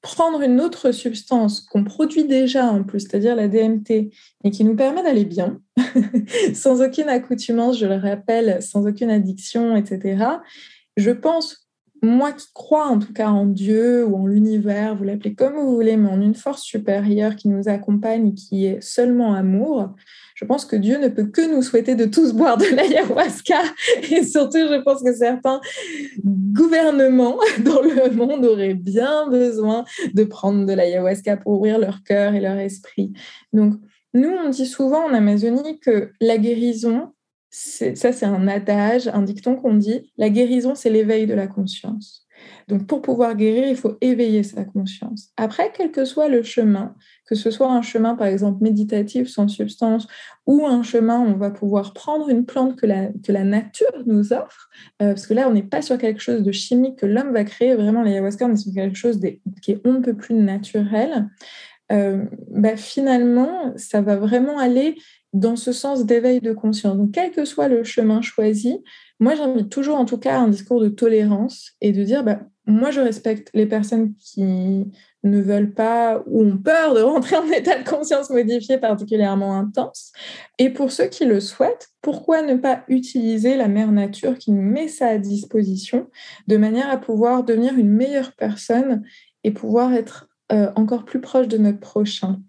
prendre 0.02 0.42
une 0.42 0.60
autre 0.60 0.90
substance 0.90 1.60
qu'on 1.60 1.84
produit 1.84 2.24
déjà 2.24 2.66
en 2.66 2.82
plus, 2.82 3.00
c'est-à-dire 3.00 3.36
la 3.36 3.48
DMT, 3.48 4.10
et 4.44 4.50
qui 4.50 4.64
nous 4.64 4.74
permet 4.74 5.02
d'aller 5.02 5.24
bien, 5.24 5.60
sans 6.54 6.82
aucune 6.82 7.08
accoutumance, 7.08 7.78
je 7.78 7.86
le 7.86 7.96
rappelle, 7.96 8.60
sans 8.60 8.86
aucune 8.86 9.10
addiction, 9.10 9.76
etc., 9.76 10.24
je 10.96 11.10
pense 11.10 11.62
moi 12.02 12.32
qui 12.32 12.48
crois 12.52 12.86
en 12.86 12.98
tout 12.98 13.12
cas 13.12 13.28
en 13.28 13.46
Dieu 13.46 14.04
ou 14.04 14.16
en 14.16 14.26
l'univers, 14.26 14.96
vous 14.96 15.04
l'appelez 15.04 15.34
comme 15.34 15.54
vous 15.54 15.74
voulez, 15.74 15.96
mais 15.96 16.09
en 16.09 16.20
une 16.20 16.34
force 16.34 16.62
supérieure 16.62 17.36
qui 17.36 17.48
nous 17.48 17.68
accompagne 17.68 18.28
et 18.28 18.34
qui 18.34 18.66
est 18.66 18.80
seulement 18.80 19.34
amour, 19.34 19.94
je 20.34 20.44
pense 20.44 20.64
que 20.64 20.74
Dieu 20.74 20.98
ne 20.98 21.07
peut 21.07 21.26
que 21.26 21.55
nous 21.55 21.62
souhaiter 21.62 21.94
de 21.94 22.05
tous 22.05 22.32
boire 22.32 22.57
de 22.57 22.64
l'ayahuasca. 22.64 23.61
Et 24.11 24.24
surtout, 24.24 24.59
je 24.59 24.80
pense 24.82 25.00
que 25.03 25.14
certains 25.14 25.61
gouvernements 26.24 27.38
dans 27.64 27.80
le 27.80 28.11
monde 28.11 28.44
auraient 28.44 28.74
bien 28.74 29.28
besoin 29.28 29.84
de 30.12 30.24
prendre 30.24 30.66
de 30.66 30.72
l'ayahuasca 30.72 31.36
pour 31.36 31.53
ouvrir 31.53 31.78
leur 31.78 32.03
cœur 32.03 32.34
et 32.34 32.40
leur 32.40 32.57
esprit. 32.57 33.12
Donc, 33.53 33.74
nous, 34.14 34.30
on 34.30 34.48
dit 34.48 34.66
souvent 34.66 35.05
en 35.05 35.14
Amazonie 35.14 35.78
que 35.78 36.11
la 36.20 36.38
guérison, 36.38 37.12
ça 37.53 38.12
c'est 38.12 38.26
un 38.26 38.48
adage, 38.48 39.09
un 39.09 39.22
dicton 39.22 39.57
qu'on 39.57 39.74
dit, 39.74 40.11
la 40.16 40.30
guérison 40.30 40.74
c'est 40.74 40.90
l'éveil 40.90 41.26
de 41.26 41.34
la 41.34 41.46
conscience. 41.46 42.26
Donc 42.68 42.86
pour 42.86 43.03
pouvoir 43.03 43.36
guérir, 43.36 43.68
il 43.68 43.76
faut 43.76 43.96
éveiller 44.00 44.42
sa 44.42 44.64
conscience. 44.64 45.30
Après, 45.36 45.70
quel 45.76 45.92
que 45.92 46.05
soit 46.05 46.28
le 46.28 46.42
chemin, 46.42 46.94
que 47.26 47.34
ce 47.34 47.50
soit 47.50 47.70
un 47.70 47.82
chemin 47.82 48.14
par 48.14 48.26
exemple 48.26 48.62
méditatif 48.62 49.28
sans 49.28 49.48
substance 49.48 50.07
ou 50.46 50.66
un 50.66 50.82
chemin 50.82 51.20
où 51.20 51.28
on 51.28 51.36
va 51.36 51.50
pouvoir 51.50 51.92
prendre 51.92 52.28
une 52.28 52.44
plante 52.44 52.76
que 52.76 52.86
la, 52.86 53.09
que 53.24 53.30
la 53.30 53.44
nature 53.44 53.92
nous 54.07 54.32
offre, 54.32 54.70
euh, 55.03 55.09
parce 55.09 55.26
que 55.26 55.34
là 55.34 55.48
on 55.48 55.53
n'est 55.53 55.62
pas 55.62 55.82
sur 55.82 55.98
quelque 55.98 56.20
chose 56.20 56.42
de 56.42 56.53
chimique 56.53 56.96
que 56.96 57.07
l'homme 57.07 57.32
va 57.32 57.44
créer, 57.44 57.74
vraiment 57.74 58.03
l'ayahuasca 58.03 58.46
on 58.46 58.53
est 58.53 58.57
sur 58.57 58.72
quelque 58.72 58.96
chose 58.96 59.20
qui 59.61 59.72
est 59.72 59.80
on 59.84 59.94
ne 59.94 60.00
peut 60.00 60.16
plus 60.16 60.34
naturel. 60.34 61.28
Euh, 61.90 62.24
bah, 62.48 62.76
finalement, 62.76 63.74
ça 63.76 64.00
va 64.00 64.16
vraiment 64.16 64.59
aller 64.59 64.96
dans 65.33 65.57
ce 65.57 65.72
sens 65.72 66.05
d'éveil 66.05 66.41
de 66.41 66.53
conscience. 66.53 66.97
Donc, 66.97 67.12
quel 67.12 67.30
que 67.30 67.45
soit 67.45 67.68
le 67.68 67.85
chemin 67.85 68.20
choisi, 68.20 68.83
moi, 69.18 69.35
j'invite 69.35 69.70
toujours, 69.70 69.97
en 69.97 70.05
tout 70.05 70.18
cas, 70.18 70.39
un 70.39 70.49
discours 70.49 70.80
de 70.80 70.89
tolérance 70.89 71.72
et 71.80 71.93
de 71.93 72.03
dire, 72.05 72.24
bah, 72.24 72.41
moi, 72.66 72.91
je 72.91 73.01
respecte 73.01 73.51
les 73.55 73.66
personnes 73.66 74.14
qui 74.16 74.91
ne 75.24 75.41
veulent 75.41 75.72
pas 75.72 76.22
ou 76.26 76.43
ont 76.43 76.59
peur 76.59 76.95
de 76.95 77.01
rentrer 77.01 77.37
en 77.37 77.47
état 77.51 77.78
de 77.78 77.89
conscience 77.89 78.30
modifié 78.30 78.78
particulièrement 78.78 79.57
intense. 79.57 80.12
Et 80.59 80.70
pour 80.70 80.91
ceux 80.91 81.07
qui 81.07 81.24
le 81.24 81.41
souhaitent, 81.41 81.89
pourquoi 82.03 82.43
ne 82.43 82.57
pas 82.57 82.85
utiliser 82.89 83.57
la 83.57 83.68
mère 83.68 83.93
nature 83.93 84.37
qui 84.39 84.53
nous 84.53 84.62
met 84.62 84.89
ça 84.89 85.07
à 85.07 85.18
disposition 85.18 86.09
de 86.49 86.57
manière 86.57 86.91
à 86.91 86.99
pouvoir 86.99 87.45
devenir 87.45 87.78
une 87.78 87.91
meilleure 87.91 88.33
personne 88.33 89.03
et 89.45 89.53
pouvoir 89.53 89.93
être 89.93 90.28
euh, 90.51 90.70
encore 90.74 91.05
plus 91.05 91.20
proche 91.20 91.49
de 91.49 91.59
notre 91.59 91.80
prochain? 91.80 92.41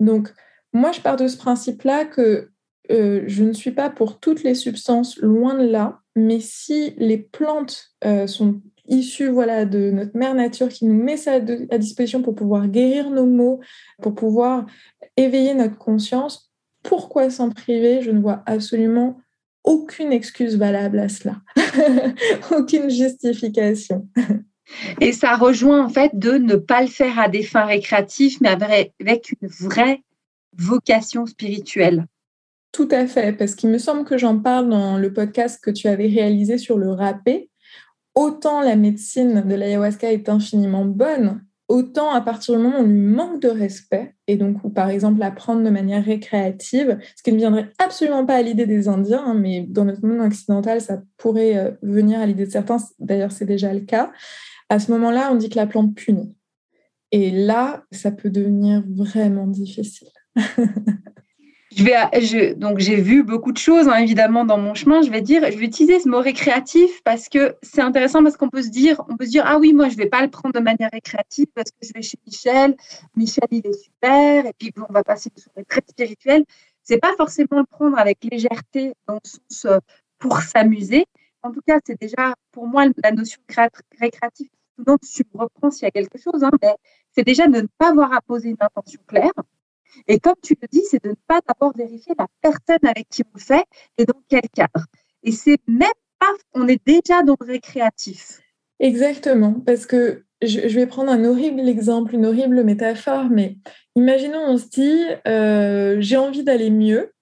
Donc, 0.00 0.32
moi, 0.74 0.90
je 0.92 1.00
pars 1.00 1.16
de 1.16 1.28
ce 1.28 1.36
principe-là 1.36 2.04
que 2.04 2.50
euh, 2.90 3.22
je 3.26 3.44
ne 3.44 3.52
suis 3.52 3.70
pas 3.70 3.88
pour 3.88 4.18
toutes 4.18 4.42
les 4.42 4.54
substances, 4.54 5.16
loin 5.18 5.54
de 5.54 5.66
là, 5.66 6.00
mais 6.16 6.40
si 6.40 6.94
les 6.98 7.16
plantes 7.16 7.92
euh, 8.04 8.26
sont 8.26 8.60
issues 8.86 9.28
voilà, 9.28 9.64
de 9.64 9.90
notre 9.90 10.16
mère 10.16 10.34
nature 10.34 10.68
qui 10.68 10.84
nous 10.84 11.02
met 11.02 11.16
ça 11.16 11.34
à, 11.34 11.78
disposition 11.78 12.22
pour 12.22 12.34
pouvoir 12.34 12.68
guérir 12.68 13.08
nos 13.10 13.24
maux, 13.24 13.60
pour 14.02 14.14
pouvoir 14.14 14.66
éveiller 15.16 15.54
notre 15.54 15.78
conscience, 15.78 16.52
pourquoi 16.82 17.30
s'en 17.30 17.48
priver? 17.48 18.02
Je 18.02 18.10
ne 18.10 18.20
vois 18.20 18.42
absolument 18.44 19.18
aucune 19.62 20.12
excuse 20.12 20.58
valable 20.58 20.98
à 20.98 21.08
cela, 21.08 21.36
aucune 22.50 22.90
justification. 22.90 24.06
Et 25.00 25.12
ça 25.12 25.36
rejoint 25.36 25.84
en 25.84 25.88
fait 25.88 26.10
de 26.14 26.32
ne 26.32 26.56
pas 26.56 26.82
le 26.82 26.88
faire 26.88 27.18
à 27.18 27.28
des 27.28 27.42
fins 27.42 27.64
récréatives, 27.64 28.38
mais 28.42 28.50
avec 28.50 29.32
une 29.40 29.48
vraie 29.48 30.02
vocation 30.58 31.26
spirituelle. 31.26 32.06
Tout 32.72 32.88
à 32.90 33.06
fait, 33.06 33.32
parce 33.32 33.54
qu'il 33.54 33.70
me 33.70 33.78
semble 33.78 34.04
que 34.04 34.18
j'en 34.18 34.38
parle 34.38 34.68
dans 34.68 34.98
le 34.98 35.12
podcast 35.12 35.62
que 35.62 35.70
tu 35.70 35.86
avais 35.86 36.08
réalisé 36.08 36.58
sur 36.58 36.76
le 36.76 36.90
râpé. 36.90 37.50
Autant 38.14 38.60
la 38.62 38.76
médecine 38.76 39.42
de 39.46 39.54
l'ayahuasca 39.54 40.12
est 40.12 40.28
infiniment 40.28 40.84
bonne, 40.84 41.44
autant 41.68 42.10
à 42.10 42.20
partir 42.20 42.56
du 42.56 42.62
moment 42.62 42.78
où 42.78 42.82
on 42.82 42.86
lui 42.86 43.00
manque 43.00 43.40
de 43.40 43.48
respect, 43.48 44.14
et 44.26 44.36
donc 44.36 44.62
où 44.64 44.70
par 44.70 44.90
exemple 44.90 45.20
la 45.20 45.30
prendre 45.30 45.62
de 45.62 45.70
manière 45.70 46.04
récréative, 46.04 46.98
ce 47.16 47.22
qui 47.22 47.32
ne 47.32 47.38
viendrait 47.38 47.70
absolument 47.78 48.26
pas 48.26 48.36
à 48.36 48.42
l'idée 48.42 48.66
des 48.66 48.88
Indiens, 48.88 49.24
hein, 49.24 49.34
mais 49.34 49.62
dans 49.68 49.84
notre 49.84 50.04
monde 50.06 50.20
occidental, 50.20 50.80
ça 50.80 51.02
pourrait 51.16 51.56
euh, 51.56 51.70
venir 51.82 52.20
à 52.20 52.26
l'idée 52.26 52.46
de 52.46 52.50
certains, 52.50 52.78
d'ailleurs 52.98 53.32
c'est 53.32 53.46
déjà 53.46 53.72
le 53.72 53.80
cas, 53.80 54.12
à 54.68 54.78
ce 54.78 54.90
moment-là, 54.92 55.30
on 55.32 55.36
dit 55.36 55.48
que 55.48 55.56
la 55.56 55.66
plante 55.66 55.94
punit. 55.94 56.34
Et 57.12 57.30
là, 57.30 57.84
ça 57.92 58.10
peut 58.10 58.30
devenir 58.30 58.82
vraiment 58.88 59.46
difficile. 59.46 60.08
Je 61.76 61.84
vais, 61.84 62.54
donc 62.54 62.78
j'ai 62.78 62.96
vu 63.00 63.22
beaucoup 63.22 63.52
de 63.52 63.58
choses 63.58 63.88
hein, 63.88 63.96
évidemment 63.96 64.44
dans 64.44 64.58
mon 64.58 64.74
chemin. 64.74 65.02
Je 65.02 65.10
vais 65.10 65.20
dire, 65.20 65.50
je 65.50 65.58
vais 65.58 65.64
utiliser 65.64 66.00
ce 66.00 66.08
mot 66.08 66.20
récréatif 66.20 67.02
parce 67.02 67.28
que 67.28 67.56
c'est 67.62 67.80
intéressant 67.80 68.22
parce 68.22 68.36
qu'on 68.36 68.48
peut 68.48 68.62
se 68.62 68.70
dire, 68.70 69.02
on 69.08 69.16
peut 69.16 69.24
se 69.24 69.30
dire 69.30 69.44
ah 69.46 69.58
oui 69.58 69.72
moi 69.72 69.88
je 69.88 69.96
vais 69.96 70.06
pas 70.06 70.22
le 70.22 70.30
prendre 70.30 70.54
de 70.54 70.60
manière 70.60 70.90
récréative 70.92 71.46
parce 71.54 71.70
que 71.70 71.86
je 71.86 71.92
vais 71.94 72.02
chez 72.02 72.18
Michel. 72.26 72.76
Michel 73.16 73.48
il 73.50 73.66
est 73.66 73.72
super 73.72 74.46
et 74.46 74.52
puis 74.58 74.72
on 74.88 74.92
va 74.92 75.02
passer 75.02 75.30
une 75.34 75.42
soirée 75.42 75.64
très 75.64 75.82
spirituelle. 75.88 76.44
C'est 76.82 76.98
pas 76.98 77.14
forcément 77.16 77.58
le 77.58 77.64
prendre 77.64 77.98
avec 77.98 78.18
légèreté 78.24 78.94
dans 79.08 79.14
le 79.14 79.28
sens 79.28 79.64
euh, 79.64 79.78
pour 80.18 80.40
s'amuser. 80.40 81.06
En 81.42 81.50
tout 81.50 81.62
cas 81.66 81.78
c'est 81.84 82.00
déjà 82.00 82.34
pour 82.52 82.66
moi 82.66 82.86
la 83.02 83.10
notion 83.10 83.40
récréative. 84.00 84.48
Donc 84.78 85.00
tu 85.00 85.22
me 85.34 85.40
reprends 85.40 85.70
s'il 85.70 85.84
y 85.84 85.88
a 85.88 85.90
quelque 85.90 86.18
chose, 86.18 86.42
hein, 86.42 86.50
mais 86.62 86.74
c'est 87.12 87.24
déjà 87.24 87.46
de 87.46 87.60
ne 87.60 87.66
pas 87.78 87.90
avoir 87.90 88.12
à 88.12 88.20
poser 88.20 88.50
une 88.50 88.56
intention 88.60 89.00
claire 89.06 89.32
et 90.08 90.18
comme 90.18 90.34
tu 90.42 90.56
le 90.60 90.68
dis, 90.70 90.82
c'est 90.88 91.02
de 91.02 91.10
ne 91.10 91.14
pas 91.26 91.40
d'abord 91.46 91.72
vérifier 91.76 92.14
la 92.18 92.26
personne 92.40 92.84
avec 92.88 93.08
qui 93.08 93.22
on 93.22 93.30
le 93.34 93.40
fait 93.40 93.64
et 93.98 94.04
dans 94.04 94.20
quel 94.28 94.48
cadre. 94.54 94.86
Et 95.22 95.32
c'est 95.32 95.58
même 95.66 95.88
pas, 96.18 96.32
on 96.54 96.68
est 96.68 96.84
déjà 96.86 97.22
dans 97.22 97.36
le 97.40 97.46
récréatif. 97.46 98.40
Exactement, 98.80 99.52
parce 99.52 99.86
que 99.86 100.24
je, 100.42 100.60
vais 100.60 100.86
prendre 100.86 101.10
un 101.10 101.24
horrible 101.24 101.60
exemple, 101.68 102.14
une 102.14 102.26
horrible 102.26 102.64
métaphore, 102.64 103.26
mais 103.30 103.56
imaginons, 103.96 104.44
on 104.46 104.58
se 104.58 104.68
dit, 104.68 105.04
euh, 105.26 105.96
j'ai 106.00 106.16
envie 106.16 106.42
d'aller 106.42 106.70
mieux, 106.70 107.12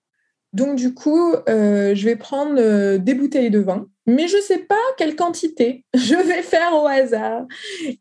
donc 0.52 0.76
du 0.76 0.94
coup, 0.94 1.34
euh, 1.48 1.94
je 1.94 2.04
vais 2.04 2.16
prendre 2.16 2.54
euh, 2.58 2.98
des 2.98 3.14
bouteilles 3.14 3.50
de 3.50 3.60
vin 3.60 3.86
mais 4.06 4.26
je 4.26 4.36
ne 4.36 4.42
sais 4.42 4.58
pas 4.58 4.74
quelle 4.96 5.14
quantité 5.14 5.84
je 5.94 6.14
vais 6.14 6.42
faire 6.42 6.72
au 6.74 6.86
hasard. 6.86 7.44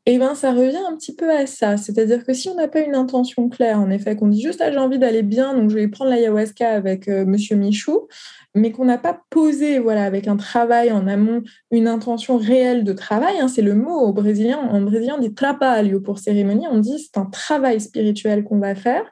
Et 0.05 0.17
bien, 0.17 0.35
ça 0.35 0.51
revient 0.51 0.81
un 0.89 0.95
petit 0.95 1.15
peu 1.15 1.29
à 1.31 1.45
ça. 1.45 1.77
C'est-à-dire 1.77 2.25
que 2.25 2.33
si 2.33 2.49
on 2.49 2.55
n'a 2.55 2.67
pas 2.67 2.79
une 2.79 2.95
intention 2.95 3.49
claire, 3.49 3.79
en 3.79 3.89
effet, 3.89 4.15
qu'on 4.15 4.27
dit 4.27 4.41
juste, 4.41 4.61
ah, 4.61 4.71
j'ai 4.71 4.79
envie 4.79 4.99
d'aller 4.99 5.21
bien, 5.21 5.53
donc 5.53 5.69
je 5.69 5.75
vais 5.75 5.87
prendre 5.87 6.11
l'ayahuasca 6.11 6.69
avec. 6.69 7.07
Euh, 7.07 7.25
Monsieur 7.25 7.55
Michou, 7.55 8.07
mais 8.55 8.71
qu'on 8.71 8.85
n'a 8.85 8.97
pas 8.97 9.21
posé, 9.29 9.79
voilà, 9.79 10.03
avec 10.03 10.27
un 10.27 10.35
travail 10.35 10.91
en 10.91 11.07
amont, 11.07 11.43
une 11.71 11.87
intention 11.87 12.37
réelle 12.37 12.83
de 12.83 12.93
travail, 12.93 13.39
hein, 13.39 13.47
c'est 13.47 13.61
le 13.61 13.75
mot 13.75 13.99
au 13.99 14.11
brésilien, 14.11 14.57
en 14.57 14.81
brésilien, 14.81 15.17
dit 15.17 15.33
trabalho 15.33 16.01
pour 16.01 16.19
cérémonie, 16.19 16.65
on 16.69 16.79
dit 16.79 16.99
c'est 16.99 17.19
un 17.19 17.25
travail 17.25 17.79
spirituel 17.79 18.43
qu'on 18.43 18.59
va 18.59 18.75
faire. 18.75 19.03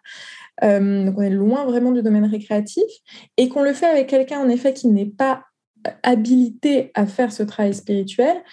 Euh, 0.64 1.05
donc 1.05 1.16
on 1.18 1.22
est 1.22 1.30
loin 1.30 1.66
vraiment 1.66 1.91
du 1.91 2.01
domaine 2.01 2.26
récréatif 2.26 2.84
et 3.38 3.49
qu'on 3.49 3.64
le 3.64 3.74
fait 3.74 3.86
avec 3.86 4.07
quelqu'un 4.07 4.39
en 4.39 4.49
effet 4.49 4.74
qui 4.74 4.88
n'est 4.88 5.05
pas 5.05 5.43
habilité 6.03 6.91
à 6.93 7.05
faire 7.05 7.32
ce 7.32 7.43
travail 7.43 7.74
spirituel, 7.74 8.43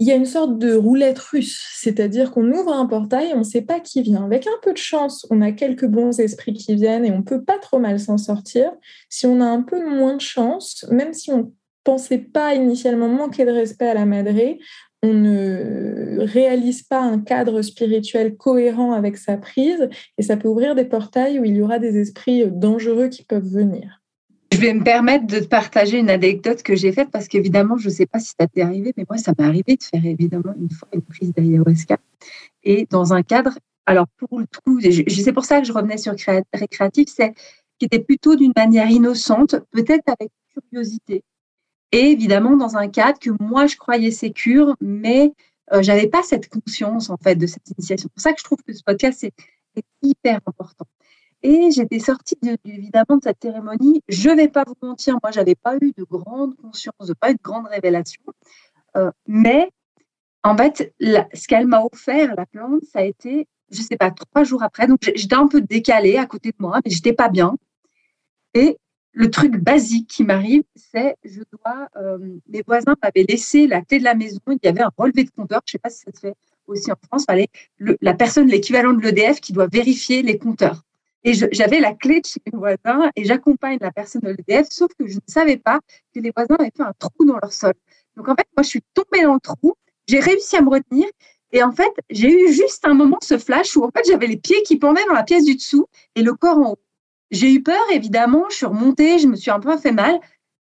il 0.00 0.08
y 0.08 0.12
a 0.12 0.16
une 0.16 0.26
sorte 0.26 0.58
de 0.58 0.74
roulette 0.74 1.20
russe, 1.20 1.64
c'est-à-dire 1.76 2.32
qu'on 2.32 2.50
ouvre 2.50 2.72
un 2.72 2.86
portail 2.86 3.30
et 3.30 3.34
on 3.34 3.38
ne 3.38 3.44
sait 3.44 3.62
pas 3.62 3.78
qui 3.78 4.02
vient. 4.02 4.24
Avec 4.24 4.46
un 4.46 4.58
peu 4.62 4.72
de 4.72 4.78
chance, 4.78 5.24
on 5.30 5.40
a 5.40 5.52
quelques 5.52 5.86
bons 5.86 6.18
esprits 6.18 6.52
qui 6.52 6.74
viennent 6.74 7.04
et 7.04 7.12
on 7.12 7.22
peut 7.22 7.44
pas 7.44 7.58
trop 7.58 7.78
mal 7.78 8.00
s'en 8.00 8.18
sortir. 8.18 8.72
Si 9.08 9.26
on 9.26 9.40
a 9.40 9.44
un 9.44 9.62
peu 9.62 9.88
moins 9.88 10.16
de 10.16 10.20
chance, 10.20 10.84
même 10.90 11.12
si 11.12 11.30
on 11.30 11.52
pensait 11.84 12.18
pas 12.18 12.54
initialement 12.54 13.08
manquer 13.08 13.44
de 13.44 13.52
respect 13.52 13.86
à 13.86 13.94
la 13.94 14.04
madré, 14.04 14.58
on 15.04 15.12
ne 15.12 16.16
réalise 16.20 16.82
pas 16.82 17.02
un 17.02 17.18
cadre 17.20 17.60
spirituel 17.60 18.36
cohérent 18.36 18.92
avec 18.92 19.18
sa 19.18 19.36
prise 19.36 19.90
et 20.16 20.22
ça 20.22 20.38
peut 20.38 20.48
ouvrir 20.48 20.74
des 20.74 20.86
portails 20.86 21.38
où 21.38 21.44
il 21.44 21.56
y 21.56 21.60
aura 21.60 21.78
des 21.78 21.98
esprits 21.98 22.44
dangereux 22.50 23.08
qui 23.08 23.22
peuvent 23.22 23.46
venir. 23.46 24.00
Je 24.50 24.58
vais 24.58 24.72
me 24.72 24.82
permettre 24.82 25.26
de 25.26 25.40
partager 25.40 25.98
une 25.98 26.08
anecdote 26.08 26.62
que 26.62 26.74
j'ai 26.74 26.90
faite 26.90 27.10
parce 27.10 27.28
qu'évidemment, 27.28 27.76
je 27.76 27.88
ne 27.88 27.92
sais 27.92 28.06
pas 28.06 28.18
si 28.18 28.32
ça 28.38 28.46
t'est 28.46 28.62
arrivé, 28.62 28.94
mais 28.96 29.04
moi, 29.06 29.18
ça 29.18 29.32
m'est 29.38 29.44
arrivé 29.44 29.76
de 29.76 29.82
faire 29.82 30.06
évidemment 30.06 30.54
une 30.58 30.70
fois 30.70 30.88
une 30.94 31.02
prise 31.02 31.34
d'ayahuasca. 31.34 31.98
Et 32.62 32.86
dans 32.88 33.12
un 33.12 33.22
cadre, 33.22 33.58
alors 33.84 34.06
pour 34.16 34.38
le 34.38 34.46
coup, 34.64 34.80
c'est 34.80 35.32
pour 35.32 35.44
ça 35.44 35.60
que 35.60 35.66
je 35.66 35.72
revenais 35.72 35.98
sur 35.98 36.14
récréatif, 36.54 37.08
c'est 37.14 37.34
qui 37.78 37.84
était 37.84 37.98
plutôt 37.98 38.36
d'une 38.36 38.52
manière 38.56 38.88
innocente, 38.88 39.56
peut-être 39.70 40.04
avec 40.06 40.30
curiosité. 40.70 41.22
Et 41.94 42.10
évidemment, 42.10 42.56
dans 42.56 42.76
un 42.76 42.88
cadre 42.88 43.20
que 43.20 43.30
moi, 43.38 43.68
je 43.68 43.76
croyais 43.76 44.10
sécure, 44.10 44.74
mais 44.80 45.32
euh, 45.72 45.80
je 45.80 45.92
n'avais 45.92 46.08
pas 46.08 46.24
cette 46.24 46.48
conscience 46.48 47.08
en 47.08 47.16
fait 47.16 47.36
de 47.36 47.46
cette 47.46 47.70
initiation. 47.70 48.08
C'est 48.08 48.12
pour 48.12 48.20
ça 48.20 48.32
que 48.32 48.40
je 48.40 48.44
trouve 48.44 48.58
que 48.66 48.72
ce 48.72 48.82
podcast 48.82 49.22
est 49.22 49.32
hyper 50.02 50.40
important. 50.44 50.86
Et 51.44 51.70
j'étais 51.70 52.00
sortie 52.00 52.36
évidemment 52.64 53.18
de 53.18 53.22
cette 53.22 53.38
cérémonie. 53.40 54.02
Je 54.08 54.28
vais 54.28 54.48
pas 54.48 54.64
vous 54.66 54.74
mentir, 54.82 55.18
moi, 55.22 55.30
je 55.30 55.38
n'avais 55.38 55.54
pas 55.54 55.76
eu 55.80 55.92
de 55.96 56.02
grande 56.02 56.56
conscience, 56.56 57.06
de 57.06 57.12
pas 57.14 57.30
eu 57.30 57.34
de 57.34 57.42
grande 57.44 57.68
révélation. 57.68 58.22
Euh, 58.96 59.12
mais 59.28 59.70
en 60.42 60.56
fait, 60.56 60.92
ce 61.00 61.46
qu'elle 61.46 61.68
m'a 61.68 61.84
offert, 61.84 62.34
la 62.34 62.46
plante, 62.46 62.82
ça 62.92 62.98
a 62.98 63.02
été, 63.02 63.46
je 63.70 63.80
sais 63.80 63.96
pas, 63.96 64.10
trois 64.10 64.42
jours 64.42 64.64
après. 64.64 64.88
Donc, 64.88 64.98
j'étais 65.14 65.36
un 65.36 65.46
peu 65.46 65.60
décalée 65.60 66.16
à 66.16 66.26
côté 66.26 66.50
de 66.50 66.56
moi, 66.58 66.80
mais 66.84 66.90
j'étais 66.90 67.12
pas 67.12 67.28
bien. 67.28 67.56
Et 68.54 68.78
le 69.14 69.30
truc 69.30 69.56
basique 69.56 70.08
qui 70.08 70.24
m'arrive, 70.24 70.64
c'est 70.74 71.16
je 71.24 71.40
dois. 71.52 71.88
Euh, 71.96 72.18
mes 72.48 72.62
voisins 72.66 72.96
m'avaient 73.02 73.24
laissé 73.28 73.66
la 73.66 73.80
clé 73.80 74.00
de 74.00 74.04
la 74.04 74.14
maison. 74.14 74.40
Il 74.48 74.58
y 74.62 74.68
avait 74.68 74.82
un 74.82 74.90
relevé 74.96 75.24
de 75.24 75.30
compteur. 75.30 75.60
Je 75.66 75.70
ne 75.70 75.72
sais 75.72 75.78
pas 75.78 75.90
si 75.90 76.00
ça 76.00 76.10
se 76.12 76.20
fait 76.20 76.34
aussi 76.66 76.90
en 76.90 76.96
France. 77.06 77.24
La 77.78 78.14
personne, 78.14 78.48
l'équivalent 78.48 78.92
de 78.92 79.00
l'EDF, 79.00 79.40
qui 79.40 79.52
doit 79.52 79.68
vérifier 79.68 80.22
les 80.22 80.36
compteurs. 80.36 80.82
Et 81.22 81.32
j'avais 81.32 81.80
la 81.80 81.94
clé 81.94 82.20
de 82.20 82.26
chez 82.26 82.40
mes 82.44 82.58
voisins 82.58 83.10
et 83.16 83.24
j'accompagne 83.24 83.78
la 83.80 83.92
personne 83.92 84.20
de 84.22 84.30
l'EDF, 84.30 84.66
sauf 84.70 84.90
que 84.98 85.06
je 85.06 85.14
ne 85.14 85.20
savais 85.26 85.56
pas 85.56 85.80
que 86.14 86.20
les 86.20 86.32
voisins 86.36 86.56
avaient 86.58 86.72
fait 86.76 86.82
un 86.82 86.92
trou 86.98 87.24
dans 87.24 87.38
leur 87.40 87.52
sol. 87.52 87.72
Donc 88.16 88.28
en 88.28 88.34
fait, 88.34 88.46
moi, 88.56 88.62
je 88.62 88.68
suis 88.68 88.82
tombée 88.92 89.22
dans 89.22 89.34
le 89.34 89.40
trou. 89.40 89.74
J'ai 90.06 90.20
réussi 90.20 90.56
à 90.56 90.60
me 90.60 90.68
retenir. 90.68 91.06
Et 91.52 91.62
en 91.62 91.70
fait, 91.70 91.92
j'ai 92.10 92.30
eu 92.30 92.52
juste 92.52 92.84
un 92.84 92.94
moment 92.94 93.18
ce 93.22 93.38
flash 93.38 93.76
où 93.76 93.84
en 93.84 93.90
fait 93.90 94.02
j'avais 94.06 94.26
les 94.26 94.36
pieds 94.36 94.60
qui 94.64 94.76
pendaient 94.76 95.06
dans 95.06 95.14
la 95.14 95.22
pièce 95.22 95.44
du 95.44 95.54
dessous 95.54 95.86
et 96.16 96.22
le 96.22 96.34
corps 96.34 96.58
en 96.58 96.72
haut. 96.72 96.78
J'ai 97.34 97.52
eu 97.52 97.62
peur, 97.64 97.82
évidemment, 97.90 98.44
je 98.48 98.56
suis 98.56 98.66
remontée, 98.66 99.18
je 99.18 99.26
me 99.26 99.34
suis 99.34 99.50
un 99.50 99.58
peu 99.58 99.76
fait 99.76 99.90
mal. 99.90 100.20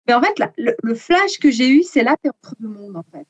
Mais 0.08 0.14
en 0.14 0.22
fait, 0.22 0.40
le, 0.58 0.96
flash 0.96 1.40
que 1.40 1.50
j'ai 1.50 1.68
eu, 1.68 1.82
c'est 1.82 2.04
là, 2.04 2.16
tu 2.24 2.30
entre 2.30 2.56
deux 2.60 2.68
mondes, 2.68 2.96
en 2.98 3.04
fait. 3.12 3.28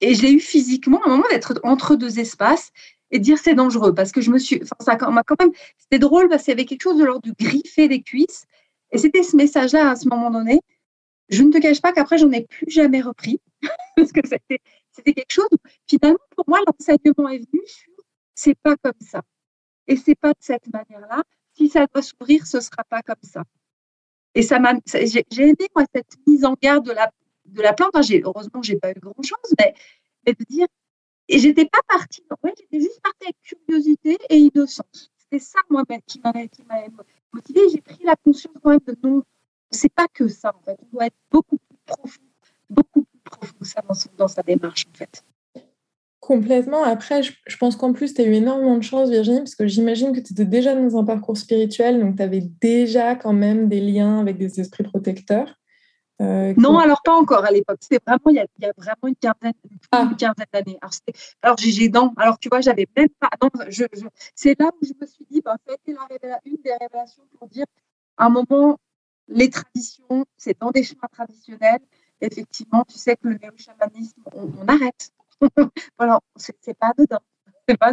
Et 0.00 0.14
je 0.14 0.22
l'ai 0.22 0.32
eu 0.32 0.38
physiquement, 0.40 1.00
à 1.02 1.06
un 1.06 1.10
moment 1.10 1.28
d'être 1.30 1.58
entre 1.64 1.96
deux 1.96 2.20
espaces 2.20 2.70
et 3.10 3.18
de 3.18 3.24
dire 3.24 3.38
c'est 3.38 3.54
dangereux 3.54 3.94
parce 3.94 4.12
que 4.12 4.20
je 4.20 4.30
me 4.30 4.38
suis. 4.38 4.62
Enfin, 4.62 4.98
ça 4.98 5.10
m'a 5.10 5.24
quand 5.24 5.40
même. 5.40 5.50
C'était 5.76 5.98
drôle 5.98 6.28
parce 6.28 6.44
qu'il 6.44 6.52
y 6.52 6.56
avait 6.56 6.66
quelque 6.66 6.82
chose 6.82 6.98
de 6.98 7.04
l'ordre 7.04 7.22
du 7.22 7.32
griffer 7.32 7.88
des 7.88 8.02
cuisses. 8.02 8.44
Et 8.92 8.98
c'était 8.98 9.24
ce 9.24 9.36
message-là 9.36 9.90
à 9.90 9.96
ce 9.96 10.08
moment 10.08 10.30
donné. 10.30 10.60
Je 11.28 11.42
ne 11.42 11.50
te 11.50 11.58
cache 11.58 11.82
pas 11.82 11.92
qu'après, 11.92 12.18
j'en 12.18 12.30
ai 12.30 12.44
plus 12.44 12.70
jamais 12.70 13.00
repris 13.00 13.40
parce 13.96 14.12
que 14.12 14.20
c'était, 14.22 14.60
c'était 14.92 15.14
quelque 15.14 15.32
chose 15.32 15.48
où, 15.50 15.56
finalement, 15.88 16.18
pour 16.36 16.44
moi, 16.46 16.60
l'enseignement 16.66 17.28
est 17.28 17.38
venu 17.38 17.62
sur 17.66 17.92
c'est 18.36 18.54
pas 18.62 18.76
comme 18.76 19.00
ça. 19.00 19.22
Et 19.88 19.96
c'est 19.96 20.14
pas 20.14 20.30
de 20.30 20.38
cette 20.40 20.72
manière-là 20.72 21.24
si 21.56 21.68
ça 21.68 21.86
doit 21.92 22.02
s'ouvrir, 22.02 22.46
ce 22.46 22.58
ne 22.58 22.62
sera 22.62 22.84
pas 22.84 23.02
comme 23.02 23.16
ça. 23.22 23.42
Et 24.34 24.42
ça 24.42 24.58
m'a, 24.58 24.74
j'ai, 24.92 25.24
aimé 25.38 25.66
moi 25.74 25.84
cette 25.94 26.16
mise 26.26 26.44
en 26.44 26.54
garde 26.60 26.86
de 26.86 26.92
la, 26.92 27.10
de 27.46 27.62
la 27.62 27.72
plante. 27.72 27.92
j'ai, 28.02 28.22
heureusement, 28.22 28.62
j'ai 28.62 28.76
pas 28.76 28.90
eu 28.90 29.00
grand 29.00 29.22
chose, 29.22 29.54
mais, 29.58 29.74
mais 30.26 30.34
de 30.34 30.44
dire, 30.44 30.66
j'étais 31.28 31.64
pas 31.64 31.80
partie. 31.88 32.22
En 32.30 32.36
fait, 32.36 32.54
j'étais 32.58 32.80
juste 32.80 33.00
partie 33.02 33.24
avec 33.24 33.36
curiosité 33.42 34.18
et 34.28 34.36
innocence. 34.36 35.10
C'était 35.16 35.42
ça 35.42 35.58
moi 35.70 35.84
qui 36.06 36.20
m'avait, 36.20 36.48
qui 36.48 36.62
m'avait 36.64 36.90
motivée. 37.32 37.68
J'ai 37.72 37.80
pris 37.80 38.04
la 38.04 38.16
conscience 38.16 38.54
quand 38.62 38.70
même 38.70 38.80
de 38.86 38.96
non, 39.02 39.22
c'est 39.70 39.92
pas 39.92 40.06
que 40.12 40.28
ça 40.28 40.54
en 40.54 40.60
fait. 40.60 40.76
On 40.82 40.86
doit 40.92 41.06
être 41.06 41.16
beaucoup 41.30 41.56
plus 41.56 41.78
profond, 41.86 42.22
beaucoup 42.68 43.02
plus 43.02 43.20
profond 43.24 43.64
ça 43.64 43.80
dans, 43.80 43.94
dans 44.16 44.28
sa 44.28 44.42
démarche 44.42 44.86
en 44.92 44.96
fait. 44.96 45.24
Complètement. 46.26 46.82
Après, 46.82 47.22
je, 47.22 47.56
pense 47.56 47.76
qu'en 47.76 47.92
plus, 47.92 48.12
tu 48.12 48.20
as 48.20 48.24
eu 48.24 48.32
énormément 48.32 48.76
de 48.76 48.82
chance, 48.82 49.10
Virginie, 49.10 49.38
parce 49.38 49.54
que 49.54 49.68
j'imagine 49.68 50.12
que 50.12 50.18
tu 50.18 50.32
étais 50.32 50.44
déjà 50.44 50.74
dans 50.74 50.98
un 50.98 51.04
parcours 51.04 51.36
spirituel, 51.36 52.00
donc 52.00 52.16
tu 52.16 52.22
avais 52.22 52.40
déjà 52.40 53.14
quand 53.14 53.32
même 53.32 53.68
des 53.68 53.78
liens 53.78 54.18
avec 54.18 54.36
des 54.36 54.58
esprits 54.58 54.82
protecteurs. 54.82 55.54
Euh, 56.20 56.52
non, 56.56 56.78
alors 56.78 57.00
pas 57.04 57.14
encore 57.14 57.44
à 57.44 57.52
l'époque. 57.52 57.78
C'était 57.80 58.00
vraiment, 58.04 58.30
il 58.30 58.34
y, 58.34 58.66
a, 58.66 58.72
vraiment 58.76 59.06
une 59.06 59.14
quinzaine, 59.14 59.52
ah. 59.92 60.10
d'années. 60.52 60.78
Alors, 61.42 61.56
j'ai 61.58 61.88
dents. 61.88 62.12
Alors, 62.16 62.40
tu 62.40 62.48
vois, 62.48 62.60
j'avais 62.60 62.88
même 62.96 63.08
pas. 63.20 63.30
c'est 64.34 64.58
là 64.58 64.72
où 64.82 64.84
je 64.84 64.94
me 65.00 65.06
suis 65.06 65.26
dit, 65.30 65.40
bah, 65.44 65.54
ça 65.64 65.74
a 65.74 65.74
été 65.76 65.96
une 66.44 66.56
des 66.64 66.72
révélations 66.72 67.22
pour 67.38 67.46
dire, 67.46 67.66
à 68.16 68.26
un 68.26 68.30
moment, 68.30 68.80
les 69.28 69.48
traditions, 69.48 70.24
c'est 70.36 70.58
dans 70.58 70.72
des 70.72 70.82
chemins 70.82 71.08
traditionnels. 71.12 71.82
Effectivement, 72.20 72.84
tu 72.88 72.98
sais 72.98 73.14
que 73.14 73.28
le 73.28 73.38
néo-chamanisme, 73.38 74.22
on 74.34 74.66
arrête 74.66 75.12
voilà, 75.98 76.20
c'est 76.36 76.78
pas 76.78 76.92
dedans. 76.96 77.20
C'est 77.68 77.76
pas. 77.76 77.92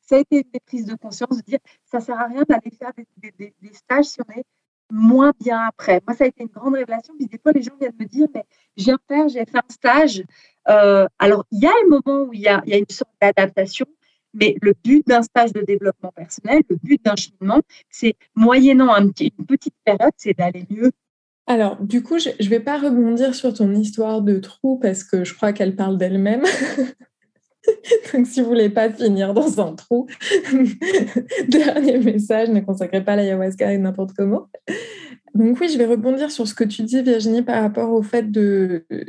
Ça 0.00 0.16
a 0.16 0.18
été 0.18 0.38
une 0.38 0.60
prise 0.66 0.86
de 0.86 0.96
conscience 0.96 1.36
de 1.36 1.42
dire 1.42 1.58
ça 1.84 2.00
sert 2.00 2.18
à 2.18 2.26
rien 2.26 2.42
d'aller 2.48 2.70
faire 2.70 2.92
des, 3.16 3.54
stages 3.72 4.06
si 4.06 4.20
on 4.20 4.32
est 4.32 4.44
moins 4.90 5.32
bien 5.40 5.60
après. 5.60 6.02
Moi, 6.06 6.16
ça 6.16 6.24
a 6.24 6.26
été 6.26 6.42
une 6.42 6.48
grande 6.48 6.74
révélation. 6.74 7.14
Puis 7.16 7.26
des 7.26 7.38
fois, 7.38 7.52
les 7.52 7.62
gens 7.62 7.76
viennent 7.80 7.94
me 7.98 8.06
dire 8.06 8.26
mais 8.34 8.44
je 8.76 8.84
viens 8.84 8.98
faire, 9.08 9.28
j'ai 9.28 9.44
fait 9.44 9.58
un 9.58 9.72
stage. 9.72 10.24
Euh, 10.68 11.06
alors, 11.18 11.44
il 11.52 11.62
y 11.62 11.66
a 11.66 11.70
un 11.70 11.88
moment 11.88 12.22
où 12.22 12.32
il 12.32 12.40
y 12.40 12.48
a, 12.48 12.60
une 12.66 12.84
sorte 12.90 13.12
d'adaptation, 13.20 13.86
mais 14.32 14.56
le 14.60 14.74
but 14.82 15.06
d'un 15.06 15.22
stage 15.22 15.52
de 15.52 15.62
développement 15.62 16.10
personnel, 16.10 16.62
le 16.68 16.76
but 16.76 17.02
d'un 17.04 17.16
cheminement, 17.16 17.62
c'est 17.88 18.16
moyennant 18.34 18.92
un 18.92 19.04
une 19.06 19.46
petite 19.46 19.74
période, 19.84 20.12
c'est 20.16 20.34
d'aller 20.36 20.66
mieux 20.70 20.90
alors, 21.46 21.76
du 21.80 22.02
coup, 22.02 22.18
je 22.18 22.30
ne 22.30 22.48
vais 22.48 22.60
pas 22.60 22.78
rebondir 22.78 23.34
sur 23.34 23.52
ton 23.52 23.72
histoire 23.74 24.22
de 24.22 24.38
trou 24.38 24.78
parce 24.78 25.04
que 25.04 25.24
je 25.24 25.34
crois 25.34 25.52
qu'elle 25.52 25.76
parle 25.76 25.98
d'elle-même. 25.98 26.42
Donc, 28.12 28.26
si 28.26 28.40
vous 28.40 28.48
voulez 28.48 28.70
pas 28.70 28.90
finir 28.90 29.34
dans 29.34 29.60
un 29.60 29.74
trou, 29.74 30.06
dernier 31.48 31.98
message, 31.98 32.48
ne 32.48 32.60
consacrez 32.60 33.04
pas 33.04 33.16
l'ayahuasca 33.16 33.76
n'importe 33.76 34.12
comment. 34.16 34.48
Donc 35.34 35.58
oui, 35.60 35.68
je 35.68 35.76
vais 35.76 35.86
rebondir 35.86 36.30
sur 36.30 36.46
ce 36.46 36.54
que 36.54 36.64
tu 36.64 36.82
dis, 36.82 37.02
Virginie, 37.02 37.42
par 37.42 37.62
rapport 37.62 37.90
au 37.90 38.02
fait 38.02 38.30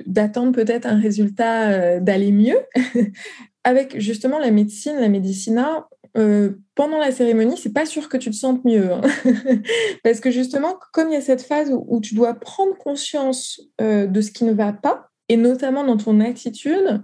d'attendre 0.08 0.52
peut-être 0.54 0.88
un 0.88 1.00
résultat 1.00 1.70
euh, 1.70 2.00
d'aller 2.00 2.32
mieux. 2.32 2.58
Avec 3.64 4.00
justement 4.00 4.40
la 4.40 4.52
médecine, 4.52 4.96
la 5.00 5.10
médecina, 5.10 5.88
euh, 6.18 6.52
pendant 6.76 6.98
la 6.98 7.12
cérémonie, 7.12 7.58
c'est 7.58 7.74
pas 7.74 7.86
sûr 7.86 8.10
que 8.10 8.18
tu 8.18 8.30
te 8.30 8.36
sentes 8.36 8.64
mieux. 8.66 8.92
Hein. 8.92 9.02
Parce 10.04 10.20
que 10.20 10.32
justement, 10.32 10.78
comme 10.94 11.10
il 11.10 11.14
y 11.14 11.18
a 11.18 11.22
cette 11.22 11.42
phase 11.42 11.72
où, 11.74 12.00
tu 12.02 12.16
dois 12.16 12.34
prendre 12.34 12.78
conscience 12.78 13.62
euh, 13.82 14.08
de 14.08 14.22
ce 14.22 14.32
qui 14.32 14.44
ne 14.46 14.54
va 14.54 14.74
pas, 14.74 15.10
et 15.28 15.38
notamment 15.38 15.84
dans 15.84 15.98
ton 15.98 16.20
attitude, 16.20 17.02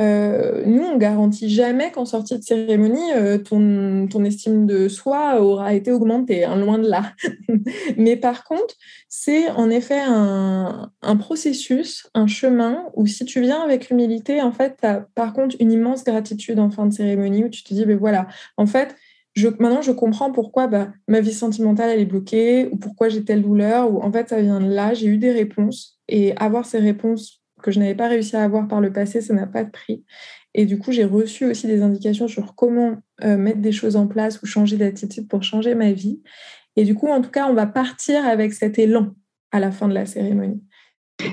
euh, 0.00 0.62
nous, 0.64 0.84
on 0.84 0.96
garantit 0.96 1.48
jamais 1.48 1.90
qu'en 1.90 2.04
sortie 2.04 2.38
de 2.38 2.42
cérémonie, 2.42 3.12
euh, 3.14 3.38
ton, 3.38 4.06
estime 4.24 4.66
de 4.66 4.88
soi 4.88 5.40
aura 5.40 5.74
été 5.74 5.90
augmentée, 5.90 6.44
hein, 6.44 6.56
loin 6.56 6.78
de 6.78 6.88
là. 6.88 7.12
Mais 7.96 8.16
par 8.16 8.44
contre, 8.44 8.74
c'est 9.08 9.50
en 9.50 9.70
effet 9.70 10.00
un, 10.00 10.90
processus, 11.18 12.08
un 12.14 12.26
chemin 12.26 12.84
où 12.94 13.06
si 13.06 13.24
tu 13.24 13.40
viens 13.40 13.60
avec 13.60 13.90
humilité, 13.90 14.40
en 14.40 14.52
fait, 14.52 14.76
tu 14.80 14.86
as 14.86 15.06
par 15.14 15.32
contre 15.32 15.56
une 15.58 15.72
immense 15.72 16.04
gratitude 16.04 16.58
en 16.60 16.70
fin 16.70 16.86
de 16.86 16.92
cérémonie 16.92 17.44
où 17.44 17.48
tu 17.48 17.64
te 17.64 17.74
dis, 17.74 17.84
ben 17.84 17.98
voilà, 17.98 18.28
en 18.56 18.66
fait, 18.66 18.94
maintenant 19.58 19.82
je 19.82 19.92
comprends 19.92 20.32
pourquoi 20.32 20.66
bah, 20.66 20.92
ma 21.06 21.20
vie 21.20 21.32
sentimentale 21.32 21.90
elle 21.90 22.00
est 22.00 22.04
bloquée 22.04 22.68
ou 22.72 22.76
pourquoi 22.76 23.08
j'ai 23.08 23.24
telle 23.24 23.42
douleur 23.42 23.92
ou 23.92 24.02
en 24.02 24.10
fait 24.10 24.28
ça 24.28 24.40
vient 24.40 24.60
de 24.60 24.68
là, 24.68 24.94
j'ai 24.94 25.06
eu 25.06 25.18
des 25.18 25.32
réponses 25.32 25.98
et 26.08 26.36
avoir 26.36 26.66
ces 26.66 26.78
réponses 26.78 27.37
que 27.62 27.70
je 27.70 27.78
n'avais 27.78 27.94
pas 27.94 28.08
réussi 28.08 28.36
à 28.36 28.42
avoir 28.42 28.66
par 28.68 28.80
le 28.80 28.92
passé, 28.92 29.20
ça 29.20 29.34
n'a 29.34 29.46
pas 29.46 29.64
de 29.64 29.70
prix. 29.70 30.04
Et 30.54 30.66
du 30.66 30.78
coup, 30.78 30.92
j'ai 30.92 31.04
reçu 31.04 31.44
aussi 31.44 31.66
des 31.66 31.82
indications 31.82 32.28
sur 32.28 32.54
comment 32.54 32.96
euh, 33.22 33.36
mettre 33.36 33.60
des 33.60 33.72
choses 33.72 33.96
en 33.96 34.06
place 34.06 34.42
ou 34.42 34.46
changer 34.46 34.76
d'attitude 34.76 35.28
pour 35.28 35.42
changer 35.42 35.74
ma 35.74 35.92
vie. 35.92 36.20
Et 36.76 36.84
du 36.84 36.94
coup, 36.94 37.08
en 37.08 37.20
tout 37.20 37.30
cas, 37.30 37.46
on 37.46 37.54
va 37.54 37.66
partir 37.66 38.26
avec 38.26 38.52
cet 38.52 38.78
élan 38.78 39.14
à 39.52 39.60
la 39.60 39.70
fin 39.70 39.88
de 39.88 39.94
la 39.94 40.06
cérémonie. 40.06 40.62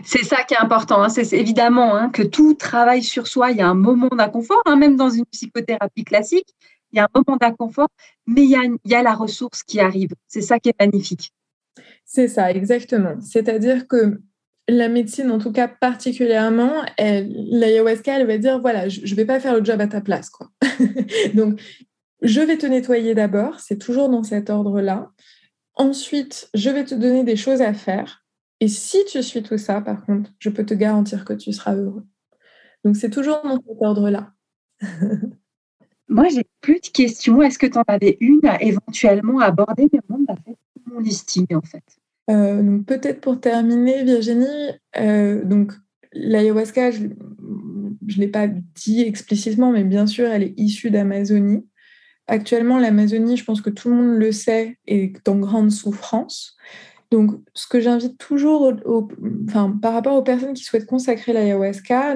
C'est 0.03 0.23
ça 0.23 0.43
qui 0.43 0.55
est 0.55 0.59
important. 0.59 1.01
Hein. 1.03 1.09
C'est 1.09 1.31
évidemment 1.33 1.95
hein, 1.95 2.09
que 2.09 2.23
tout 2.23 2.55
travail 2.55 3.03
sur 3.03 3.27
soi, 3.27 3.51
il 3.51 3.57
y 3.57 3.61
a 3.61 3.67
un 3.67 3.75
moment 3.75 4.09
d'inconfort, 4.09 4.61
hein, 4.65 4.75
même 4.75 4.95
dans 4.95 5.09
une 5.09 5.25
psychothérapie 5.25 6.03
classique, 6.03 6.55
il 6.91 6.97
y 6.97 6.99
a 6.99 7.05
un 7.05 7.09
moment 7.13 7.37
d'inconfort, 7.37 7.89
mais 8.25 8.43
il 8.43 8.49
y, 8.49 8.55
a, 8.55 8.63
il 8.63 8.91
y 8.91 8.95
a 8.95 9.03
la 9.03 9.13
ressource 9.13 9.63
qui 9.63 9.79
arrive. 9.79 10.09
C'est 10.27 10.41
ça 10.41 10.59
qui 10.59 10.69
est 10.69 10.79
magnifique. 10.79 11.31
C'est 12.05 12.27
ça, 12.27 12.51
exactement. 12.51 13.19
C'est-à-dire 13.21 13.87
que 13.87 14.21
la 14.67 14.89
médecine, 14.89 15.31
en 15.31 15.37
tout 15.37 15.51
cas 15.51 15.67
particulièrement, 15.67 16.83
l'ayahuasca, 16.97 18.19
elle 18.19 18.27
va 18.27 18.37
dire 18.37 18.59
voilà, 18.59 18.89
je 18.89 19.01
ne 19.01 19.15
vais 19.15 19.25
pas 19.25 19.39
faire 19.39 19.55
le 19.55 19.63
job 19.63 19.79
à 19.81 19.87
ta 19.87 20.01
place. 20.01 20.31
Donc, 21.33 21.61
je 22.21 22.41
vais 22.41 22.57
te 22.57 22.65
nettoyer 22.65 23.13
d'abord, 23.13 23.59
c'est 23.59 23.77
toujours 23.77 24.09
dans 24.09 24.23
cet 24.23 24.49
ordre-là. 24.49 25.11
Ensuite, 25.75 26.49
je 26.53 26.69
vais 26.69 26.85
te 26.85 26.95
donner 26.95 27.23
des 27.23 27.35
choses 27.35 27.61
à 27.61 27.73
faire. 27.73 28.25
Et 28.61 28.67
si 28.67 29.03
tu 29.05 29.21
suis 29.21 29.43
tout 29.43 29.57
ça, 29.57 29.81
par 29.81 30.05
contre, 30.05 30.31
je 30.39 30.49
peux 30.49 30.65
te 30.65 30.73
garantir 30.73 31.25
que 31.25 31.33
tu 31.33 31.51
seras 31.51 31.75
heureux. 31.75 32.05
Donc, 32.83 32.95
c'est 32.95 33.09
toujours 33.09 33.41
dans 33.43 33.61
cet 33.61 33.81
ordre-là. 33.81 34.31
Moi, 36.07 36.27
j'ai 36.29 36.45
plus 36.61 36.79
de 36.79 36.87
questions. 36.87 37.41
Est-ce 37.41 37.59
que 37.59 37.65
tu 37.65 37.77
en 37.77 37.83
avais 37.87 38.17
une 38.19 38.45
à 38.45 38.61
éventuellement 38.61 39.39
aborder? 39.39 39.89
Mais 39.91 39.99
on 40.09 40.35
fait 40.35 40.55
mon 40.85 40.99
listing, 40.99 41.47
en 41.53 41.61
fait. 41.61 41.83
Euh, 42.29 42.61
donc 42.63 42.85
peut-être 42.85 43.21
pour 43.21 43.39
terminer, 43.39 44.03
Virginie, 44.03 44.71
euh, 44.97 45.43
donc 45.43 45.73
l'ayahuasca, 46.11 46.91
je 46.91 47.03
ne 47.03 48.21
l'ai 48.21 48.27
pas 48.27 48.47
dit 48.47 49.01
explicitement, 49.01 49.71
mais 49.71 49.83
bien 49.83 50.07
sûr, 50.07 50.27
elle 50.27 50.43
est 50.43 50.53
issue 50.57 50.89
d'Amazonie. 50.89 51.67
Actuellement, 52.27 52.79
l'Amazonie, 52.79 53.37
je 53.37 53.43
pense 53.43 53.61
que 53.61 53.69
tout 53.69 53.89
le 53.89 53.95
monde 53.95 54.17
le 54.17 54.31
sait, 54.31 54.79
est 54.87 55.27
en 55.27 55.37
grande 55.37 55.71
souffrance. 55.71 56.55
Donc, 57.11 57.31
ce 57.53 57.67
que 57.67 57.79
j'invite 57.79 58.17
toujours, 58.17 58.73
par 59.81 59.93
rapport 59.93 60.15
aux 60.15 60.23
personnes 60.23 60.53
qui 60.53 60.63
souhaitent 60.63 60.87
consacrer 60.87 61.33
l'ayahuasca, 61.33 62.15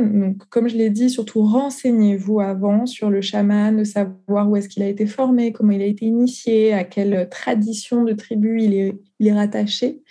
comme 0.50 0.68
je 0.68 0.76
l'ai 0.76 0.90
dit, 0.90 1.10
surtout 1.10 1.44
renseignez-vous 1.44 2.40
avant 2.40 2.86
sur 2.86 3.10
le 3.10 3.22
chaman, 3.22 3.78
de 3.78 3.84
savoir 3.84 4.50
où 4.50 4.56
est-ce 4.56 4.68
qu'il 4.68 4.84
a 4.84 4.88
été 4.88 5.06
formé, 5.06 5.54
comment 5.54 5.72
il 5.72 5.82
a 5.82 5.86
été 5.86 6.06
initié, 6.06 6.74
à 6.74 6.84
quelle 6.84 7.30
tradition 7.30 8.04
de 8.04 8.14
tribu 8.14 8.62
il 8.62 8.74
est, 8.74 9.00
il 9.20 9.28
est 9.28 9.34
rattaché. 9.34 10.02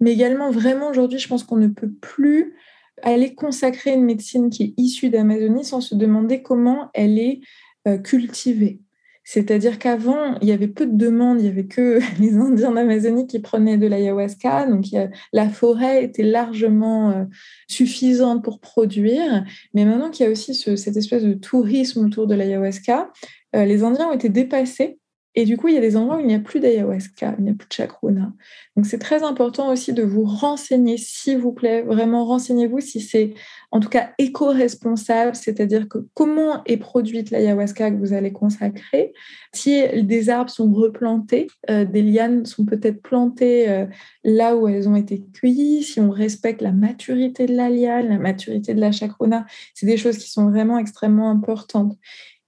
Mais 0.00 0.12
également, 0.12 0.50
vraiment, 0.50 0.88
aujourd'hui, 0.88 1.18
je 1.18 1.28
pense 1.28 1.44
qu'on 1.44 1.56
ne 1.56 1.68
peut 1.68 1.92
plus 2.00 2.54
aller 3.02 3.34
consacrer 3.34 3.92
une 3.92 4.04
médecine 4.04 4.50
qui 4.50 4.62
est 4.62 4.74
issue 4.76 5.10
d'Amazonie 5.10 5.64
sans 5.64 5.80
se 5.80 5.94
demander 5.94 6.42
comment 6.42 6.90
elle 6.94 7.18
est 7.18 7.40
euh, 7.86 7.98
cultivée. 7.98 8.80
C'est-à-dire 9.24 9.78
qu'avant, 9.78 10.38
il 10.42 10.48
y 10.48 10.52
avait 10.52 10.68
peu 10.68 10.86
de 10.86 10.96
demandes, 10.96 11.40
il 11.40 11.46
y 11.46 11.48
avait 11.48 11.66
que 11.66 11.98
les 12.20 12.34
Indiens 12.34 12.72
d'Amazonie 12.72 13.26
qui 13.26 13.40
prenaient 13.40 13.78
de 13.78 13.86
l'ayahuasca, 13.86 14.66
donc 14.66 14.84
la 15.32 15.48
forêt 15.48 16.04
était 16.04 16.22
largement 16.22 17.10
euh, 17.10 17.24
suffisante 17.66 18.44
pour 18.44 18.60
produire. 18.60 19.44
Mais 19.72 19.84
maintenant 19.84 20.10
qu'il 20.10 20.26
y 20.26 20.28
a 20.28 20.32
aussi 20.32 20.54
cette 20.54 20.96
espèce 20.96 21.22
de 21.22 21.34
tourisme 21.34 22.04
autour 22.04 22.26
de 22.26 22.34
l'ayahuasca, 22.34 23.10
euh, 23.56 23.64
les 23.64 23.82
Indiens 23.82 24.08
ont 24.08 24.14
été 24.14 24.28
dépassés 24.28 24.98
et 25.36 25.44
du 25.44 25.56
coup, 25.56 25.66
il 25.66 25.74
y 25.74 25.78
a 25.78 25.80
des 25.80 25.96
endroits 25.96 26.16
où 26.16 26.20
il 26.20 26.26
n'y 26.26 26.34
a 26.34 26.40
plus 26.40 26.60
d'ayahuasca, 26.60 27.34
il 27.38 27.44
n'y 27.44 27.50
a 27.50 27.54
plus 27.54 27.66
de 27.66 27.72
chakruna. 27.72 28.32
Donc, 28.76 28.86
c'est 28.86 28.98
très 28.98 29.24
important 29.24 29.72
aussi 29.72 29.92
de 29.92 30.04
vous 30.04 30.24
renseigner, 30.24 30.96
s'il 30.96 31.38
vous 31.38 31.52
plaît. 31.52 31.82
Vraiment, 31.82 32.24
renseignez-vous 32.24 32.80
si 32.80 33.00
c'est 33.00 33.34
en 33.72 33.80
tout 33.80 33.88
cas 33.88 34.10
éco-responsable, 34.18 35.34
c'est-à-dire 35.34 35.88
que 35.88 35.98
comment 36.14 36.62
est 36.66 36.76
produite 36.76 37.32
l'ayahuasca 37.32 37.90
que 37.90 37.96
vous 37.96 38.12
allez 38.12 38.32
consacrer. 38.32 39.12
Si 39.52 39.82
des 40.04 40.30
arbres 40.30 40.50
sont 40.50 40.72
replantés, 40.72 41.48
euh, 41.68 41.84
des 41.84 42.02
lianes 42.02 42.46
sont 42.46 42.64
peut-être 42.64 43.02
plantées 43.02 43.68
euh, 43.68 43.86
là 44.22 44.56
où 44.56 44.68
elles 44.68 44.88
ont 44.88 44.94
été 44.94 45.24
cueillies, 45.32 45.82
si 45.82 45.98
on 45.98 46.10
respecte 46.10 46.62
la 46.62 46.70
maturité 46.70 47.46
de 47.46 47.56
la 47.56 47.70
liane, 47.70 48.08
la 48.08 48.18
maturité 48.18 48.74
de 48.74 48.80
la 48.80 48.92
chakruna, 48.92 49.46
c'est 49.74 49.86
des 49.86 49.96
choses 49.96 50.18
qui 50.18 50.30
sont 50.30 50.48
vraiment 50.48 50.78
extrêmement 50.78 51.30
importantes. 51.30 51.98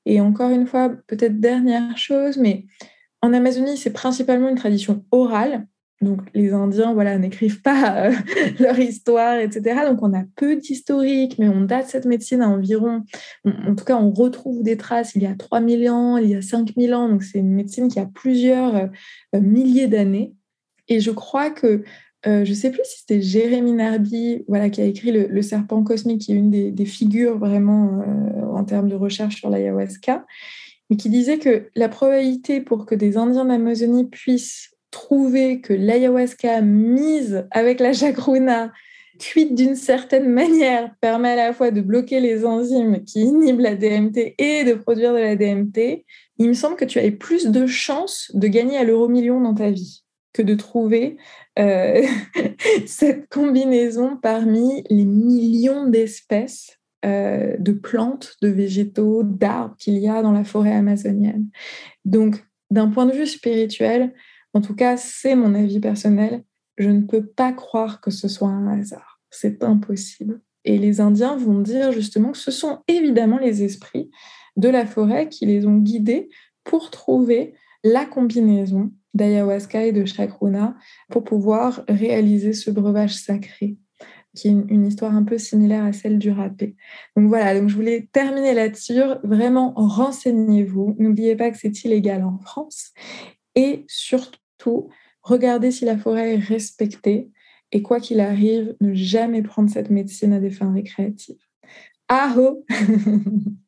Et 0.06 0.20
encore 0.20 0.50
une 0.50 0.66
fois, 0.66 0.90
peut-être 1.08 1.40
dernière 1.40 1.98
chose, 1.98 2.38
mais 2.38 2.64
en 3.22 3.32
Amazonie, 3.32 3.76
c'est 3.76 3.92
principalement 3.92 4.48
une 4.48 4.56
tradition 4.56 5.04
orale. 5.10 5.66
Donc 6.00 6.20
les 6.34 6.52
Indiens, 6.52 6.92
voilà, 6.92 7.18
n'écrivent 7.18 7.62
pas 7.62 8.06
euh, 8.06 8.12
leur 8.60 8.78
histoire, 8.78 9.38
etc. 9.38 9.80
Donc 9.88 10.02
on 10.02 10.12
a 10.12 10.24
peu 10.36 10.56
d'historique, 10.56 11.38
mais 11.38 11.48
on 11.48 11.62
date 11.62 11.88
cette 11.88 12.04
médecine 12.04 12.42
à 12.42 12.48
environ, 12.48 13.02
en 13.44 13.74
tout 13.74 13.84
cas 13.84 13.96
on 13.96 14.10
retrouve 14.10 14.62
des 14.62 14.76
traces 14.76 15.14
il 15.14 15.22
y 15.22 15.26
a 15.26 15.34
3000 15.34 15.90
ans, 15.90 16.18
il 16.18 16.30
y 16.30 16.34
a 16.34 16.42
5000 16.42 16.94
ans. 16.94 17.08
Donc 17.08 17.22
c'est 17.22 17.38
une 17.38 17.54
médecine 17.54 17.88
qui 17.88 17.98
a 17.98 18.06
plusieurs 18.06 18.76
euh, 18.76 19.40
milliers 19.40 19.88
d'années. 19.88 20.34
Et 20.88 21.00
je 21.00 21.10
crois 21.10 21.50
que 21.50 21.82
euh, 22.26 22.44
je 22.44 22.50
ne 22.50 22.56
sais 22.56 22.70
plus 22.70 22.82
si 22.84 23.00
c'était 23.00 23.20
Jérémy 23.22 23.72
Narby 23.72 24.44
voilà, 24.48 24.70
qui 24.70 24.80
a 24.80 24.84
écrit 24.84 25.12
le, 25.12 25.42
Serpent 25.42 25.82
cosmique, 25.82 26.22
qui 26.22 26.32
est 26.32 26.36
une 26.36 26.50
des, 26.50 26.84
figures 26.84 27.38
vraiment 27.38 28.00
euh, 28.00 28.46
en 28.52 28.64
termes 28.64 28.88
de 28.88 28.96
recherche 28.96 29.36
sur 29.36 29.50
l'ayahuasca, 29.50 30.24
mais 30.90 30.96
qui 30.96 31.08
disait 31.08 31.38
que 31.38 31.68
la 31.74 31.88
probabilité 31.88 32.60
pour 32.60 32.86
que 32.86 32.94
des 32.94 33.16
Indiens 33.16 33.44
d'Amazonie 33.44 34.08
puissent 34.08 34.70
trouver 34.90 35.60
que 35.60 35.72
l'ayahuasca 35.72 36.62
mise 36.62 37.46
avec 37.50 37.80
la 37.80 37.92
chacruna, 37.92 38.72
cuite 39.18 39.54
d'une 39.54 39.76
certaine 39.76 40.28
manière, 40.28 40.90
permet 41.00 41.30
à 41.30 41.36
la 41.36 41.52
fois 41.52 41.70
de 41.70 41.80
bloquer 41.80 42.20
les 42.20 42.44
enzymes 42.44 43.04
qui 43.04 43.20
inhibent 43.20 43.60
la 43.60 43.76
DMT 43.76 44.34
et 44.38 44.64
de 44.64 44.74
produire 44.74 45.12
de 45.12 45.18
la 45.18 45.36
DMT, 45.36 46.04
il 46.38 46.48
me 46.48 46.54
semble 46.54 46.76
que 46.76 46.84
tu 46.84 46.98
avais 46.98 47.12
plus 47.12 47.46
de 47.46 47.66
chances 47.66 48.30
de 48.34 48.48
gagner 48.48 48.78
à 48.78 48.84
l'euro 48.84 49.08
million 49.08 49.40
dans 49.40 49.54
ta 49.54 49.70
vie 49.70 50.05
que 50.36 50.42
de 50.42 50.54
trouver 50.54 51.16
euh, 51.58 52.02
cette 52.86 53.28
combinaison 53.28 54.16
parmi 54.16 54.84
les 54.90 55.04
millions 55.04 55.88
d'espèces 55.88 56.78
euh, 57.04 57.56
de 57.58 57.72
plantes, 57.72 58.36
de 58.42 58.48
végétaux, 58.48 59.22
d'arbres 59.22 59.76
qu'il 59.78 59.98
y 59.98 60.08
a 60.08 60.22
dans 60.22 60.32
la 60.32 60.44
forêt 60.44 60.74
amazonienne. 60.74 61.48
Donc, 62.04 62.44
d'un 62.70 62.88
point 62.88 63.06
de 63.06 63.12
vue 63.12 63.26
spirituel, 63.26 64.12
en 64.52 64.60
tout 64.60 64.74
cas, 64.74 64.96
c'est 64.96 65.34
mon 65.34 65.54
avis 65.54 65.80
personnel, 65.80 66.42
je 66.78 66.90
ne 66.90 67.02
peux 67.02 67.24
pas 67.24 67.52
croire 67.52 68.00
que 68.00 68.10
ce 68.10 68.28
soit 68.28 68.48
un 68.48 68.78
hasard. 68.78 69.20
C'est 69.30 69.64
impossible. 69.64 70.40
Et 70.64 70.78
les 70.78 71.00
Indiens 71.00 71.36
vont 71.36 71.60
dire 71.60 71.92
justement 71.92 72.32
que 72.32 72.38
ce 72.38 72.50
sont 72.50 72.80
évidemment 72.88 73.38
les 73.38 73.62
esprits 73.62 74.10
de 74.56 74.68
la 74.68 74.84
forêt 74.84 75.28
qui 75.28 75.46
les 75.46 75.66
ont 75.66 75.76
guidés 75.76 76.28
pour 76.64 76.90
trouver 76.90 77.54
la 77.84 78.04
combinaison 78.04 78.92
d'ayahuasca 79.16 79.84
et 79.84 79.92
de 79.92 80.04
chakruna 80.04 80.76
pour 81.10 81.24
pouvoir 81.24 81.84
réaliser 81.88 82.52
ce 82.52 82.70
breuvage 82.70 83.16
sacré 83.16 83.76
qui 84.36 84.48
est 84.48 84.50
une, 84.50 84.86
histoire 84.86 85.16
un 85.16 85.24
peu 85.24 85.38
similaire 85.38 85.84
à 85.84 85.92
celle 85.92 86.18
du 86.18 86.30
râpé. 86.30 86.76
Donc 87.16 87.28
voilà, 87.28 87.58
donc 87.58 87.68
je 87.68 87.74
voulais 87.74 88.08
terminer 88.12 88.54
là-dessus. 88.54 89.00
Vraiment, 89.24 89.72
renseignez-vous. 89.74 90.94
N'oubliez 90.98 91.34
pas 91.34 91.50
que 91.50 91.58
c'est 91.58 91.84
illégal 91.84 92.22
en 92.22 92.38
France. 92.38 92.92
Et 93.54 93.84
surtout, 93.88 94.90
regardez 95.22 95.70
si 95.70 95.86
la 95.86 95.96
forêt 95.96 96.34
est 96.34 96.38
respectée. 96.38 97.30
Et 97.72 97.82
quoi 97.82 97.98
qu'il 97.98 98.20
arrive, 98.20 98.76
ne 98.80 98.94
jamais 98.94 99.42
prendre 99.42 99.70
cette 99.70 99.90
médecine 99.90 100.34
à 100.34 100.38
des 100.38 100.50
fins 100.50 100.72
récréatives. 100.72 101.40
Aho 102.08 102.64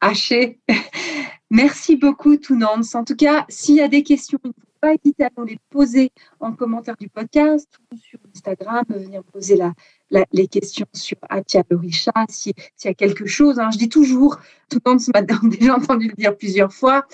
Haché 0.00 0.60
Merci 1.50 1.96
beaucoup, 1.96 2.36
Tounance. 2.36 2.94
En 2.94 3.04
tout 3.04 3.16
cas, 3.16 3.44
s'il 3.48 3.76
y 3.76 3.80
a 3.80 3.88
des 3.88 4.02
questions, 4.02 4.38
il 4.44 4.48
ne 4.48 4.52
faut 4.52 4.78
pas 4.80 4.94
hésiter 4.94 5.24
à 5.24 5.30
nous 5.36 5.44
les 5.44 5.58
poser 5.70 6.10
en 6.40 6.52
commentaire 6.52 6.96
du 6.98 7.08
podcast 7.08 7.68
ou 7.92 7.96
sur 7.96 8.18
Instagram, 8.34 8.84
venir 8.88 9.22
poser 9.24 9.58
les 10.32 10.48
questions 10.48 10.86
sur 10.92 11.16
Atia 11.28 11.62
Lorisha, 11.70 12.12
s'il 12.28 12.54
y 12.84 12.88
a 12.88 12.94
quelque 12.94 13.26
chose. 13.26 13.58
Hein. 13.58 13.70
Je 13.72 13.78
dis 13.78 13.88
toujours, 13.88 14.38
Tounance 14.68 15.10
m'a 15.14 15.22
déjà 15.42 15.76
entendu 15.76 16.08
le 16.08 16.14
dire 16.14 16.36
plusieurs 16.36 16.72
fois, 16.72 17.06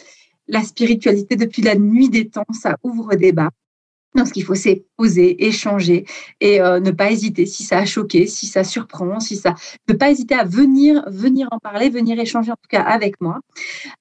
la 0.48 0.62
spiritualité 0.62 1.36
depuis 1.36 1.62
la 1.62 1.74
nuit 1.74 2.08
des 2.08 2.28
temps, 2.28 2.46
ça 2.52 2.76
ouvre 2.82 3.14
débat. 3.14 3.50
Donc, 4.14 4.26
ce 4.26 4.32
qu'il 4.32 4.44
faut, 4.44 4.56
c'est 4.56 4.84
poser, 4.96 5.46
échanger 5.46 6.04
et 6.40 6.60
euh, 6.60 6.80
ne 6.80 6.90
pas 6.90 7.12
hésiter 7.12 7.46
si 7.46 7.62
ça 7.62 7.78
a 7.78 7.84
choqué, 7.84 8.26
si 8.26 8.46
ça 8.46 8.64
surprend, 8.64 9.20
si 9.20 9.36
ça. 9.36 9.54
Ne 9.88 9.94
pas 9.94 10.10
hésiter 10.10 10.34
à 10.34 10.44
venir, 10.44 11.04
venir 11.08 11.48
en 11.52 11.58
parler, 11.58 11.90
venir 11.90 12.18
échanger 12.18 12.50
en 12.50 12.56
tout 12.56 12.68
cas 12.68 12.82
avec 12.82 13.20
moi. 13.20 13.40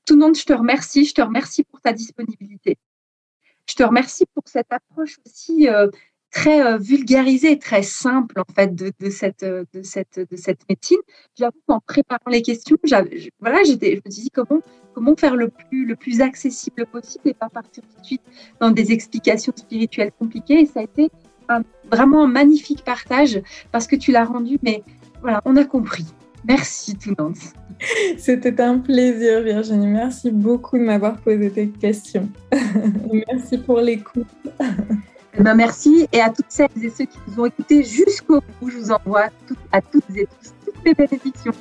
Tout 0.05 0.15
le 0.15 0.21
monde, 0.21 0.35
je 0.35 0.45
te 0.45 0.53
remercie. 0.53 1.05
Je 1.05 1.13
te 1.13 1.21
remercie 1.21 1.63
pour 1.63 1.79
ta 1.81 1.93
disponibilité. 1.93 2.77
Je 3.69 3.75
te 3.75 3.83
remercie 3.83 4.25
pour 4.33 4.43
cette 4.47 4.71
approche 4.71 5.19
aussi 5.27 5.67
euh, 5.69 5.87
très 6.31 6.61
euh, 6.61 6.77
vulgarisé, 6.77 7.57
très 7.57 7.83
simple 7.83 8.39
en 8.39 8.53
fait 8.53 8.75
de, 8.75 8.91
cette, 9.09 9.43
euh, 9.43 9.63
de, 9.73 9.81
cette, 9.81 10.19
de 10.19 10.35
cette 10.35 10.61
médecine. 10.69 10.99
J'avoue 11.37 11.59
qu'en 11.67 11.79
préparant 11.79 12.29
les 12.29 12.41
questions, 12.41 12.77
voilà, 13.39 13.63
j'étais, 13.63 13.95
je 13.95 14.01
me 14.05 14.11
suis 14.11 14.23
dit 14.23 14.29
comment, 14.31 14.61
comment 14.93 15.15
faire 15.15 15.35
le 15.35 15.49
plus, 15.49 15.85
le 15.85 15.95
plus 15.95 16.21
accessible 16.21 16.85
possible 16.85 17.29
et 17.29 17.33
pas 17.33 17.49
partir 17.49 17.83
tout 17.83 18.01
de 18.01 18.05
suite 18.05 18.21
dans 18.59 18.71
des 18.71 18.91
explications 18.91 19.53
spirituelles 19.55 20.11
compliquées. 20.17 20.61
Et 20.61 20.65
ça 20.65 20.81
a 20.81 20.83
été 20.83 21.09
vraiment 21.91 22.23
un 22.23 22.27
magnifique 22.27 22.83
partage 22.83 23.41
parce 23.71 23.87
que 23.87 23.95
tu 23.95 24.11
l'as 24.11 24.25
rendu, 24.25 24.59
mais 24.61 24.83
voilà, 25.21 25.41
on 25.45 25.55
a 25.55 25.65
compris. 25.65 26.05
Merci 26.47 26.95
tout 26.95 27.13
le 27.17 27.23
monde. 27.23 27.35
C'était 28.17 28.61
un 28.61 28.79
plaisir 28.79 29.41
Virginie. 29.41 29.87
Merci 29.87 30.31
beaucoup 30.31 30.77
de 30.77 30.83
m'avoir 30.83 31.17
posé 31.17 31.49
tes 31.49 31.69
questions. 31.69 32.29
Merci 33.27 33.57
pour 33.57 33.79
l'écoute. 33.79 34.27
Eh 35.37 35.43
ben, 35.43 35.55
merci 35.55 36.07
et 36.11 36.21
à 36.21 36.29
toutes 36.29 36.45
celles 36.49 36.69
et 36.81 36.89
ceux 36.89 37.05
qui 37.05 37.17
nous 37.27 37.41
ont 37.41 37.45
écoutés 37.45 37.83
jusqu'au 37.83 38.41
bout, 38.59 38.69
je 38.69 38.77
vous 38.77 38.91
envoie 38.91 39.27
à 39.71 39.81
toutes 39.81 40.03
et 40.15 40.25
tous 40.25 40.53
toutes 40.65 40.85
mes 40.85 40.93
bénédictions. 40.93 41.53